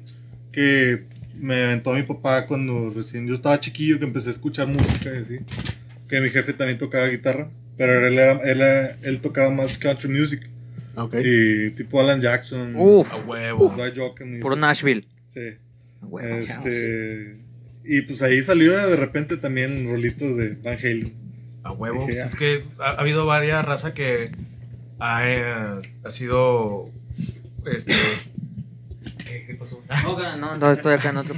que 0.52 1.04
me 1.36 1.62
aventó 1.64 1.92
mi 1.94 2.02
papá 2.02 2.46
cuando 2.46 2.92
recién 2.94 3.26
yo 3.26 3.34
estaba 3.34 3.58
chiquillo, 3.58 3.98
que 3.98 4.04
empecé 4.04 4.28
a 4.28 4.32
escuchar 4.32 4.66
música 4.66 5.10
y 5.14 5.22
así. 5.22 5.38
Que 6.08 6.20
mi 6.20 6.30
jefe 6.30 6.52
también 6.52 6.78
tocaba 6.78 7.06
guitarra, 7.08 7.50
pero 7.76 8.06
él, 8.06 8.18
era, 8.18 8.32
él, 8.44 8.96
él 9.02 9.20
tocaba 9.20 9.50
más 9.50 9.78
country 9.78 10.08
music. 10.08 10.48
Ok. 10.96 11.14
Y 11.24 11.70
tipo 11.70 12.00
Alan 12.00 12.20
Jackson, 12.20 12.74
Uf, 12.76 13.12
A 13.12 13.16
huevo. 13.26 13.66
Eso. 13.66 14.56
Nashville. 14.56 15.06
Sí. 15.32 15.56
A 16.00 16.06
huevo. 16.06 16.36
Este, 16.36 17.36
y 17.84 18.02
pues 18.02 18.22
ahí 18.22 18.42
salió 18.42 18.72
de 18.72 18.96
repente 18.96 19.36
también 19.36 19.88
rolitos 19.88 20.36
de 20.36 20.54
Van 20.62 20.78
Halen. 20.78 21.14
A 21.62 21.72
huevo. 21.72 22.06
Dije, 22.06 22.20
Pues 22.22 22.32
es 22.32 22.38
que 22.38 22.64
ha, 22.78 22.90
ha 22.90 23.00
habido 23.00 23.26
varias 23.26 23.64
razas 23.64 23.92
que 23.92 24.30
ha, 24.98 25.28
eh, 25.28 25.82
ha 26.04 26.10
sido. 26.10 26.84
Este. 27.66 27.92
¿Qué, 29.26 29.44
qué 29.46 29.54
pasó? 29.54 29.82
No, 30.04 30.36
no, 30.36 30.56
no, 30.56 30.70
estoy 30.70 30.94
acá 30.94 31.10
en 31.10 31.16
otro 31.16 31.34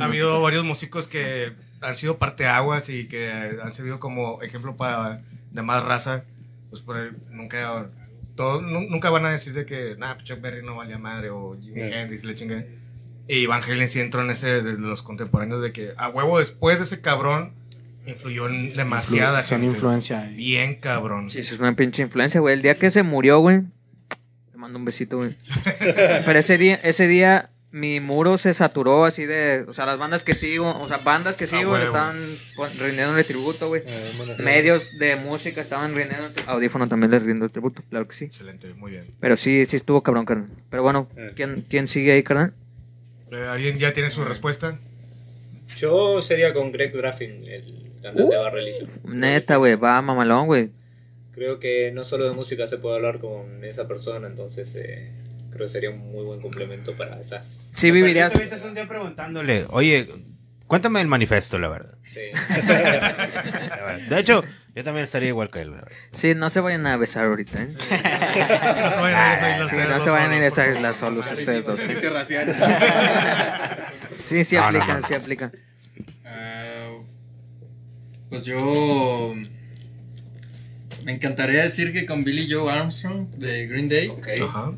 ha 0.00 0.04
habido 0.04 0.40
varios 0.42 0.64
músicos 0.64 1.06
que 1.08 1.52
han 1.80 1.96
sido 1.96 2.18
parteaguas 2.18 2.88
y 2.88 3.06
que 3.08 3.30
han 3.62 3.72
servido 3.72 4.00
como 4.00 4.42
ejemplo 4.42 4.76
para 4.76 5.20
demás 5.50 5.84
raza. 5.84 6.24
Pues 6.70 6.82
por 6.82 6.96
el- 6.98 7.16
nunca. 7.30 7.86
Todo, 8.34 8.60
nu- 8.62 8.88
nunca 8.88 9.10
van 9.10 9.24
a 9.24 9.30
decir 9.30 9.52
de 9.52 9.66
que, 9.66 9.96
nah, 9.98 10.14
pues 10.14 10.24
Chuck 10.26 10.40
Berry 10.40 10.64
no 10.64 10.76
valía 10.76 10.98
madre 10.98 11.30
o 11.30 11.56
Jimi 11.60 11.74
Yeah. 11.76 12.02
Hendrix 12.02 12.24
le 12.24 12.34
chingue. 12.34 12.68
Y 13.26 13.46
Van 13.46 13.62
Halen 13.62 13.88
sí 13.88 14.00
entró 14.00 14.22
en 14.22 14.30
ese 14.30 14.62
de 14.62 14.74
los 14.78 15.02
contemporáneos 15.02 15.60
de 15.62 15.72
que 15.72 15.92
a 15.96 16.08
huevo 16.08 16.38
después 16.38 16.78
de 16.78 16.84
ese 16.84 17.00
cabrón 17.00 17.52
influyó 18.06 18.48
en 18.48 18.72
demasiada 18.74 19.42
Son 19.42 19.60
gente. 19.60 19.74
influencia. 19.74 20.22
Bien 20.34 20.76
cabrón. 20.76 21.28
Sí, 21.28 21.40
eso 21.40 21.54
es 21.54 21.60
una 21.60 21.74
pinche 21.74 22.02
influencia, 22.02 22.40
güey. 22.40 22.54
El 22.54 22.62
día 22.62 22.74
que 22.74 22.90
se 22.90 23.02
murió, 23.02 23.40
güey. 23.40 23.62
Le 24.52 24.56
mando 24.58 24.78
un 24.78 24.84
besito, 24.84 25.18
güey. 25.18 25.36
Pero 26.24 26.38
ese 26.38 26.56
día, 26.58 26.76
ese 26.82 27.06
día, 27.06 27.50
mi 27.70 28.00
muro 28.00 28.38
se 28.38 28.54
saturó 28.54 29.04
así 29.04 29.26
de. 29.26 29.64
O 29.68 29.72
sea, 29.74 29.84
las 29.84 29.98
bandas 29.98 30.24
que 30.24 30.34
sigo, 30.34 30.70
o 30.80 30.88
sea, 30.88 30.98
bandas 30.98 31.36
que 31.36 31.46
sigo, 31.46 31.76
le 31.76 31.84
huevo. 31.84 31.84
estaban 31.86 32.16
pon- 32.56 32.70
rindiéndole 32.78 33.24
tributo, 33.24 33.68
güey. 33.68 33.82
Eh, 33.86 34.12
bueno, 34.16 34.32
Medios 34.42 34.98
de 34.98 35.16
música 35.16 35.60
estaban 35.60 35.94
rindiendo. 35.94 36.28
Audífono 36.46 36.88
también 36.88 37.10
les 37.10 37.22
rindo 37.22 37.48
tributo, 37.50 37.82
claro 37.90 38.08
que 38.08 38.14
sí. 38.14 38.24
Excelente, 38.26 38.72
muy 38.74 38.92
bien. 38.92 39.04
Pero 39.20 39.36
sí, 39.36 39.66
sí 39.66 39.76
estuvo 39.76 40.02
cabrón, 40.02 40.24
carnal. 40.24 40.48
Pero 40.70 40.82
bueno, 40.82 41.08
Eh. 41.16 41.32
¿quién, 41.36 41.64
quién 41.68 41.86
sigue 41.88 42.12
ahí, 42.12 42.22
carnal? 42.22 42.54
Eh, 43.30 43.36
¿Alguien 43.50 43.78
ya 43.78 43.92
tiene 43.92 44.10
su 44.10 44.24
respuesta? 44.24 44.78
Yo 45.76 46.22
sería 46.22 46.54
con 46.54 46.72
Greg 46.72 46.92
Graffin, 46.96 47.46
el 47.46 47.90
cantante 48.02 48.30
de 48.32 48.36
Bad 48.38 48.52
Religion. 48.52 48.88
Neta, 49.04 49.56
güey, 49.56 49.74
va 49.76 50.00
mamalón, 50.02 50.46
güey. 50.46 50.70
Creo 51.32 51.60
que 51.60 51.92
no 51.92 52.02
solo 52.02 52.24
de 52.24 52.32
música 52.34 52.66
se 52.66 52.78
puede 52.78 52.96
hablar 52.96 53.18
con 53.20 53.62
esa 53.62 53.86
persona, 53.86 54.26
entonces 54.26 54.74
eh, 54.74 55.12
creo 55.58 55.66
que 55.66 55.72
sería 55.72 55.90
un 55.90 55.98
muy 56.12 56.24
buen 56.24 56.40
complemento 56.40 56.96
para 56.96 57.18
esas. 57.20 57.70
Sí 57.74 57.90
vivirías. 57.90 58.34
Ahorita 58.34 58.56
un 58.64 58.74
día 58.74 58.86
preguntándole, 58.86 59.66
oye, 59.70 60.08
cuéntame 60.66 61.00
el 61.00 61.08
manifiesto, 61.08 61.58
la 61.58 61.68
verdad. 61.68 61.98
Sí. 62.04 62.20
De 64.08 64.20
hecho, 64.20 64.44
yo 64.74 64.84
también 64.84 65.04
estaría 65.04 65.28
igual 65.28 65.50
que 65.50 65.60
él, 65.62 65.70
la 65.72 65.76
verdad. 65.78 65.92
Sí, 66.12 66.34
no 66.34 66.48
se 66.48 66.60
vayan 66.60 66.86
a 66.86 66.96
besar 66.96 67.26
ahorita, 67.26 67.60
¿eh? 67.60 67.68
No 67.74 67.80
se 67.80 67.90
vayan 69.00 69.10
a 69.12 69.16
ir 69.16 69.22
a 69.22 69.34
esa 69.34 69.50
isla 69.50 69.68
Sí, 69.68 69.76
no 69.88 70.00
se 70.00 70.10
vayan 70.10 70.32
a 70.32 70.36
ir 70.36 70.44
a 70.44 70.50
solos, 70.50 70.52
esa 70.52 70.70
isla 70.70 70.92
solos 70.92 71.32
ustedes 71.32 71.66
dos. 71.66 71.80
¿eh? 71.80 72.46
Sí, 74.16 74.44
sí 74.44 74.56
No, 74.56 74.62
no, 74.62 74.66
aplican, 74.68 75.00
no. 75.00 75.06
sí 75.06 75.14
aplican. 75.14 75.52
Ah, 76.24 76.90
pues 78.30 78.44
yo. 78.44 79.34
Me 81.08 81.14
encantaría 81.14 81.62
decir 81.62 81.94
que 81.94 82.04
con 82.04 82.22
Billy 82.22 82.52
Joe 82.52 82.70
Armstrong 82.70 83.30
de 83.36 83.66
Green 83.66 83.88
Day. 83.88 84.12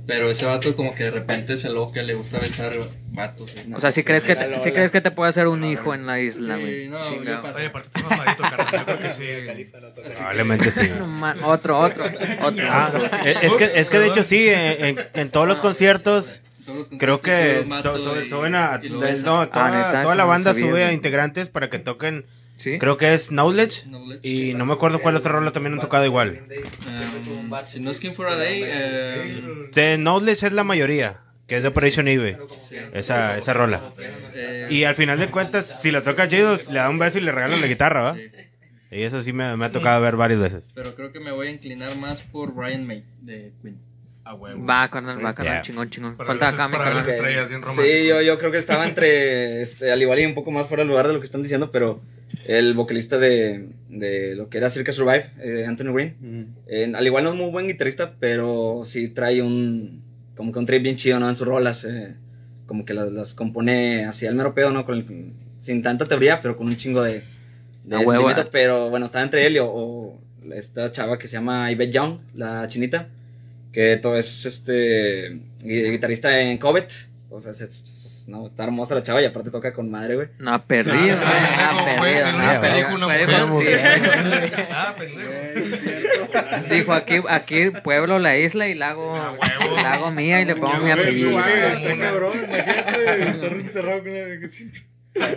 Pero 0.07 0.31
ese 0.31 0.45
vato, 0.47 0.77
como 0.77 0.95
que 0.95 1.03
de 1.03 1.11
repente 1.11 1.57
se 1.57 1.69
loca, 1.71 2.03
le 2.03 2.15
gusta 2.15 2.39
besar 2.39 2.73
vatos. 3.09 3.51
¿sí? 3.51 3.69
O 3.75 3.81
sea, 3.81 3.91
si 3.91 4.05
crees 4.05 4.25
que 4.25 4.37
te, 4.37 4.61
si 4.61 4.71
crees 4.71 4.93
que 4.93 5.01
te 5.01 5.11
puede 5.11 5.31
hacer 5.31 5.49
un 5.49 5.65
hijo 5.65 5.93
en 5.93 6.07
la 6.07 6.21
isla, 6.21 6.55
Sí, 6.55 6.61
güey. 6.63 6.89
no, 6.89 7.25
yo 7.25 7.43
paso. 7.43 7.57
Oye, 7.59 7.67
aparte 7.67 7.89
estás 7.93 8.03
mamadito, 8.11 8.43
carnal. 8.45 8.69
Yo 8.71 8.85
creo 8.85 8.99
que 9.01 9.09
sí. 9.65 9.71
Probablemente 10.17 10.71
sí. 10.71 10.83
No 11.01 11.49
Otro, 11.49 11.81
otro, 11.81 12.05
otro. 12.45 12.65
Ah, 12.71 12.93
es, 13.25 13.37
es 13.43 13.55
que, 13.55 13.65
es 13.75 13.91
que 13.91 13.99
de 13.99 14.07
hecho 14.07 14.23
sí, 14.23 14.49
en, 14.51 14.85
en- 14.99 14.99
en 15.15 15.31
todos 15.31 15.49
los 15.49 15.61
conciertos 15.61 16.43
Todos 16.65 16.91
los 16.93 17.01
creo 17.01 17.21
que 17.21 17.65
conciertos 17.69 18.29
suben 18.29 18.55
a... 18.55 18.79
lo 18.79 19.01
no, 19.01 19.49
toda, 19.49 19.49
Ah, 19.67 19.71
neta, 19.89 20.03
toda 20.05 20.15
la 20.15 20.23
no 20.23 20.29
banda 20.29 20.53
sabía, 20.55 20.69
sube 20.71 20.85
a 20.85 20.93
integrantes 20.93 21.49
para 21.49 21.69
que 21.71 21.81
toquen, 21.81 22.25
Sí. 22.61 22.79
creo 22.79 22.97
que 22.99 23.15
es 23.15 23.29
Knowledge, 23.29 23.85
Knowledge. 23.87 24.21
y 24.29 24.53
no 24.55 24.67
me 24.67 24.75
acuerdo 24.75 25.01
cuál 25.01 25.17
otro 25.17 25.33
rol 25.33 25.51
también 25.53 25.75
han 25.75 25.81
tocado 25.81 26.05
igual. 26.05 26.43
Um, 26.87 27.55
si 27.69 27.81
no 27.81 27.91
es 27.91 27.99
King 28.01 28.13
for 28.13 28.29
a 28.29 28.37
Day, 28.37 28.63
eh, 28.67 29.69
De 29.75 29.97
Knowledge 29.97 30.47
es 30.47 30.53
la 30.53 30.63
mayoría, 30.65 31.21
que 31.47 31.57
es 31.57 31.63
de 31.63 31.69
Operation 31.69 32.07
Eve, 32.07 32.39
esa, 32.93 33.39
esa 33.39 33.53
rola. 33.55 33.91
eh, 34.35 34.67
Y 34.69 34.85
al 34.85 34.95
final 34.95 35.19
de 35.19 35.31
cuentas, 35.31 35.81
si 35.81 35.91
lo 35.91 36.03
toca 36.03 36.29
chido, 36.29 36.59
le 36.69 36.75
da 36.79 36.91
un 36.91 36.99
beso 36.99 37.17
y 37.19 37.23
le 37.23 37.33
regalan 37.33 37.61
la 37.63 37.67
guitarra, 37.67 38.03
¿va? 38.03 38.15
sí. 38.15 38.31
Y 38.93 39.03
eso 39.03 39.23
sí 39.23 39.33
me, 39.33 39.57
me 39.57 39.67
ha 39.67 39.73
tocado 39.73 40.01
ver 40.03 40.17
varias 40.17 40.41
veces. 40.41 40.65
Pero 40.75 40.95
creo 40.97 41.13
que 41.13 41.21
me 41.21 41.31
voy 41.31 41.47
a 41.47 41.51
inclinar 41.53 41.97
más 41.97 42.23
por 42.23 42.53
Brian 42.53 42.85
May 42.87 43.05
de 43.21 43.53
Queen. 43.63 43.79
A 44.31 44.35
huevo. 44.35 44.65
Va, 44.65 44.89
carnal, 44.89 45.25
va, 45.25 45.35
carnal, 45.35 45.57
Ya. 45.57 45.63
chingón, 45.63 45.91
chingón. 45.91 46.17
Para 46.17 46.29
Falta 46.29 46.49
acá 46.49 46.69
mi 46.69 46.77
carnal. 46.77 47.05
Sí, 47.05 48.07
yo, 48.07 48.23
yo 48.23 48.39
creo 48.39 48.53
que 48.53 48.59
estaba 48.59 48.87
entre, 48.87 49.61
este, 49.63 49.91
al 49.91 50.01
igual 50.01 50.21
y 50.21 50.27
un 50.27 50.35
poco 50.35 50.51
más 50.53 50.69
fuera 50.69 50.83
del 50.83 50.89
lugar 50.89 51.09
de 51.09 51.15
lo 51.15 51.21
que 51.21 51.27
están 51.27 51.43
diciendo, 51.43 51.71
pero 51.73 52.01
el 52.47 52.75
vocalista 52.75 53.19
de, 53.19 53.71
de 53.89 54.37
lo 54.37 54.49
que 54.49 54.59
era 54.59 54.71
Circus 54.71 54.95
Survive, 54.95 55.31
eh, 55.41 55.65
Anthony 55.67 55.93
Green, 55.93 56.55
eh, 56.69 56.93
al 56.95 57.05
igual 57.05 57.25
no 57.25 57.31
es 57.31 57.37
muy 57.37 57.51
buen 57.51 57.67
guitarrista, 57.67 58.15
pero 58.21 58.83
sí 58.85 59.09
trae 59.09 59.43
un, 59.43 60.01
como 60.37 60.53
que 60.53 60.59
un 60.61 60.67
trip 60.67 60.83
bien 60.83 60.95
chido, 60.95 61.19
¿no? 61.19 61.29
En 61.29 61.35
sus 61.35 61.49
rolas, 61.49 61.85
eh, 61.85 62.15
como 62.67 62.85
que 62.85 62.95
las, 62.95 63.11
las 63.11 63.35
compone 63.35 64.05
así 64.05 64.29
al 64.29 64.37
mero 64.37 64.55
pedo, 64.55 64.71
¿no? 64.71 64.87
Con 64.87 64.95
el- 64.99 65.33
sin 65.59 65.83
tanta 65.83 66.07
teoría, 66.07 66.41
pero 66.41 66.57
con 66.57 66.69
un 66.69 66.77
chingo 66.77 67.03
de, 67.03 67.23
de 67.83 67.97
A 67.97 67.99
huevo, 67.99 68.31
eh. 68.31 68.47
pero 68.53 68.91
bueno, 68.91 69.07
está 69.07 69.23
entre 69.23 69.45
él 69.47 69.57
y 69.57 69.59
o, 69.59 69.67
o 69.67 70.21
esta 70.55 70.93
chava 70.93 71.19
que 71.19 71.27
se 71.27 71.33
llama 71.35 71.71
Yvette 71.73 71.93
Young, 71.93 72.19
la 72.35 72.67
chinita, 72.69 73.09
que 73.73 73.97
todo 73.97 74.17
es 74.19 74.45
este 74.47 75.33
gui- 75.63 75.91
guitarrista 75.91 76.41
en 76.41 76.59
Covet, 76.59 76.93
o 77.29 77.41
sea, 77.41 77.53
es- 77.53 77.61
es- 77.61 78.25
no, 78.27 78.47
está 78.47 78.63
hermosa 78.65 78.95
la 78.95 79.03
chava 79.03 79.21
y 79.23 79.25
aparte 79.25 79.51
toca 79.51 79.73
con 79.73 79.91
madre, 79.91 80.15
güey. 80.15 80.29
No, 80.39 80.63
perdido, 80.65 80.99
güey. 80.99 81.19
Ah, 81.19 81.73
no, 81.75 81.99
fue- 82.01 82.11
perdido, 82.61 82.77
dijo 82.77 82.99
perdido. 83.11 83.61
Ah, 84.71 84.95
pendejo. 84.97 85.31
Dijo 86.71 86.93
aquí, 86.93 87.21
aquí 87.29 87.71
pueblo, 87.83 88.19
la 88.21 88.37
isla 88.37 88.69
y 88.69 88.75
la 88.75 88.91
hago, 88.91 89.17
la 89.77 89.95
hago 89.95 90.13
mía 90.13 90.41
y 90.41 90.45
le 90.45 90.55
pongo 90.57 90.79
mi 90.79 90.91
apellido. 90.93 91.33
Güey, 91.33 91.45
está 91.83 91.97
cabrón, 91.99 92.33
imagínate 92.45 93.31
estar 93.31 93.53
encerrado 93.53 93.99
con 94.05 94.13
la 94.13 94.41
que 94.41 94.49
siempre. 94.49 94.83
Eh, 95.13 95.37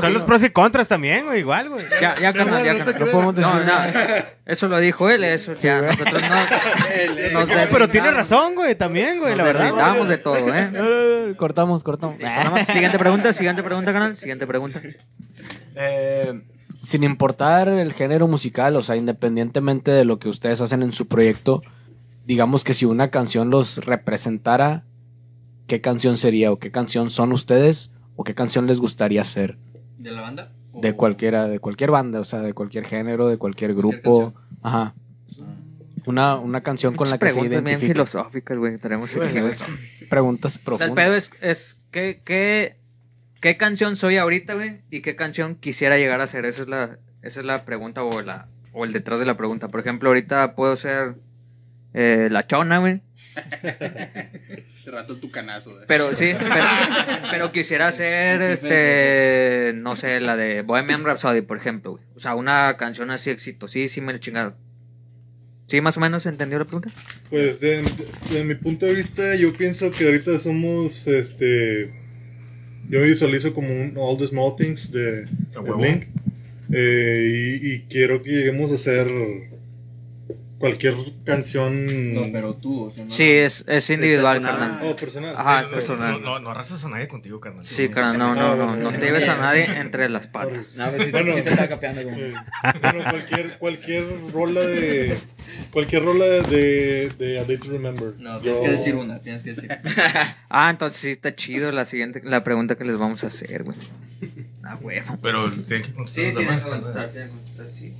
son 0.00 0.12
los 0.12 0.24
pros 0.24 0.42
y 0.42 0.50
contras 0.50 0.88
también, 0.88 1.24
güey, 1.26 1.40
igual, 1.40 1.68
güey. 1.70 1.84
Ya, 2.00 2.18
ya, 2.20 2.32
carnal, 2.32 2.64
ya, 2.64 2.76
carnal. 2.76 2.94
creas. 2.94 3.10
podemos 3.10 3.34
No, 3.36 3.54
decir 3.58 3.72
no, 3.72 4.22
eso 4.46 4.68
lo 4.68 4.78
dijo 4.78 5.08
él, 5.08 5.24
eso 5.24 5.52
ya, 5.54 5.80
nosotros 5.82 6.22
no. 6.22 6.28
Nos 7.32 7.48
pero 7.70 7.88
tiene 7.88 8.10
razón, 8.10 8.54
güey, 8.54 8.74
también, 8.74 9.18
güey, 9.18 9.30
Nos 9.30 9.38
la 9.38 9.44
verdad. 9.44 9.64
deslindamos 9.64 10.08
de 10.08 10.18
todo, 10.18 10.54
¿eh? 10.54 11.34
Cortamos, 11.36 11.82
cortamos. 11.82 12.18
Siguiente 12.66 12.98
pregunta, 12.98 13.32
siguiente 13.32 13.62
pregunta, 13.62 13.92
canal. 13.92 14.16
Siguiente 14.16 14.46
pregunta. 14.46 14.82
Eh, 15.76 16.42
sin 16.82 17.04
importar 17.04 17.68
el 17.68 17.92
género 17.92 18.28
musical, 18.28 18.76
o 18.76 18.82
sea, 18.82 18.96
independientemente 18.96 19.90
de 19.90 20.04
lo 20.04 20.18
que 20.18 20.28
ustedes 20.28 20.60
hacen 20.60 20.82
en 20.82 20.92
su 20.92 21.08
proyecto, 21.08 21.62
digamos 22.24 22.64
que 22.64 22.74
si 22.74 22.84
una 22.84 23.10
canción 23.10 23.50
los 23.50 23.84
representara, 23.84 24.84
¿qué 25.68 25.80
canción 25.80 26.16
sería 26.16 26.50
o 26.50 26.58
qué 26.58 26.72
canción 26.72 27.08
son 27.10 27.30
ustedes 27.32 27.92
o 28.16 28.24
qué 28.24 28.34
canción 28.34 28.66
les 28.66 28.80
gustaría 28.80 29.22
ser? 29.24 29.56
¿De 29.98 30.10
la 30.10 30.22
banda? 30.22 30.50
¿O- 30.72 30.80
De 30.80 30.94
cualquiera, 30.94 31.46
de 31.46 31.60
cualquier 31.60 31.92
banda, 31.92 32.18
o 32.18 32.24
sea, 32.24 32.40
de 32.40 32.52
cualquier 32.54 32.84
género, 32.84 33.28
de 33.28 33.36
cualquier 33.38 33.74
Cualquier 33.74 34.02
grupo. 34.02 34.34
Ajá. 34.62 34.94
Una, 36.06 36.36
una 36.36 36.62
canción 36.62 36.94
con 36.96 37.10
la 37.10 37.18
que 37.18 37.28
se 37.28 37.34
preguntas 37.34 37.62
bien 37.64 37.78
filosóficas, 37.80 38.56
güey. 38.56 38.78
Tenemos. 38.78 39.10
Preguntas 40.08 40.52
O 40.56 40.58
sea, 40.58 40.60
el 40.60 40.64
profundas. 40.64 40.94
pedo 41.04 41.14
es, 41.14 41.30
es 41.42 41.80
¿qué, 41.90 42.22
qué, 42.24 42.76
qué 43.42 43.56
canción 43.58 43.94
soy 43.94 44.16
ahorita, 44.16 44.54
güey? 44.54 44.80
¿Y 44.90 45.00
qué 45.02 45.16
canción 45.16 45.54
quisiera 45.56 45.98
llegar 45.98 46.20
a 46.22 46.26
ser? 46.26 46.46
Esa 46.46 46.62
es 46.62 46.68
la, 46.68 46.98
esa 47.22 47.40
es 47.40 47.46
la 47.46 47.64
pregunta 47.66 48.02
o, 48.04 48.22
la, 48.22 48.48
o 48.72 48.84
el 48.86 48.92
detrás 48.94 49.20
de 49.20 49.26
la 49.26 49.36
pregunta. 49.36 49.68
Por 49.68 49.80
ejemplo, 49.80 50.08
ahorita 50.08 50.54
puedo 50.54 50.76
ser 50.76 51.16
eh, 51.92 52.28
la 52.30 52.46
chona, 52.46 52.78
güey. 52.78 53.02
Este 54.78 54.90
rato 54.90 55.16
tu 55.16 55.30
canazo. 55.30 55.78
Pero 55.86 56.14
sí, 56.14 56.32
pero, 56.38 56.64
pero 57.30 57.52
quisiera 57.52 57.92
ser, 57.92 58.40
este, 58.42 59.72
no 59.76 59.96
sé, 59.96 60.20
la 60.20 60.36
de 60.36 60.62
Bohemian 60.62 61.04
Rhapsody, 61.04 61.42
por 61.42 61.56
ejemplo, 61.56 61.92
güey. 61.92 62.04
O 62.14 62.18
sea, 62.18 62.34
una 62.34 62.76
canción 62.76 63.10
así 63.10 63.30
exitosísima, 63.30 64.12
el 64.12 64.20
chingado. 64.20 64.56
¿Sí, 65.66 65.80
más 65.82 65.98
o 65.98 66.00
menos 66.00 66.24
entendió 66.24 66.58
la 66.58 66.64
pregunta? 66.64 66.90
Pues 67.28 67.60
de, 67.60 67.82
de 68.32 68.44
mi 68.44 68.54
punto 68.54 68.86
de 68.86 68.94
vista, 68.94 69.34
yo 69.34 69.52
pienso 69.52 69.90
que 69.90 70.06
ahorita 70.06 70.38
somos, 70.38 71.06
este, 71.06 71.92
yo 72.88 73.00
me 73.00 73.06
visualizo 73.06 73.52
como 73.52 73.68
un 73.68 73.92
All 73.96 74.16
the 74.16 74.26
Small 74.26 74.56
Things 74.56 74.90
de, 74.90 75.24
de. 75.24 75.28
Blink. 75.76 76.04
Eh, 76.72 77.60
y, 77.62 77.72
y 77.72 77.80
quiero 77.82 78.22
que 78.22 78.30
lleguemos 78.30 78.72
a 78.72 78.76
hacer 78.76 79.08
cualquier 80.58 80.94
canción. 81.24 82.14
No, 82.14 82.22
pero 82.32 82.54
tú, 82.54 82.84
o 82.86 82.90
sea, 82.90 83.04
no. 83.04 83.10
Sí, 83.10 83.24
es, 83.30 83.64
es 83.68 83.88
individual, 83.90 84.40
personal. 84.40 84.68
carnal. 84.70 84.92
Oh, 84.92 84.96
personal. 84.96 85.34
Ajá, 85.36 85.60
es 85.62 85.66
personal. 85.68 86.12
No, 86.12 86.18
no, 86.20 86.40
no 86.40 86.50
arrasas 86.50 86.84
a 86.84 86.88
nadie 86.88 87.08
contigo, 87.08 87.40
carnal. 87.40 87.64
Sí, 87.64 87.88
carnal, 87.88 88.18
no, 88.18 88.34
no, 88.34 88.56
no, 88.56 88.76
no 88.76 88.90
te 88.98 89.06
lleves 89.06 89.28
a 89.28 89.36
nadie 89.36 89.64
entre 89.78 90.08
las 90.08 90.26
patas. 90.28 90.76
No, 90.76 90.88
pues 90.90 91.04
sí, 91.06 91.10
Bueno. 91.12 91.34
sí 91.36 91.42
te 91.42 91.50
estaba 91.50 91.68
capeando 91.68 92.02
como... 92.02 92.16
Eh, 92.16 92.34
bueno, 92.82 93.02
cualquier, 93.10 93.58
cualquier 93.58 94.04
rola 94.32 94.60
de. 94.62 95.16
Cualquier 95.72 96.02
rola 96.04 96.26
de, 96.26 97.10
de 97.18 97.38
A 97.38 97.44
Day 97.44 97.56
to 97.58 97.70
Remember. 97.70 98.14
No, 98.18 98.38
tienes 98.40 98.58
Yo- 98.60 98.64
que 98.64 98.70
decir 98.70 98.94
una, 98.94 99.20
tienes 99.20 99.42
que 99.42 99.50
decir. 99.54 99.68
Ah, 100.50 100.70
entonces 100.70 101.00
sí 101.00 101.10
está 101.10 101.34
chido 101.34 101.70
la 101.72 101.84
siguiente, 101.84 102.20
la 102.24 102.42
pregunta 102.42 102.76
que 102.76 102.84
les 102.84 102.96
vamos 102.98 103.22
a 103.24 103.28
hacer, 103.28 103.64
güey. 103.64 103.76
Ah, 104.62 104.76
huevo. 104.80 105.18
Pero 105.22 105.50
tiene 105.50 105.82
que 105.84 105.92
contestar 105.94 106.24
carnal. 106.24 106.34
tienen 106.34 106.58
que 106.58 106.68
contestar, 106.70 107.68
sí. 107.68 107.94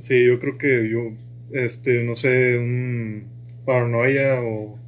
Sí, 0.00 0.26
yo 0.26 0.38
creo 0.38 0.56
que 0.58 0.88
yo, 0.88 1.12
este, 1.54 2.04
no 2.04 2.16
sé, 2.16 2.58
un 2.58 3.26
Paranoia 3.64 4.40
o, 4.42 4.78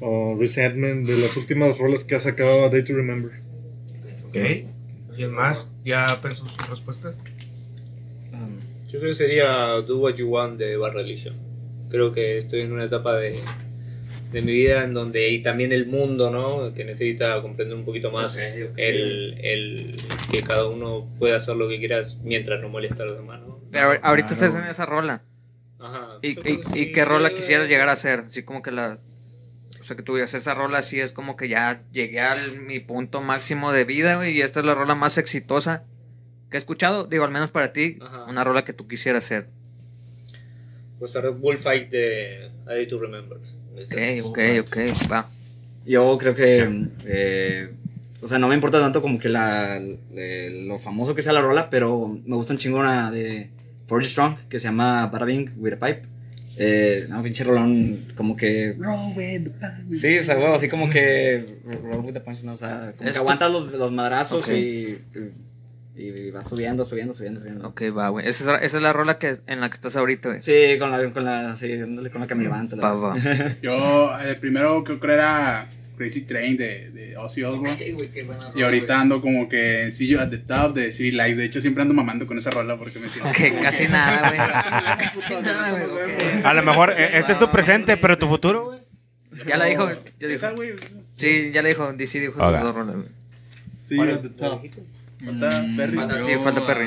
o 0.00 0.36
Resentment 0.38 1.06
de 1.06 1.18
las 1.18 1.36
últimas 1.36 1.76
rolas 1.78 2.04
que 2.04 2.14
ha 2.14 2.20
sacado 2.20 2.64
A 2.64 2.68
Day 2.70 2.82
to 2.84 2.94
Remember. 2.94 3.32
Ok. 4.28 4.36
¿Quién 5.16 5.32
más 5.32 5.70
ya 5.84 6.18
pensó 6.22 6.48
su 6.48 6.70
respuesta? 6.70 7.12
Yo 8.88 9.00
creo 9.00 9.10
que 9.10 9.14
sería 9.16 9.48
Do 9.86 9.98
What 9.98 10.14
You 10.14 10.28
Want 10.28 10.58
de 10.58 10.76
Bad 10.78 10.92
Religion. 10.92 11.34
Creo 11.90 12.12
que 12.12 12.38
estoy 12.38 12.60
en 12.62 12.72
una 12.72 12.84
etapa 12.84 13.16
de, 13.18 13.38
de 14.32 14.42
mi 14.42 14.52
vida 14.52 14.84
en 14.84 14.94
donde 14.94 15.28
y 15.30 15.42
también 15.42 15.72
el 15.72 15.86
mundo, 15.86 16.30
¿no? 16.30 16.72
Que 16.72 16.84
necesita 16.84 17.42
comprender 17.42 17.76
un 17.76 17.84
poquito 17.84 18.10
más 18.10 18.34
Ok, 18.36 18.70
ok. 18.70 18.78
El, 18.78 19.38
el 19.42 19.96
que 20.30 20.42
cada 20.42 20.66
uno 20.68 21.06
puede 21.18 21.34
hacer 21.34 21.56
lo 21.56 21.68
que 21.68 21.78
quiera 21.78 22.06
mientras 22.22 22.62
no 22.62 22.68
molesta 22.70 23.02
a 23.02 23.06
los 23.06 23.18
demás, 23.18 23.40
¿no? 23.46 23.58
Pero 23.70 23.88
ahorita 24.02 24.28
Claro. 24.28 24.46
estás 24.46 24.54
en 24.64 24.70
esa 24.70 24.86
rola. 24.86 25.22
Ajá. 25.80 26.18
¿Y, 26.22 26.30
y, 26.30 26.60
y 26.74 26.92
qué 26.92 27.04
rola 27.04 27.34
quisieras 27.34 27.68
llegar 27.68 27.88
a 27.88 27.96
ser? 27.96 28.20
Así 28.20 28.42
como 28.42 28.62
que 28.62 28.70
la... 28.70 28.98
O 29.80 29.84
sea, 29.84 29.96
que 29.96 30.02
tuvieras 30.02 30.34
esa 30.34 30.54
rola 30.54 30.78
así 30.78 31.00
es 31.00 31.12
como 31.12 31.36
que 31.36 31.48
ya 31.48 31.82
llegué 31.92 32.20
a 32.20 32.34
mi 32.66 32.80
punto 32.80 33.20
máximo 33.22 33.72
de 33.72 33.84
vida, 33.84 34.16
güey, 34.16 34.36
y 34.36 34.42
esta 34.42 34.60
es 34.60 34.66
la 34.66 34.74
rola 34.74 34.94
más 34.94 35.18
exitosa 35.18 35.84
que 36.50 36.56
he 36.56 36.58
escuchado, 36.58 37.04
digo, 37.04 37.24
al 37.24 37.30
menos 37.30 37.50
para 37.50 37.72
ti, 37.72 37.98
Ajá. 38.00 38.24
una 38.24 38.42
rola 38.42 38.64
que 38.64 38.72
tú 38.72 38.88
quisieras 38.88 39.24
ser. 39.24 39.48
Pues 40.98 41.14
hacer 41.14 41.30
Bullfight 41.30 41.90
de 41.90 42.50
A 42.66 42.70
Day 42.70 42.88
to 42.88 42.98
Remember. 42.98 43.38
Ese 43.76 44.22
Ok, 44.22 44.38
ok, 44.64 44.66
ok, 44.66 45.10
va. 45.12 45.28
Yo 45.84 46.18
creo 46.18 46.34
que, 46.34 46.86
eh, 47.06 47.70
o 48.20 48.26
sea, 48.28 48.38
no 48.38 48.48
me 48.48 48.54
importa 48.54 48.80
tanto 48.80 49.00
como 49.00 49.18
que 49.18 49.28
la, 49.28 49.78
le- 49.78 50.66
lo 50.66 50.78
famoso 50.78 51.14
que 51.14 51.22
sea 51.22 51.32
la 51.32 51.40
rola, 51.40 51.70
pero 51.70 52.18
me 52.26 52.34
gusta 52.34 52.52
un 52.52 52.58
chingo 52.58 52.78
una 52.80 53.10
de 53.12 53.50
Forge 53.88 54.08
Strong 54.10 54.36
que 54.48 54.60
se 54.60 54.68
llama 54.68 55.06
Bada 55.08 55.24
Bing 55.24 55.50
with 55.56 55.72
a 55.72 55.76
Pipe. 55.84 56.02
Eh, 56.60 57.06
no, 57.08 57.22
pinche 57.22 57.42
rolón, 57.44 58.06
como 58.16 58.36
que. 58.36 58.76
Sí, 59.92 60.18
o 60.18 60.22
sea, 60.24 60.36
huevo, 60.38 60.54
así 60.54 60.68
como 60.68 60.88
que. 60.88 61.58
Roll 61.82 62.04
with 62.04 62.12
the 62.14 62.20
punch, 62.20 62.42
no, 62.44 62.52
o 62.52 62.56
sea, 62.56 62.94
como 62.96 63.10
que 63.10 63.18
aguantas 63.18 63.50
los, 63.52 63.72
los 63.72 63.92
madrazos 63.92 64.44
Ok. 64.44 64.52
y, 64.54 64.98
y. 65.96 66.30
vas 66.30 66.48
subiendo, 66.48 66.84
subiendo, 66.84 67.12
subiendo, 67.14 67.40
subiendo. 67.40 67.68
Ok, 67.68 67.82
va, 67.96 68.08
güey. 68.08 68.26
Esa, 68.28 68.56
es- 68.56 68.62
esa 68.64 68.76
es 68.78 68.82
la 68.82 68.92
rola 68.92 69.18
que, 69.18 69.36
en 69.46 69.60
la 69.60 69.68
que 69.68 69.74
estás 69.74 69.94
ahorita, 69.96 70.28
güey. 70.30 70.42
Sí, 70.42 70.78
con 70.78 70.90
la, 70.90 71.10
con 71.12 71.24
la, 71.24 71.54
sí, 71.56 71.68
con 72.12 72.20
la 72.20 72.26
que 72.26 72.34
me 72.34 72.42
levanto. 72.44 72.76
la 72.76 72.92
Va, 72.92 72.94
va. 73.14 73.16
Yo, 73.62 74.18
el 74.18 74.36
primero 74.38 74.82
creo 74.84 74.98
que 75.00 75.12
era 75.12 75.66
Crazy 75.98 76.22
Train 76.22 76.56
de, 76.56 76.90
de 76.90 77.16
Ozzy 77.18 77.42
Osbourne. 77.42 77.76
Y 78.54 78.62
ahorita 78.62 79.00
ando 79.00 79.20
como 79.20 79.48
que 79.48 79.82
en 79.82 79.92
See 79.92 80.06
You 80.06 80.20
at 80.20 80.30
the 80.30 80.38
Top 80.38 80.74
de 80.74 80.92
City 80.92 81.10
Lights. 81.10 81.36
De 81.36 81.44
hecho, 81.44 81.60
siempre 81.60 81.82
ando 81.82 81.92
mamando 81.92 82.24
con 82.26 82.38
esa 82.38 82.50
rola 82.50 82.76
porque 82.76 82.98
me 83.00 83.08
siento. 83.08 83.32
Que 83.32 83.52
casi 83.58 83.88
nada, 83.88 84.28
güey. 84.30 85.42
Nada. 85.42 86.48
A 86.50 86.54
lo 86.54 86.62
mejor 86.62 86.94
eh, 86.96 87.18
este 87.18 87.32
es 87.32 87.38
tu 87.38 87.50
presente, 87.50 87.96
pero 87.96 88.16
tu 88.16 88.26
futuro, 88.28 88.64
güey. 88.66 88.78
Ya 89.46 89.56
la 89.56 89.66
dijo, 89.66 89.88
ya 90.18 90.28
Esa, 90.28 90.48
dijo. 90.50 90.56
güey. 90.56 90.70
Sí, 91.02 91.50
ya 91.52 91.62
le 91.62 91.68
dijo, 91.70 91.92
DC 91.92 92.20
dijo 92.20 92.34
sus 92.34 92.42
Hola. 92.42 92.60
dos 92.60 92.74
rolas, 92.74 92.94
güey. 92.96 93.08
See 93.82 93.96
you 93.96 94.02
at 94.04 94.20
the 94.22 94.28
top. 94.30 94.62
Falta 95.24 95.64
Perry. 95.76 95.96
Falta- 95.96 96.16
yo, 96.18 96.24
sí, 96.24 96.32
falta 96.42 96.66
Perry. 96.66 96.86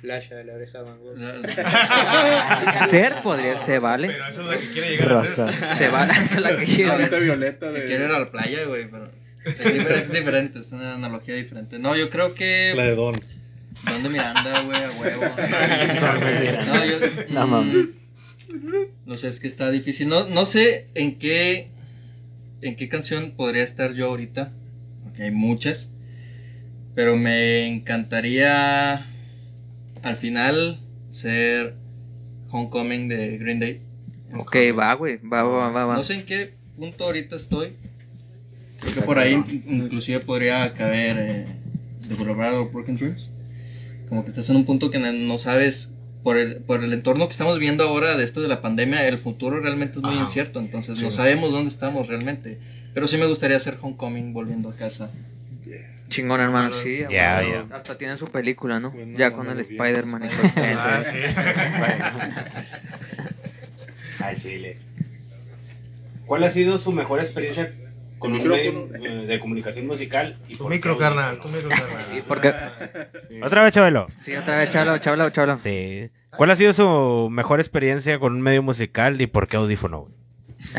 Playa 0.00 0.36
de 0.36 0.44
la 0.44 0.52
oreja 0.54 0.78
de 0.78 0.84
Van 0.84 0.98
Gogh. 1.00 1.16
la- 1.16 2.86
Ser 2.90 3.14
podría, 3.22 3.56
se 3.56 3.78
vale. 3.78 4.08
Pero 4.08 4.28
eso 4.28 4.40
es 4.42 4.46
la 4.48 4.56
que 4.58 4.72
quiere 4.72 4.90
llegar 4.90 5.12
a 5.12 5.24
ser. 5.24 5.52
Se 5.74 5.88
vale, 5.88 6.12
esa 6.22 6.22
es 6.24 6.40
la 6.40 6.56
que 6.56 6.64
quiero. 6.64 6.92
Ahorita 6.92 7.18
Violeta 7.18 7.72
que 7.72 7.80
de. 7.80 7.86
quiero 7.86 8.04
ir 8.06 8.10
a 8.12 8.18
la 8.20 8.30
playa, 8.30 8.64
güey, 8.66 8.90
pero 8.90 9.10
es, 9.44 9.58
dif- 9.58 9.90
es 9.90 10.12
diferente, 10.12 10.58
es 10.60 10.72
una 10.72 10.94
analogía 10.94 11.34
diferente. 11.34 11.78
No, 11.78 11.96
yo 11.96 12.10
creo 12.10 12.28
La 12.28 12.34
que 12.34 12.74
de 12.76 12.94
Don. 12.94 13.20
Don 13.84 14.02
de 14.02 14.08
Miranda, 14.08 14.60
güey, 14.62 14.82
a 14.82 14.90
huevo. 14.90 15.22
No, 16.66 16.84
yo 16.84 16.98
No 17.30 17.46
mm, 17.46 17.50
mames. 17.50 17.86
No 19.06 19.16
sé, 19.16 19.28
es 19.28 19.40
que 19.40 19.48
está 19.48 19.70
difícil. 19.70 20.08
No, 20.08 20.26
no 20.28 20.46
sé 20.46 20.86
en 20.94 21.18
qué 21.18 21.70
en 22.62 22.74
qué 22.76 22.88
canción 22.88 23.32
podría 23.32 23.62
estar 23.62 23.92
yo 23.92 24.06
ahorita, 24.06 24.50
porque 25.04 25.24
hay 25.24 25.30
muchas, 25.30 25.90
pero 26.94 27.16
me 27.16 27.66
encantaría 27.66 29.06
al 30.06 30.16
final 30.16 30.80
ser 31.10 31.74
Homecoming 32.50 33.08
de 33.08 33.38
Green 33.38 33.60
Day. 33.60 33.80
Ok, 34.36 34.56
va, 34.78 34.94
güey. 34.94 35.18
Va, 35.18 35.42
va, 35.42 35.70
va, 35.70 35.84
va. 35.84 35.94
No 35.96 36.04
sé 36.04 36.14
en 36.14 36.24
qué 36.26 36.54
punto 36.76 37.04
ahorita 37.04 37.36
estoy. 37.36 37.72
Creo 38.80 38.94
que 38.94 39.02
por 39.02 39.18
ahí 39.18 39.32
inclusive 39.66 40.20
podría 40.20 40.72
caber 40.74 41.16
eh, 41.18 41.46
The 42.08 42.14
Boulevard 42.14 42.54
of 42.54 42.72
Broken 42.72 42.96
Dreams. 42.96 43.30
Como 44.08 44.22
que 44.24 44.30
estás 44.30 44.48
en 44.50 44.56
un 44.56 44.64
punto 44.64 44.90
que 44.90 44.98
no- 44.98 45.38
sabes, 45.38 45.94
por 46.22 46.36
el, 46.36 46.56
por 46.58 46.84
el 46.84 46.92
entorno 46.92 47.26
que 47.26 47.32
estamos 47.32 47.58
viendo 47.58 47.84
ahora 47.84 48.16
de 48.16 48.24
esto 48.24 48.40
de 48.42 48.48
la 48.48 48.60
pandemia, 48.62 49.06
el 49.08 49.18
futuro 49.18 49.60
realmente 49.60 49.98
es 49.98 50.02
muy 50.04 50.12
Ajá. 50.14 50.20
incierto. 50.22 50.60
Entonces 50.60 51.00
no 51.02 51.10
sabemos 51.10 51.50
dónde 51.52 51.68
estamos 51.70 52.06
realmente. 52.08 52.58
Pero 52.94 53.06
sí 53.08 53.16
me 53.16 53.26
gustaría 53.26 53.56
hacer 53.56 53.78
Homecoming 53.80 54.32
volviendo 54.32 54.68
a 54.70 54.76
casa. 54.76 55.10
Chingón, 56.08 56.40
hermano, 56.40 56.72
sí. 56.72 56.98
Ya, 57.10 57.42
ya. 57.42 57.66
Hasta 57.70 57.98
tiene 57.98 58.16
su 58.16 58.26
película, 58.26 58.78
¿no? 58.80 58.90
Bueno, 58.90 59.18
ya 59.18 59.32
con 59.32 59.48
el. 59.50 59.58
Spider-Man. 59.60 60.22
Ah, 60.56 61.02
sí. 61.10 61.18
Al 64.22 64.36
chile. 64.38 64.78
¿Cuál 66.26 66.44
ha 66.44 66.50
sido 66.50 66.78
su 66.78 66.92
mejor 66.92 67.20
experiencia 67.20 67.72
con 68.18 68.32
un 68.32 68.48
medio 68.48 68.88
eh, 68.94 69.26
de 69.26 69.40
comunicación 69.40 69.86
musical? 69.86 70.38
Y 70.48 70.52
Tu 70.56 70.64
por 70.64 70.70
micro, 70.72 70.94
qué? 70.94 71.00
carnal. 71.04 71.38
Tu 71.40 71.48
micro, 71.48 71.68
¿Y 71.70 71.74
carnal. 71.74 72.22
por 72.26 72.40
qué? 72.40 72.52
Otra 73.42 73.62
vez, 73.62 73.72
Chabelo. 73.74 74.06
Sí, 74.20 74.34
otra 74.34 74.56
vez, 74.56 74.70
chablo, 74.70 74.98
chablo, 74.98 75.30
chablo. 75.30 75.58
Sí. 75.58 76.10
¿Cuál 76.30 76.50
ha 76.50 76.56
sido 76.56 76.72
su 76.72 77.28
mejor 77.30 77.60
experiencia 77.60 78.18
con 78.18 78.34
un 78.34 78.42
medio 78.42 78.62
musical 78.62 79.20
y 79.20 79.26
por 79.26 79.46
qué 79.48 79.56
audífono, 79.56 80.00
güey? 80.02 80.14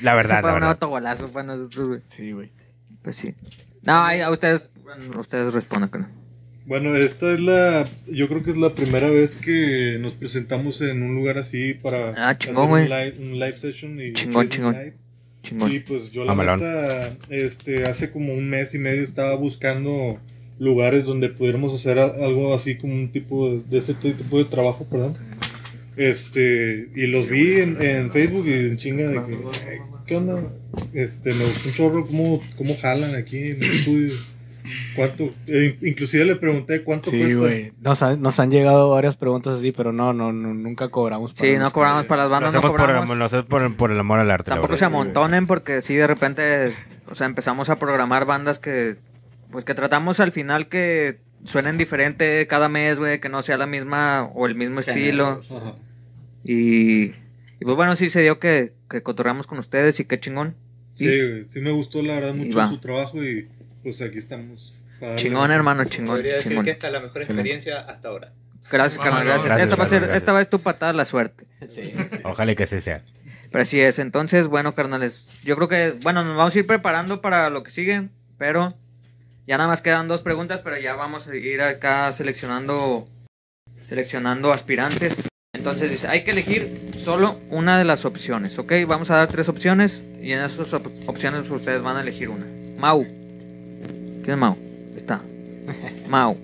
La 0.00 0.12
Ese 0.12 0.16
verdad, 0.16 0.40
fue 0.40 0.48
la 0.50 0.54
un 0.54 0.60
verdad. 0.60 0.70
autogolazo 0.70 1.30
para 1.30 1.44
nosotros, 1.44 1.88
güey. 1.88 2.00
Sí, 2.08 2.32
güey. 2.32 2.50
Pues 3.02 3.16
sí. 3.16 3.34
No, 3.82 4.04
ahí 4.04 4.20
a 4.20 4.30
ustedes, 4.30 4.62
bueno, 4.84 5.18
ustedes 5.20 5.52
respondan, 5.54 5.90
creo. 5.90 6.06
Bueno, 6.64 6.94
esta 6.94 7.32
es 7.32 7.40
la, 7.40 7.88
yo 8.06 8.28
creo 8.28 8.44
que 8.44 8.52
es 8.52 8.56
la 8.56 8.72
primera 8.74 9.10
vez 9.10 9.34
que 9.36 9.98
nos 10.00 10.14
presentamos 10.14 10.80
en 10.80 11.02
un 11.02 11.14
lugar 11.16 11.36
así 11.38 11.74
para 11.74 12.14
Ah, 12.30 12.38
chingón, 12.38 12.64
hacer 12.64 12.68
güey. 12.70 12.82
un 12.84 12.88
live, 12.88 13.32
un 13.32 13.38
live 13.40 13.56
session 13.56 14.00
y 14.00 14.12
Chingón, 14.12 14.48
chingón. 14.48 14.72
Live. 14.74 14.94
Chingón. 15.42 15.72
Y 15.72 15.80
pues 15.80 16.12
yo 16.12 16.24
la 16.24 16.34
Mamalón. 16.34 16.60
neta, 16.60 17.16
este, 17.30 17.86
hace 17.86 18.12
como 18.12 18.32
un 18.32 18.48
mes 18.48 18.74
y 18.74 18.78
medio 18.78 19.02
estaba 19.02 19.34
buscando 19.34 20.20
lugares 20.60 21.04
donde 21.04 21.30
pudiéramos 21.30 21.74
hacer 21.74 21.98
algo 21.98 22.54
así 22.54 22.76
como 22.76 22.94
un 22.94 23.10
tipo 23.10 23.50
de, 23.50 23.62
de 23.68 23.78
ese 23.78 23.94
tipo 23.94 24.38
de 24.38 24.44
trabajo, 24.44 24.86
perdón. 24.88 25.16
Este, 25.96 26.88
y 26.94 27.06
los 27.08 27.28
vi 27.28 27.54
en, 27.60 27.82
en 27.82 28.10
Facebook 28.12 28.46
y 28.46 28.52
en 28.54 28.76
chinga 28.78 29.08
de 29.08 29.14
que, 29.26 29.32
"Eh, 29.32 29.80
¿qué 30.06 30.16
onda? 30.16 30.40
Este, 30.92 31.32
me 31.34 31.44
gustó 31.44 31.68
un 31.68 31.74
chorro 31.74 32.06
cómo, 32.06 32.40
cómo 32.56 32.76
jalan 32.80 33.14
aquí 33.14 33.50
en 33.50 33.62
el 33.62 33.70
estudio. 33.72 34.12
¿Cuánto? 34.96 35.34
eh, 35.48 35.76
inclusive 35.82 36.24
le 36.24 36.36
pregunté 36.36 36.82
cuánto 36.84 37.10
Sí, 37.10 37.18
cuesta. 37.20 37.38
güey. 37.40 37.72
Nos 37.82 38.02
han, 38.02 38.22
nos 38.22 38.38
han 38.38 38.50
llegado 38.50 38.90
varias 38.90 39.16
preguntas 39.16 39.58
así, 39.58 39.72
pero 39.72 39.92
no, 39.92 40.12
no, 40.12 40.32
no 40.32 40.54
nunca 40.54 40.88
cobramos. 40.88 41.32
para 41.32 41.44
Sí, 41.46 41.52
no 41.54 41.60
música. 41.64 41.74
cobramos 41.74 42.06
para 42.06 42.22
las 42.22 42.28
Lo 42.28 42.30
bandas, 42.30 42.52
no 42.54 42.58
hacemos 42.60 42.72
por 42.72 42.80
el, 42.80 42.86
cobramos. 42.86 43.16
lo 43.18 43.24
hacemos 43.24 43.46
por 43.46 43.62
el- 43.62 43.74
por 43.74 43.90
el 43.90 43.98
amor 43.98 44.18
al 44.20 44.30
arte. 44.30 44.50
Tampoco 44.50 44.76
se 44.76 44.84
amontonen 44.84 45.46
porque 45.46 45.82
sí 45.82 45.94
de 45.94 46.06
repente, 46.06 46.74
o 47.08 47.14
sea, 47.14 47.26
empezamos 47.26 47.70
a 47.70 47.78
programar 47.78 48.24
bandas 48.24 48.58
que, 48.60 48.96
pues 49.50 49.64
que 49.64 49.74
tratamos 49.74 50.20
al 50.20 50.32
final 50.32 50.68
que 50.68 51.18
suenen 51.44 51.76
diferente 51.76 52.46
cada 52.46 52.68
mes, 52.68 52.98
güey, 53.00 53.20
que 53.20 53.28
no 53.28 53.42
sea 53.42 53.58
la 53.58 53.66
misma 53.66 54.30
o 54.34 54.46
el 54.46 54.54
mismo 54.54 54.78
estilo. 54.80 55.40
Ajá. 55.40 55.74
Y, 56.44 57.02
y 57.06 57.64
pues 57.64 57.76
bueno, 57.76 57.96
sí 57.96 58.10
se 58.10 58.22
dio 58.22 58.38
que, 58.38 58.72
que 58.92 59.02
cotorreamos 59.02 59.46
con 59.48 59.58
ustedes 59.58 59.98
y 60.00 60.04
qué 60.04 60.20
chingón. 60.20 60.54
Sí, 60.94 61.06
güey, 61.06 61.46
sí 61.48 61.60
me 61.60 61.70
gustó 61.72 62.02
la 62.02 62.14
verdad 62.14 62.34
mucho 62.34 62.68
su 62.68 62.78
trabajo 62.78 63.22
y 63.24 63.48
pues 63.82 64.00
aquí 64.02 64.18
estamos. 64.18 64.74
para 65.00 65.12
darle- 65.12 65.22
Chingón, 65.22 65.50
hermano, 65.50 65.84
chingón. 65.86 66.14
Podría 66.16 66.34
decir 66.36 66.50
chingón. 66.52 66.64
que 66.64 66.70
esta 66.70 66.86
es 66.86 66.92
la 66.92 67.00
mejor 67.00 67.22
Excelente. 67.22 67.50
experiencia 67.50 67.80
hasta 67.90 68.08
ahora. 68.08 68.32
Gracias, 68.70 69.02
carnal, 69.02 69.24
gracias. 69.24 69.46
Gracias, 69.46 69.64
esta, 69.68 69.76
va 69.76 69.84
a 69.84 69.88
ser, 69.88 69.98
gracias. 70.00 70.16
esta 70.18 70.32
vez 70.32 70.48
tu 70.48 70.60
patada 70.60 70.92
la 70.92 71.04
suerte. 71.04 71.46
Ojalá 72.22 72.52
y 72.52 72.54
que 72.54 72.62
así 72.62 72.80
sea. 72.80 73.02
Pero 73.50 73.62
así 73.62 73.80
es. 73.80 73.98
Entonces, 73.98 74.46
bueno, 74.46 74.74
carnales, 74.76 75.28
yo 75.42 75.56
creo 75.56 75.68
que, 75.68 75.98
bueno, 76.02 76.22
nos 76.22 76.36
vamos 76.36 76.54
a 76.54 76.58
ir 76.60 76.66
preparando 76.66 77.20
para 77.20 77.50
lo 77.50 77.64
que 77.64 77.70
sigue, 77.72 78.08
pero 78.38 78.76
ya 79.48 79.56
nada 79.58 79.68
más 79.68 79.82
quedan 79.82 80.06
dos 80.06 80.22
preguntas, 80.22 80.60
pero 80.62 80.78
ya 80.78 80.94
vamos 80.94 81.26
a 81.26 81.34
ir 81.34 81.60
acá 81.60 82.12
seleccionando, 82.12 83.08
seleccionando 83.86 84.52
aspirantes. 84.52 85.26
Entonces 85.54 85.90
dice, 85.90 86.08
hay 86.08 86.24
que 86.24 86.30
elegir 86.30 86.92
solo 86.96 87.38
una 87.50 87.76
de 87.76 87.84
las 87.84 88.06
opciones, 88.06 88.58
¿ok? 88.58 88.72
Vamos 88.86 89.10
a 89.10 89.16
dar 89.16 89.28
tres 89.28 89.50
opciones 89.50 90.02
y 90.22 90.32
en 90.32 90.40
esas 90.40 90.72
op- 90.72 90.88
opciones 91.06 91.50
ustedes 91.50 91.82
van 91.82 91.98
a 91.98 92.00
elegir 92.00 92.30
una. 92.30 92.46
Mau. 92.78 93.04
¿Quién 93.04 94.30
es 94.30 94.38
Mau? 94.38 94.54
Ahí 94.54 94.96
Está. 94.96 95.20
Mau. 96.08 96.38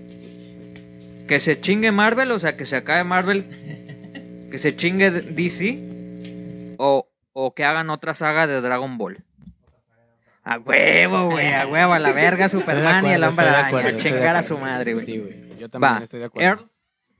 Que 1.26 1.40
se 1.40 1.58
chingue 1.58 1.90
Marvel, 1.90 2.30
o 2.32 2.38
sea, 2.38 2.54
que 2.58 2.66
se 2.66 2.76
acabe 2.76 3.02
Marvel. 3.04 3.46
Que 4.50 4.58
se 4.58 4.76
chingue 4.76 5.10
DC. 5.10 6.74
O, 6.76 7.08
o 7.32 7.54
que 7.54 7.64
hagan 7.64 7.88
otra 7.88 8.12
saga 8.12 8.46
de 8.46 8.60
Dragon 8.60 8.98
Ball. 8.98 9.24
A 10.44 10.58
huevo, 10.58 11.30
güey, 11.30 11.52
a 11.54 11.66
huevo, 11.66 11.94
a 11.94 11.98
la 11.98 12.12
verga 12.12 12.50
Superman 12.50 13.06
y 13.06 13.10
el 13.12 13.24
hombre 13.24 13.46
araña, 13.48 13.88
a 13.88 13.96
chingar 13.96 14.36
a 14.36 14.42
su 14.42 14.58
madre, 14.58 14.92
güey. 14.92 15.06
Sí. 15.06 15.24
Yo 15.58 15.68
también 15.70 15.94
Va, 15.94 16.02
estoy 16.04 16.20
de 16.20 16.26
acuerdo. 16.26 16.46
Earl, 16.48 16.70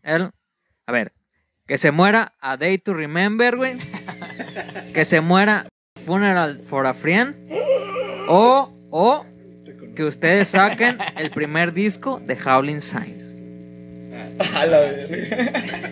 Earl, 0.03 0.31
a 0.87 0.93
ver, 0.93 1.13
que 1.69 1.79
se 1.79 1.93
muera 1.93 2.33
A 2.41 2.57
Day 2.57 2.79
to 2.79 2.95
Remember, 2.95 3.57
güey. 3.57 3.75
que 4.95 5.05
se 5.05 5.21
muera 5.21 5.69
Funeral 6.05 6.63
for 6.65 6.87
a 6.87 6.95
Friend. 6.95 7.37
O, 8.29 8.69
o 8.91 9.25
que 9.95 10.05
ustedes 10.05 10.49
saquen 10.49 10.99
el 11.17 11.31
primer 11.31 11.73
disco 11.73 12.21
de 12.25 12.37
Howling 12.45 12.81
Signs. 12.81 13.35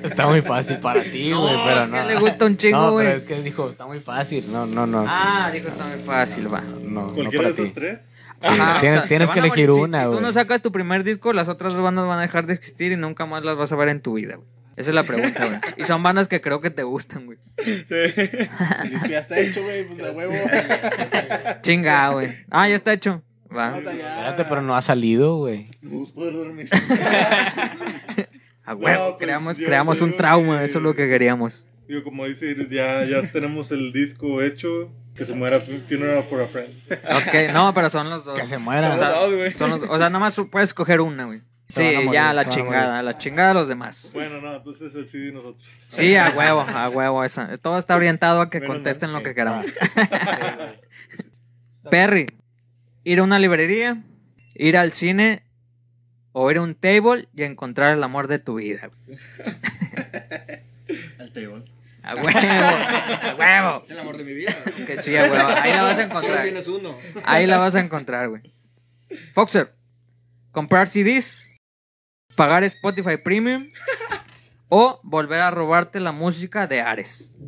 Está 0.02 0.26
muy 0.28 0.40
fácil 0.42 0.78
para 0.78 1.02
ti, 1.02 1.32
güey, 1.32 1.54
pero 1.64 1.82
es 1.82 1.88
no. 1.88 1.94
que 1.96 2.04
le 2.14 2.20
gusta 2.20 2.44
un 2.46 2.56
chingo, 2.56 2.78
No, 2.78 2.92
güey. 2.92 3.06
pero 3.06 3.18
es 3.18 3.24
que 3.24 3.42
dijo, 3.42 3.68
está 3.68 3.86
muy 3.86 4.00
fácil. 4.00 4.50
No, 4.50 4.66
no, 4.66 4.86
no. 4.86 5.04
Ah, 5.06 5.50
dijo 5.52 5.68
está 5.68 5.84
muy 5.84 5.98
fácil, 5.98 6.52
va. 6.52 6.60
no, 6.60 7.08
no 7.08 7.12
Cualquiera 7.14 7.46
de 7.48 7.50
esos 7.52 7.72
tres. 7.74 7.98
Ajá, 8.42 8.80
tienes- 9.08 9.30
que 9.30 9.38
elegir 9.38 9.68
morir. 9.68 9.84
Una, 9.84 9.98
Si, 10.00 10.04
tú 10.04 10.10
güey. 10.12 10.22
no 10.22 10.32
sacas 10.32 10.62
tu 10.62 10.70
primer 10.70 11.02
disco, 11.04 11.32
las 11.32 11.48
otras 11.48 11.72
dos 11.72 11.82
bandas 11.82 12.06
van 12.06 12.18
a 12.18 12.22
dejar 12.22 12.46
de 12.46 12.54
existir 12.54 12.92
y 12.92 12.96
nunca 12.96 13.26
más 13.26 13.42
las 13.44 13.56
vas 13.56 13.72
a 13.72 13.76
ver 13.76 13.88
en 13.88 14.00
tu 14.00 14.14
vida, 14.14 14.36
güey. 14.36 14.48
Esa 14.76 14.90
es 14.90 14.94
la 14.94 15.02
pregunta, 15.04 15.46
güey. 15.46 15.58
Y 15.78 15.84
son 15.84 16.02
bandas 16.02 16.28
que 16.28 16.40
creo 16.40 16.60
que 16.60 16.70
te 16.70 16.82
gustan, 16.82 17.26
güey. 17.26 17.38
El 17.56 18.90
disco 18.90 19.06
ya 19.08 19.20
está 19.20 19.38
hecho, 19.38 19.62
güey, 19.62 19.84
pues 19.86 20.00
a 20.00 20.10
huevo. 20.12 20.34
Chinga, 21.62 22.10
güey. 22.10 22.36
Ah, 22.50 22.68
ya 22.68 22.76
está 22.76 22.92
hecho. 22.92 23.22
Va. 23.54 23.78
Espérate, 23.78 24.44
pero 24.44 24.60
no 24.62 24.76
ha 24.76 24.82
salido, 24.82 25.36
güey. 25.36 25.70
No 25.80 26.04
a 26.04 26.12
poder 26.12 26.34
dormir. 26.34 26.68
A 28.64 28.74
huevo. 28.74 28.98
No, 29.04 29.04
pues, 29.16 29.24
creamos 29.24 29.56
creamos 29.56 30.00
un 30.00 30.16
trauma, 30.16 30.58
que- 30.58 30.64
eso 30.64 30.78
es 30.78 30.84
lo 30.84 30.94
que 30.94 31.08
queríamos. 31.08 31.68
Digo, 31.88 32.02
como 32.02 32.26
dice 32.26 32.46
Iris, 32.50 32.68
ya, 32.68 33.04
ya 33.04 33.22
tenemos 33.30 33.70
el 33.70 33.92
disco 33.92 34.42
hecho. 34.42 34.92
Que 35.14 35.24
se 35.24 35.32
muera 35.32 35.60
Funeral 35.60 36.22
for 36.24 36.42
a 36.42 36.46
Friend. 36.46 36.68
Ok, 36.90 37.52
no, 37.54 37.72
pero 37.72 37.88
son 37.88 38.10
los 38.10 38.26
dos. 38.26 38.38
Que 38.38 38.46
se 38.46 38.58
muera. 38.58 38.92
O 38.92 38.98
sea, 38.98 39.14
son 39.56 39.70
los- 39.70 39.82
o 39.82 39.96
sea, 39.96 40.10
nada 40.10 40.18
más 40.18 40.38
puedes 40.52 40.68
escoger 40.68 41.00
una, 41.00 41.24
güey. 41.24 41.40
Sí, 41.68 41.82
morir, 41.82 42.12
ya, 42.12 42.32
la 42.32 42.42
van 42.42 42.46
a 42.46 42.48
chingada, 42.48 43.02
la 43.02 43.18
chingada 43.18 43.50
a 43.50 43.54
los 43.54 43.68
demás. 43.68 44.10
Bueno, 44.14 44.40
no, 44.40 44.54
entonces 44.56 44.94
el 44.94 45.08
CD 45.08 45.32
nosotros. 45.32 45.62
Sí, 45.88 46.14
a 46.16 46.30
huevo, 46.30 46.60
a 46.60 46.88
huevo, 46.88 47.24
esa. 47.24 47.56
Todo 47.56 47.78
está 47.78 47.96
orientado 47.96 48.40
a 48.40 48.50
que 48.50 48.60
Menos 48.60 48.74
contesten 48.76 49.10
mal. 49.10 49.22
lo 49.22 49.28
que 49.28 49.34
queramos. 49.34 49.66
Perry, 51.90 52.26
ir 53.04 53.18
a 53.18 53.22
una 53.22 53.38
librería, 53.38 54.02
ir 54.54 54.76
al 54.76 54.92
cine 54.92 55.42
o 56.32 56.50
ir 56.50 56.58
a 56.58 56.62
un 56.62 56.74
table 56.74 57.28
y 57.34 57.44
encontrar 57.44 57.94
el 57.94 58.02
amor 58.02 58.28
de 58.28 58.38
tu 58.38 58.56
vida. 58.56 58.90
Al 61.18 61.32
table. 61.32 61.64
A 62.02 62.14
huevo, 62.14 62.28
a 62.28 63.34
huevo. 63.36 63.82
Es 63.82 63.90
el 63.90 63.98
amor 63.98 64.16
de 64.16 64.22
mi 64.22 64.32
vida. 64.34 64.54
Que 64.86 64.96
sí, 64.96 65.16
a 65.16 65.22
huevo. 65.24 65.48
Ahí 65.48 65.72
la 65.72 65.82
vas 65.82 65.98
a 65.98 66.02
Solo 66.02 66.06
encontrar. 66.06 66.42
tienes 66.44 66.68
uno. 66.68 66.96
Ahí 67.24 67.46
la 67.48 67.58
vas 67.58 67.74
a 67.74 67.80
encontrar, 67.80 68.28
güey. 68.28 68.42
Foxer, 69.32 69.74
comprar 70.52 70.86
CDs, 70.86 71.45
pagar 72.36 72.62
Spotify 72.64 73.16
Premium 73.16 73.68
o 74.68 75.00
volver 75.02 75.40
a 75.40 75.50
robarte 75.50 75.98
la 76.00 76.12
música 76.12 76.66
de 76.66 76.80
Ares. 76.80 77.38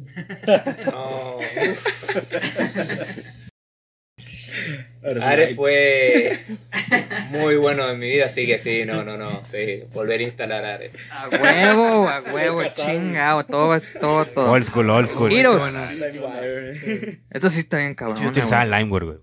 No. 0.87 1.39
Ares 5.23 5.55
fue 5.57 6.39
muy 7.31 7.57
bueno 7.57 7.89
en 7.89 7.99
mi 7.99 8.09
vida, 8.11 8.27
así 8.27 8.47
que 8.47 8.59
sí, 8.59 8.85
no, 8.85 9.05
no, 9.05 9.17
no. 9.17 9.43
Sí, 9.51 9.85
volver 9.93 10.21
a 10.21 10.23
instalar 10.25 10.65
Ares. 10.65 10.95
A 11.11 11.29
huevo, 11.29 12.09
a 12.09 12.21
huevo, 12.21 12.63
chingado, 12.75 13.45
todo, 13.45 13.81
todo, 14.01 14.25
todo. 14.27 14.51
Old 14.51 14.65
school, 14.65 14.91
old 14.91 15.09
school. 15.09 15.33
Iros. 15.33 15.63
Esto 17.31 17.49
sí 17.51 17.61
está 17.61 17.79
bien 17.79 17.93
Yo 17.93 17.97
cabrón. 17.97 18.27
utilizaba 18.27 18.67
güey. 18.67 18.81
Limeware, 18.81 19.07
güey. 19.07 19.19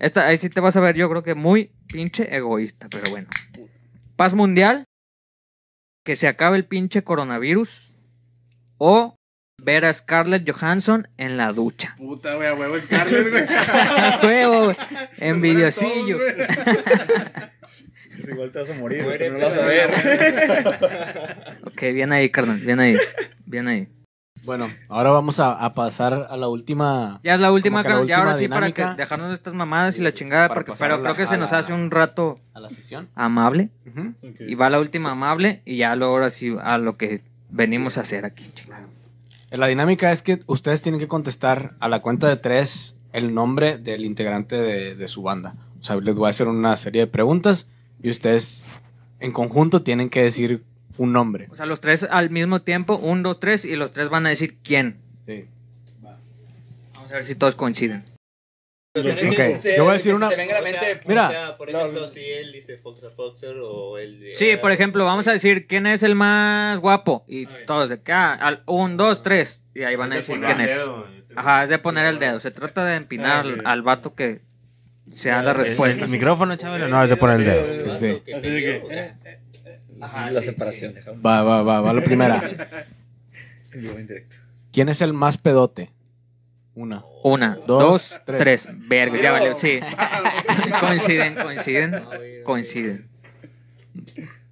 Esta, 0.00 0.26
ahí 0.26 0.38
sí 0.38 0.50
te 0.50 0.60
vas 0.60 0.76
a 0.76 0.80
ver, 0.80 0.96
yo 0.96 1.08
creo 1.08 1.22
que 1.22 1.34
muy 1.34 1.72
pinche 1.86 2.34
egoísta, 2.34 2.88
pero 2.90 3.10
bueno. 3.10 3.28
Paz 4.16 4.34
mundial, 4.34 4.84
que 6.04 6.16
se 6.16 6.26
acabe 6.28 6.56
el 6.56 6.64
pinche 6.64 7.04
coronavirus 7.04 7.92
o 8.78 9.14
ver 9.62 9.84
a 9.84 9.92
Scarlett 9.92 10.48
Johansson 10.50 11.08
en 11.16 11.36
la 11.36 11.52
ducha. 11.52 11.94
Puta, 11.98 12.34
güey, 12.36 12.48
a 12.48 12.54
huevo 12.54 12.78
Scarlett, 12.78 13.30
güey. 13.30 13.44
A 13.48 14.20
huevo, 14.24 14.64
güey. 14.66 14.76
envidiosillo. 15.18 16.18
Igual 18.28 18.50
te 18.50 18.58
vas 18.58 18.70
a 18.70 18.74
morir. 18.74 19.02
Muérete 19.02 19.30
no 19.30 19.38
lo 19.38 19.46
vas 19.50 19.58
a 19.58 19.66
ver. 19.66 19.90
Ok, 21.64 21.82
bien 21.92 22.12
ahí, 22.12 22.30
carnal, 22.30 22.58
bien 22.58 22.80
ahí. 22.80 22.96
Bien 23.44 23.68
ahí. 23.68 23.88
Bueno, 24.46 24.70
ahora 24.88 25.10
vamos 25.10 25.40
a, 25.40 25.52
a 25.52 25.74
pasar 25.74 26.28
a 26.30 26.36
la 26.36 26.48
última. 26.48 27.20
Ya 27.24 27.34
es 27.34 27.40
la 27.40 27.52
última, 27.52 27.82
que 27.82 27.88
la. 27.90 28.04
Ya 28.04 28.18
ahora 28.18 28.36
sí, 28.36 28.48
para 28.48 28.70
que 28.72 28.84
dejarnos 28.96 29.28
de 29.28 29.34
estas 29.34 29.52
mamadas 29.54 29.98
y 29.98 30.00
la 30.02 30.14
chingada, 30.14 30.48
Para 30.48 30.60
porque, 30.64 30.72
pero 30.78 30.96
la- 30.96 31.02
creo 31.02 31.16
que 31.16 31.26
se 31.26 31.36
nos 31.36 31.50
la- 31.52 31.58
hace 31.58 31.72
un 31.72 31.90
rato 31.90 32.38
A 32.54 32.60
la 32.60 32.70
sesión. 32.70 33.08
amable. 33.14 33.70
Y 34.40 34.54
va 34.54 34.70
la 34.70 34.78
última 34.80 35.10
amable 35.10 35.62
y 35.64 35.76
ya 35.76 35.94
luego 35.96 36.14
ahora 36.14 36.30
sí 36.30 36.56
a 36.62 36.78
lo 36.78 36.94
que 36.96 37.22
venimos 37.50 37.98
a 37.98 38.02
hacer 38.02 38.24
aquí. 38.24 38.44
chingada. 38.54 38.86
La 39.50 39.66
dinámica 39.68 40.10
es 40.12 40.22
que 40.22 40.40
ustedes 40.46 40.82
tienen 40.82 41.00
que 41.00 41.08
contestar 41.08 41.74
a 41.80 41.88
la 41.88 42.00
cuenta 42.00 42.28
de 42.28 42.36
tres 42.36 42.96
el 43.12 43.32
nombre 43.34 43.78
del 43.78 44.04
integrante 44.04 44.56
de, 44.56 44.94
de 44.94 45.08
su 45.08 45.22
banda. 45.22 45.54
O 45.80 45.84
sea, 45.84 45.96
les 45.96 46.14
voy 46.14 46.26
a 46.26 46.30
hacer 46.30 46.48
una 46.48 46.76
serie 46.76 47.02
de 47.02 47.06
preguntas 47.06 47.66
y 48.02 48.10
ustedes 48.10 48.66
en 49.20 49.32
conjunto 49.32 49.82
tienen 49.82 50.10
que 50.10 50.22
decir 50.22 50.64
un 50.98 51.12
nombre. 51.12 51.46
O 51.50 51.56
sea, 51.56 51.66
los 51.66 51.80
tres 51.80 52.02
al 52.08 52.30
mismo 52.30 52.62
tiempo, 52.62 52.96
un, 52.96 53.22
dos, 53.22 53.38
tres, 53.40 53.64
y 53.64 53.76
los 53.76 53.92
tres 53.92 54.08
van 54.08 54.26
a 54.26 54.30
decir 54.30 54.56
quién. 54.62 54.96
Sí. 55.26 55.44
Vamos 56.94 57.10
a 57.10 57.14
ver 57.14 57.24
si 57.24 57.34
todos 57.34 57.54
coinciden. 57.54 58.04
Yo 58.94 59.02
voy 59.02 59.90
a 59.90 59.92
decir 59.92 60.14
una- 60.14 60.30
Se 60.30 60.36
te 60.36 60.40
venga 60.40 60.56
a 60.56 60.60
la 60.62 60.64
mente. 60.70 61.00
Mira. 61.06 61.28
O 61.28 61.30
sea, 61.30 61.56
por 61.58 61.70
No, 61.70 61.78
ejemplo, 61.80 62.00
no. 62.00 62.06
si 62.08 62.20
él 62.20 62.50
dice 62.52 62.78
Foxer 62.78 63.10
Foxer 63.10 63.54
o 63.62 63.98
él... 63.98 64.30
Sí, 64.32 64.56
por 64.58 64.72
ejemplo, 64.72 65.04
vamos 65.04 65.28
a 65.28 65.32
decir 65.32 65.66
quién 65.66 65.86
es 65.86 66.02
el 66.02 66.14
más 66.14 66.78
guapo. 66.78 67.22
Y 67.28 67.44
todos 67.66 67.90
de 67.90 67.96
acá, 67.96 68.32
al 68.32 68.62
un, 68.64 68.96
dos, 68.96 69.22
tres. 69.22 69.60
Y 69.74 69.82
ahí 69.82 69.96
van 69.96 70.12
a 70.12 70.16
decir 70.16 70.40
quién 70.40 70.62
es. 70.62 70.78
Ajá, 71.34 71.64
es 71.64 71.68
de 71.68 71.78
poner 71.78 72.06
el 72.06 72.18
dedo. 72.18 72.40
Se 72.40 72.50
trata 72.50 72.86
de 72.86 72.96
empinar 72.96 73.44
al, 73.44 73.62
al 73.66 73.82
vato 73.82 74.14
que 74.14 74.40
sea 75.10 75.42
la 75.42 75.52
respuesta. 75.52 76.06
¿El 76.06 76.10
micrófono, 76.10 76.56
chaval? 76.56 76.88
No, 76.88 77.04
es 77.04 77.10
de 77.10 77.16
poner 77.16 77.40
el 77.40 77.44
dedo. 77.44 77.80
Sí, 77.90 77.98
sí. 78.24 78.32
Así 78.32 78.40
que, 78.42 79.12
Ajá, 80.00 80.30
la 80.30 80.40
separación. 80.42 80.94
Va, 81.24 81.42
va, 81.42 81.62
va, 81.62 81.80
va 81.80 81.92
la 81.92 82.02
primera. 82.02 82.86
En 83.72 84.06
directo. 84.06 84.36
¿Quién 84.72 84.88
es 84.88 85.02
el 85.02 85.12
más 85.12 85.36
pedote? 85.36 85.92
Una. 86.74 87.04
Una, 87.22 87.56
Dos, 87.66 87.66
dos, 87.66 88.20
tres. 88.24 88.38
tres. 88.38 88.68
Verga, 88.88 89.20
ya 89.20 89.32
valió. 89.32 89.58
Sí. 89.58 89.80
coinciden, 90.80 91.34
coinciden, 91.34 92.02
coinciden. 92.44 93.08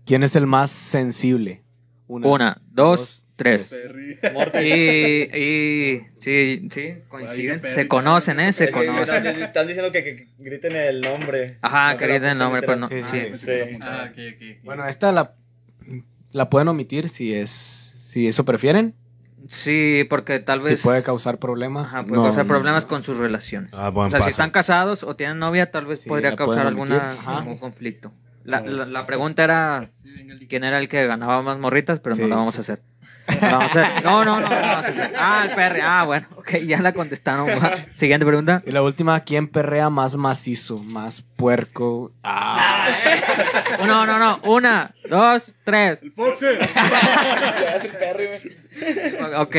¿Quién 0.05 0.23
es 0.23 0.37
el 0.37 0.47
más 0.47 0.71
sensible? 0.71 1.63
Una, 2.07 2.61
dos, 2.71 3.24
tres. 3.37 3.65
Perry. 3.65 4.19
Y, 4.65 5.37
y 5.37 6.01
sí, 6.19 6.69
sí, 6.71 6.95
coinciden. 7.09 7.61
Se 7.61 7.89
conocen, 7.89 8.41
¿eh? 8.41 8.53
Se 8.53 8.71
conocen. 8.71 9.27
Están, 9.27 9.67
diciendo 9.67 9.91
que, 9.93 10.05
que 10.05 10.29
griten 10.39 10.77
el 10.77 11.01
nombre. 11.01 11.59
Ajá, 11.63 11.93
No, 11.93 11.99
que 11.99 12.07
griten 12.07 12.31
el 12.31 12.39
nombre, 12.39 12.63
pero 12.63 12.77
no. 12.77 12.89
Sí, 12.89 13.03
Sí. 13.03 13.21
sí. 13.33 13.37
Sí. 13.47 13.79
Ah. 13.83 14.11
Bueno, 14.63 14.87
esta 14.87 15.13
la, 15.13 15.35
la 16.33 16.51
pueden 16.51 16.69
omitir 16.69 17.09
si 17.09 17.35
es 17.35 17.51
si 17.51 18.29
eso 18.29 18.45
prefieren. 18.45 18.95
Sí, 19.49 20.07
porque 20.09 20.39
tal 20.39 20.61
vez. 20.61 20.81
Si 20.81 20.85
puede 20.85 21.03
causar 21.03 21.39
problemas. 21.39 21.89
Ajá, 21.89 22.03
puede 22.05 22.17
no- 22.23 22.25
causar 22.29 22.47
problemas 22.47 22.87
con 22.87 23.03
sus 23.03 23.19
relaciones. 23.19 23.75
Ah, 23.75 23.91
buen 23.91 24.07
o 24.07 24.11
sea, 24.11 24.21
paso. 24.21 24.29
si 24.29 24.31
están 24.31 24.51
casados 24.51 25.03
o 25.03 25.17
tienen 25.17 25.39
novia, 25.39 25.71
tal 25.71 25.85
vez 25.87 26.01
Sí, 26.01 26.09
podría 26.09 26.35
causar 26.35 26.67
alguna 26.67 27.15
algún 27.27 27.59
conflicto. 27.59 28.13
La, 28.45 28.61
la, 28.61 28.85
la 28.85 29.07
pregunta 29.07 29.43
era 29.43 29.91
quién 30.51 30.65
era 30.65 30.79
el 30.79 30.89
que 30.89 31.07
ganaba 31.07 31.41
más 31.43 31.59
morritas, 31.59 32.01
pero 32.01 32.15
Sí, 32.15 32.23
no 32.23 32.29
la 32.29 32.37
vamos 32.37 32.55
sí, 32.55 32.61
a 32.61 32.63
hacer. 32.63 32.83
No, 33.41 34.25
no, 34.25 34.25
no, 34.25 34.41
no. 34.41 34.49
Ah, 35.17 35.45
el 35.49 35.55
perre. 35.55 35.81
Ah, 35.83 36.05
bueno, 36.05 36.27
ok, 36.37 36.57
ya 36.67 36.81
la 36.81 36.93
contestaron. 36.93 37.49
Va. 37.49 37.77
Siguiente 37.95 38.27
pregunta. 38.27 38.63
Y 38.67 38.71
la 38.73 38.83
última, 38.83 39.19
¿quién 39.21 39.49
perrea 39.49 39.89
más 39.91 40.17
macizo? 40.17 40.79
Más 40.79 41.23
puerco. 41.37 42.13
Ah, 42.23 42.89
No, 43.87 44.05
no, 44.07 44.19
no. 44.19 44.41
Una, 44.45 44.95
dos, 45.09 45.57
tres. 45.65 46.01
El 46.03 46.13
Perry, 47.99 48.27
güey. 48.27 48.41
Ok. 49.37 49.57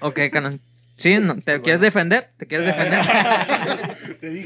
Ok, 0.00 0.20
canon. 0.32 0.60
¿Sí? 0.96 1.18
No, 1.18 1.34
¿Te 1.36 1.60
quieres 1.62 1.80
defender? 1.80 2.30
¿Te 2.36 2.46
quieres 2.46 2.66
defender? 2.66 3.00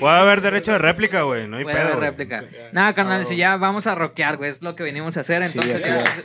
Puede 0.01 0.17
haber 0.17 0.41
derecho 0.41 0.73
de 0.73 0.79
réplica, 0.79 1.23
güey. 1.23 1.47
No 1.47 1.59
hay 1.59 1.65
Puede 1.65 1.77
pedo. 1.77 1.87
haber 1.89 1.97
güey. 1.99 2.11
réplica. 2.11 2.45
Nada, 2.73 2.95
carnal, 2.95 3.27
si 3.27 3.37
ya 3.37 3.57
vamos 3.57 3.87
a 3.87 3.95
rockear, 3.95 4.39
güey. 4.39 4.51
Es 4.51 4.63
lo 4.63 4.75
que 4.75 4.83
venimos 4.83 5.17
a 5.19 5.21
hacer. 5.21 5.43
Sí, 5.49 5.59
Entonces, 5.59 5.75
así 5.85 5.89
ya, 5.91 5.97
es. 5.99 6.25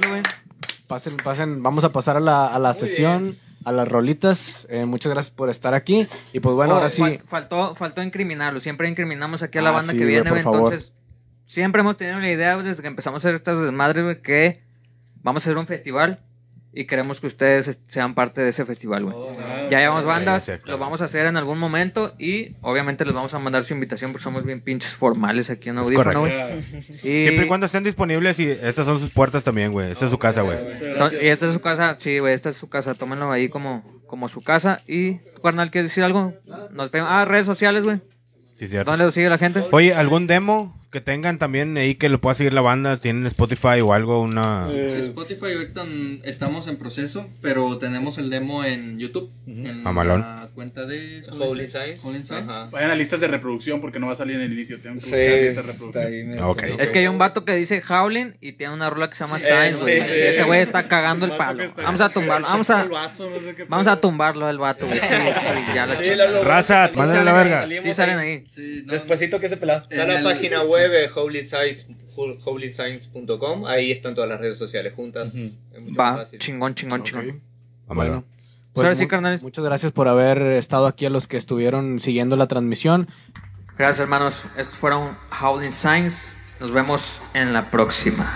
se 0.00 0.08
güey. 0.08 0.22
Pasen, 0.86 1.16
pasen. 1.18 1.62
Vamos 1.62 1.84
a 1.84 1.92
pasar 1.92 2.16
a 2.16 2.20
la, 2.20 2.46
a 2.46 2.58
la 2.58 2.74
sesión, 2.74 3.36
a 3.64 3.72
las 3.72 3.88
rolitas. 3.88 4.66
Eh, 4.70 4.84
muchas 4.84 5.12
gracias 5.12 5.34
por 5.34 5.48
estar 5.50 5.74
aquí. 5.74 6.06
Y 6.32 6.40
pues 6.40 6.54
bueno, 6.54 6.74
Oh, 6.74 6.76
ahora 6.76 6.90
sí. 6.90 7.02
fal- 7.02 7.20
faltó, 7.24 7.74
faltó 7.74 8.02
incriminarlo. 8.02 8.60
Siempre 8.60 8.88
incriminamos 8.88 9.42
aquí 9.42 9.58
a 9.58 9.62
la 9.62 9.70
Ah, 9.70 9.72
banda 9.72 9.92
sí, 9.92 9.98
que 9.98 10.04
viene, 10.04 10.30
favor. 10.42 10.72
Entonces, 10.72 10.92
siempre 11.44 11.80
hemos 11.80 11.96
tenido 11.96 12.18
la 12.20 12.30
idea 12.30 12.56
desde 12.56 12.82
que 12.82 12.88
empezamos 12.88 13.24
a 13.24 13.28
hacer 13.28 13.34
estas 13.34 13.60
desmadres, 13.60 14.04
güey, 14.04 14.22
que 14.22 14.62
vamos 15.22 15.42
a 15.42 15.50
hacer 15.50 15.58
un 15.58 15.66
festival 15.66 16.20
y 16.76 16.84
queremos 16.84 17.22
que 17.22 17.26
ustedes 17.26 17.80
sean 17.86 18.14
parte 18.14 18.42
de 18.42 18.50
ese 18.50 18.66
festival, 18.66 19.04
güey. 19.04 19.16
ya 19.70 19.78
llevamos 19.78 20.04
bandas, 20.04 20.44
Sí, 20.44 20.52
sí, 20.52 20.58
claro. 20.58 20.72
lo 20.72 20.84
vamos 20.84 21.00
a 21.00 21.06
hacer 21.06 21.24
en 21.24 21.38
algún 21.38 21.58
momento 21.58 22.14
y 22.18 22.54
obviamente 22.60 23.06
les 23.06 23.14
vamos 23.14 23.32
a 23.32 23.38
mandar 23.38 23.64
su 23.64 23.72
invitación 23.72 24.12
porque 24.12 24.22
somos 24.22 24.44
bien 24.44 24.60
pinches 24.60 24.92
formales 24.94 25.48
aquí 25.48 25.70
en 25.70 25.78
Audífono, 25.78 26.20
güey. 26.20 26.32
Y, 27.02 27.22
Siempre 27.22 27.44
y 27.46 27.48
cuando 27.48 27.64
estén 27.64 27.82
disponibles 27.82 28.38
y 28.40 28.50
estas 28.50 28.84
son 28.84 29.00
sus 29.00 29.08
puertas 29.08 29.42
también, 29.42 29.72
güey. 29.72 29.90
Esta 29.90 30.04
es 30.04 30.10
su 30.10 30.18
casa, 30.18 30.42
güey. 30.42 30.58
Y 31.22 31.28
esta 31.28 31.46
es 31.46 31.54
su 31.54 31.60
casa, 31.60 31.96
sí, 31.98 32.18
güey, 32.18 32.34
esta 32.34 32.50
es 32.50 32.58
su 32.58 32.68
casa, 32.68 32.94
tómenlo 32.94 33.32
ahí 33.32 33.48
como, 33.48 33.82
como 34.06 34.28
su 34.28 34.42
casa. 34.42 34.82
Y, 34.86 35.14
¿tu 35.34 35.40
carnal, 35.40 35.70
¿quieres 35.70 35.90
decir 35.90 36.04
algo? 36.04 36.34
Nos 36.72 36.90
vemos. 36.90 37.08
Ah, 37.10 37.24
redes 37.24 37.46
sociales, 37.46 37.84
güey. 37.84 38.02
Sí, 38.56 38.68
cierto. 38.68 38.90
¿Dónde 38.90 39.06
lo 39.06 39.12
sigue 39.12 39.30
la 39.30 39.38
gente? 39.38 39.62
Oye, 39.70 39.94
¿algún 39.94 40.26
demo 40.26 40.78
que 40.90 41.00
tengan 41.00 41.38
también 41.38 41.76
ahí 41.76 41.94
que 41.94 42.08
lo 42.08 42.20
pueda 42.20 42.34
seguir 42.34 42.52
la 42.52 42.60
banda? 42.60 42.96
¿Tienen 42.96 43.26
Spotify 43.26 43.80
o 43.82 43.92
algo? 43.92 44.20
Una... 44.22 44.68
Eh, 44.70 44.98
Spotify 45.00 45.52
ahorita 45.54 45.84
estamos 46.24 46.66
en 46.68 46.76
proceso, 46.76 47.28
pero 47.42 47.78
tenemos 47.78 48.18
el 48.18 48.30
demo 48.30 48.64
en 48.64 48.98
YouTube. 48.98 49.30
En 49.46 49.82
Mamalón. 49.82 50.20
la 50.20 50.48
cuenta 50.54 50.86
de 50.86 51.24
Holy. 51.38 51.66
Ajá. 52.30 52.68
Vayan 52.70 52.90
a 52.90 52.94
listas 52.94 53.20
de 53.20 53.28
reproducción 53.28 53.80
porque 53.80 53.98
no 53.98 54.06
va 54.06 54.12
a 54.12 54.16
salir 54.16 54.36
en 54.36 54.42
el 54.42 54.52
inicio. 54.52 54.78
Tengo 54.80 54.96
que 54.96 55.00
Sí, 55.02 55.10
listas 55.46 55.66
de 55.66 55.72
reproducción. 55.72 56.06
ahí. 56.06 56.24
medio 56.24 56.42
ok. 56.42 56.46
complicado. 56.48 56.82
Es 56.82 56.90
que 56.90 56.98
hay 57.00 57.08
un 57.08 57.18
vato 57.18 57.44
que 57.44 57.54
dice 57.54 57.82
Howling 57.88 58.34
y 58.40 58.52
tiene 58.52 58.72
una 58.74 58.88
rola 58.90 59.10
que 59.10 59.16
se 59.16 59.24
llama 59.24 59.38
Sí, 59.38 59.46
Signs, 59.46 59.76
sí, 59.76 59.82
güey. 59.82 60.00
sí. 60.00 60.06
Y 60.08 60.22
ese 60.22 60.42
güey 60.44 60.60
está 60.60 60.88
cagando 60.88 61.26
el 61.26 61.32
palo. 61.32 61.62
Vamos 61.76 62.00
a 62.00 62.08
tumbarlo, 62.08 62.46
vamos 62.48 62.70
a, 62.70 62.88
vamos 63.68 63.86
a 63.86 64.00
tumbarlo 64.00 64.48
el 64.48 64.58
vato, 64.58 64.86
güey. 64.86 64.98
Sí, 64.98 65.06
sí, 65.64 65.72
ya 65.74 65.86
la 65.86 66.42
Raza, 66.42 66.90
la 66.94 67.32
verga. 67.32 67.60
salimos 67.60 67.84
Sí 67.84 67.94
salen 67.94 68.18
ahí. 68.18 68.44
No, 68.84 68.92
Despuésito 68.94 69.40
que 69.40 69.48
se 69.48 69.56
pelado. 69.56 69.86
Está 69.90 70.02
En 70.02 70.24
la 70.24 70.30
página 70.30 70.60
sí. 70.60 70.66
Web 70.76 71.10
holysigns, 71.14 71.86
holysigns.com. 72.44 73.66
Ahí 73.66 73.90
están 73.92 74.14
todas 74.14 74.28
las 74.30 74.40
redes 74.40 74.58
sociales 74.58 74.92
juntas. 74.94 75.34
Es 75.34 75.58
mucho 75.82 75.90
más 75.90 75.98
Va, 75.98 76.16
fácil. 76.18 76.38
chingón, 76.38 76.74
chingón, 76.74 77.02
chingón. 77.02 77.42
Vámonos. 77.86 78.24
Pues 78.72 78.84
ahora 78.84 78.94
sí, 78.94 79.06
carnales. 79.06 79.42
Muchas 79.42 79.64
gracias 79.64 79.92
por 79.92 80.06
haber 80.08 80.40
estado 80.42 80.86
aquí 80.86 81.06
a 81.06 81.10
los 81.10 81.26
que 81.26 81.36
estuvieron 81.38 81.98
siguiendo 82.00 82.36
la 82.36 82.46
transmisión. 82.46 83.08
Gracias, 83.78 84.00
hermanos. 84.00 84.46
Estos 84.56 84.76
fueron 84.76 85.16
Howling 85.40 85.72
Signs. 85.72 86.34
Nos 86.60 86.70
vemos 86.72 87.22
en 87.34 87.52
la 87.52 87.70
próxima. 87.70 88.26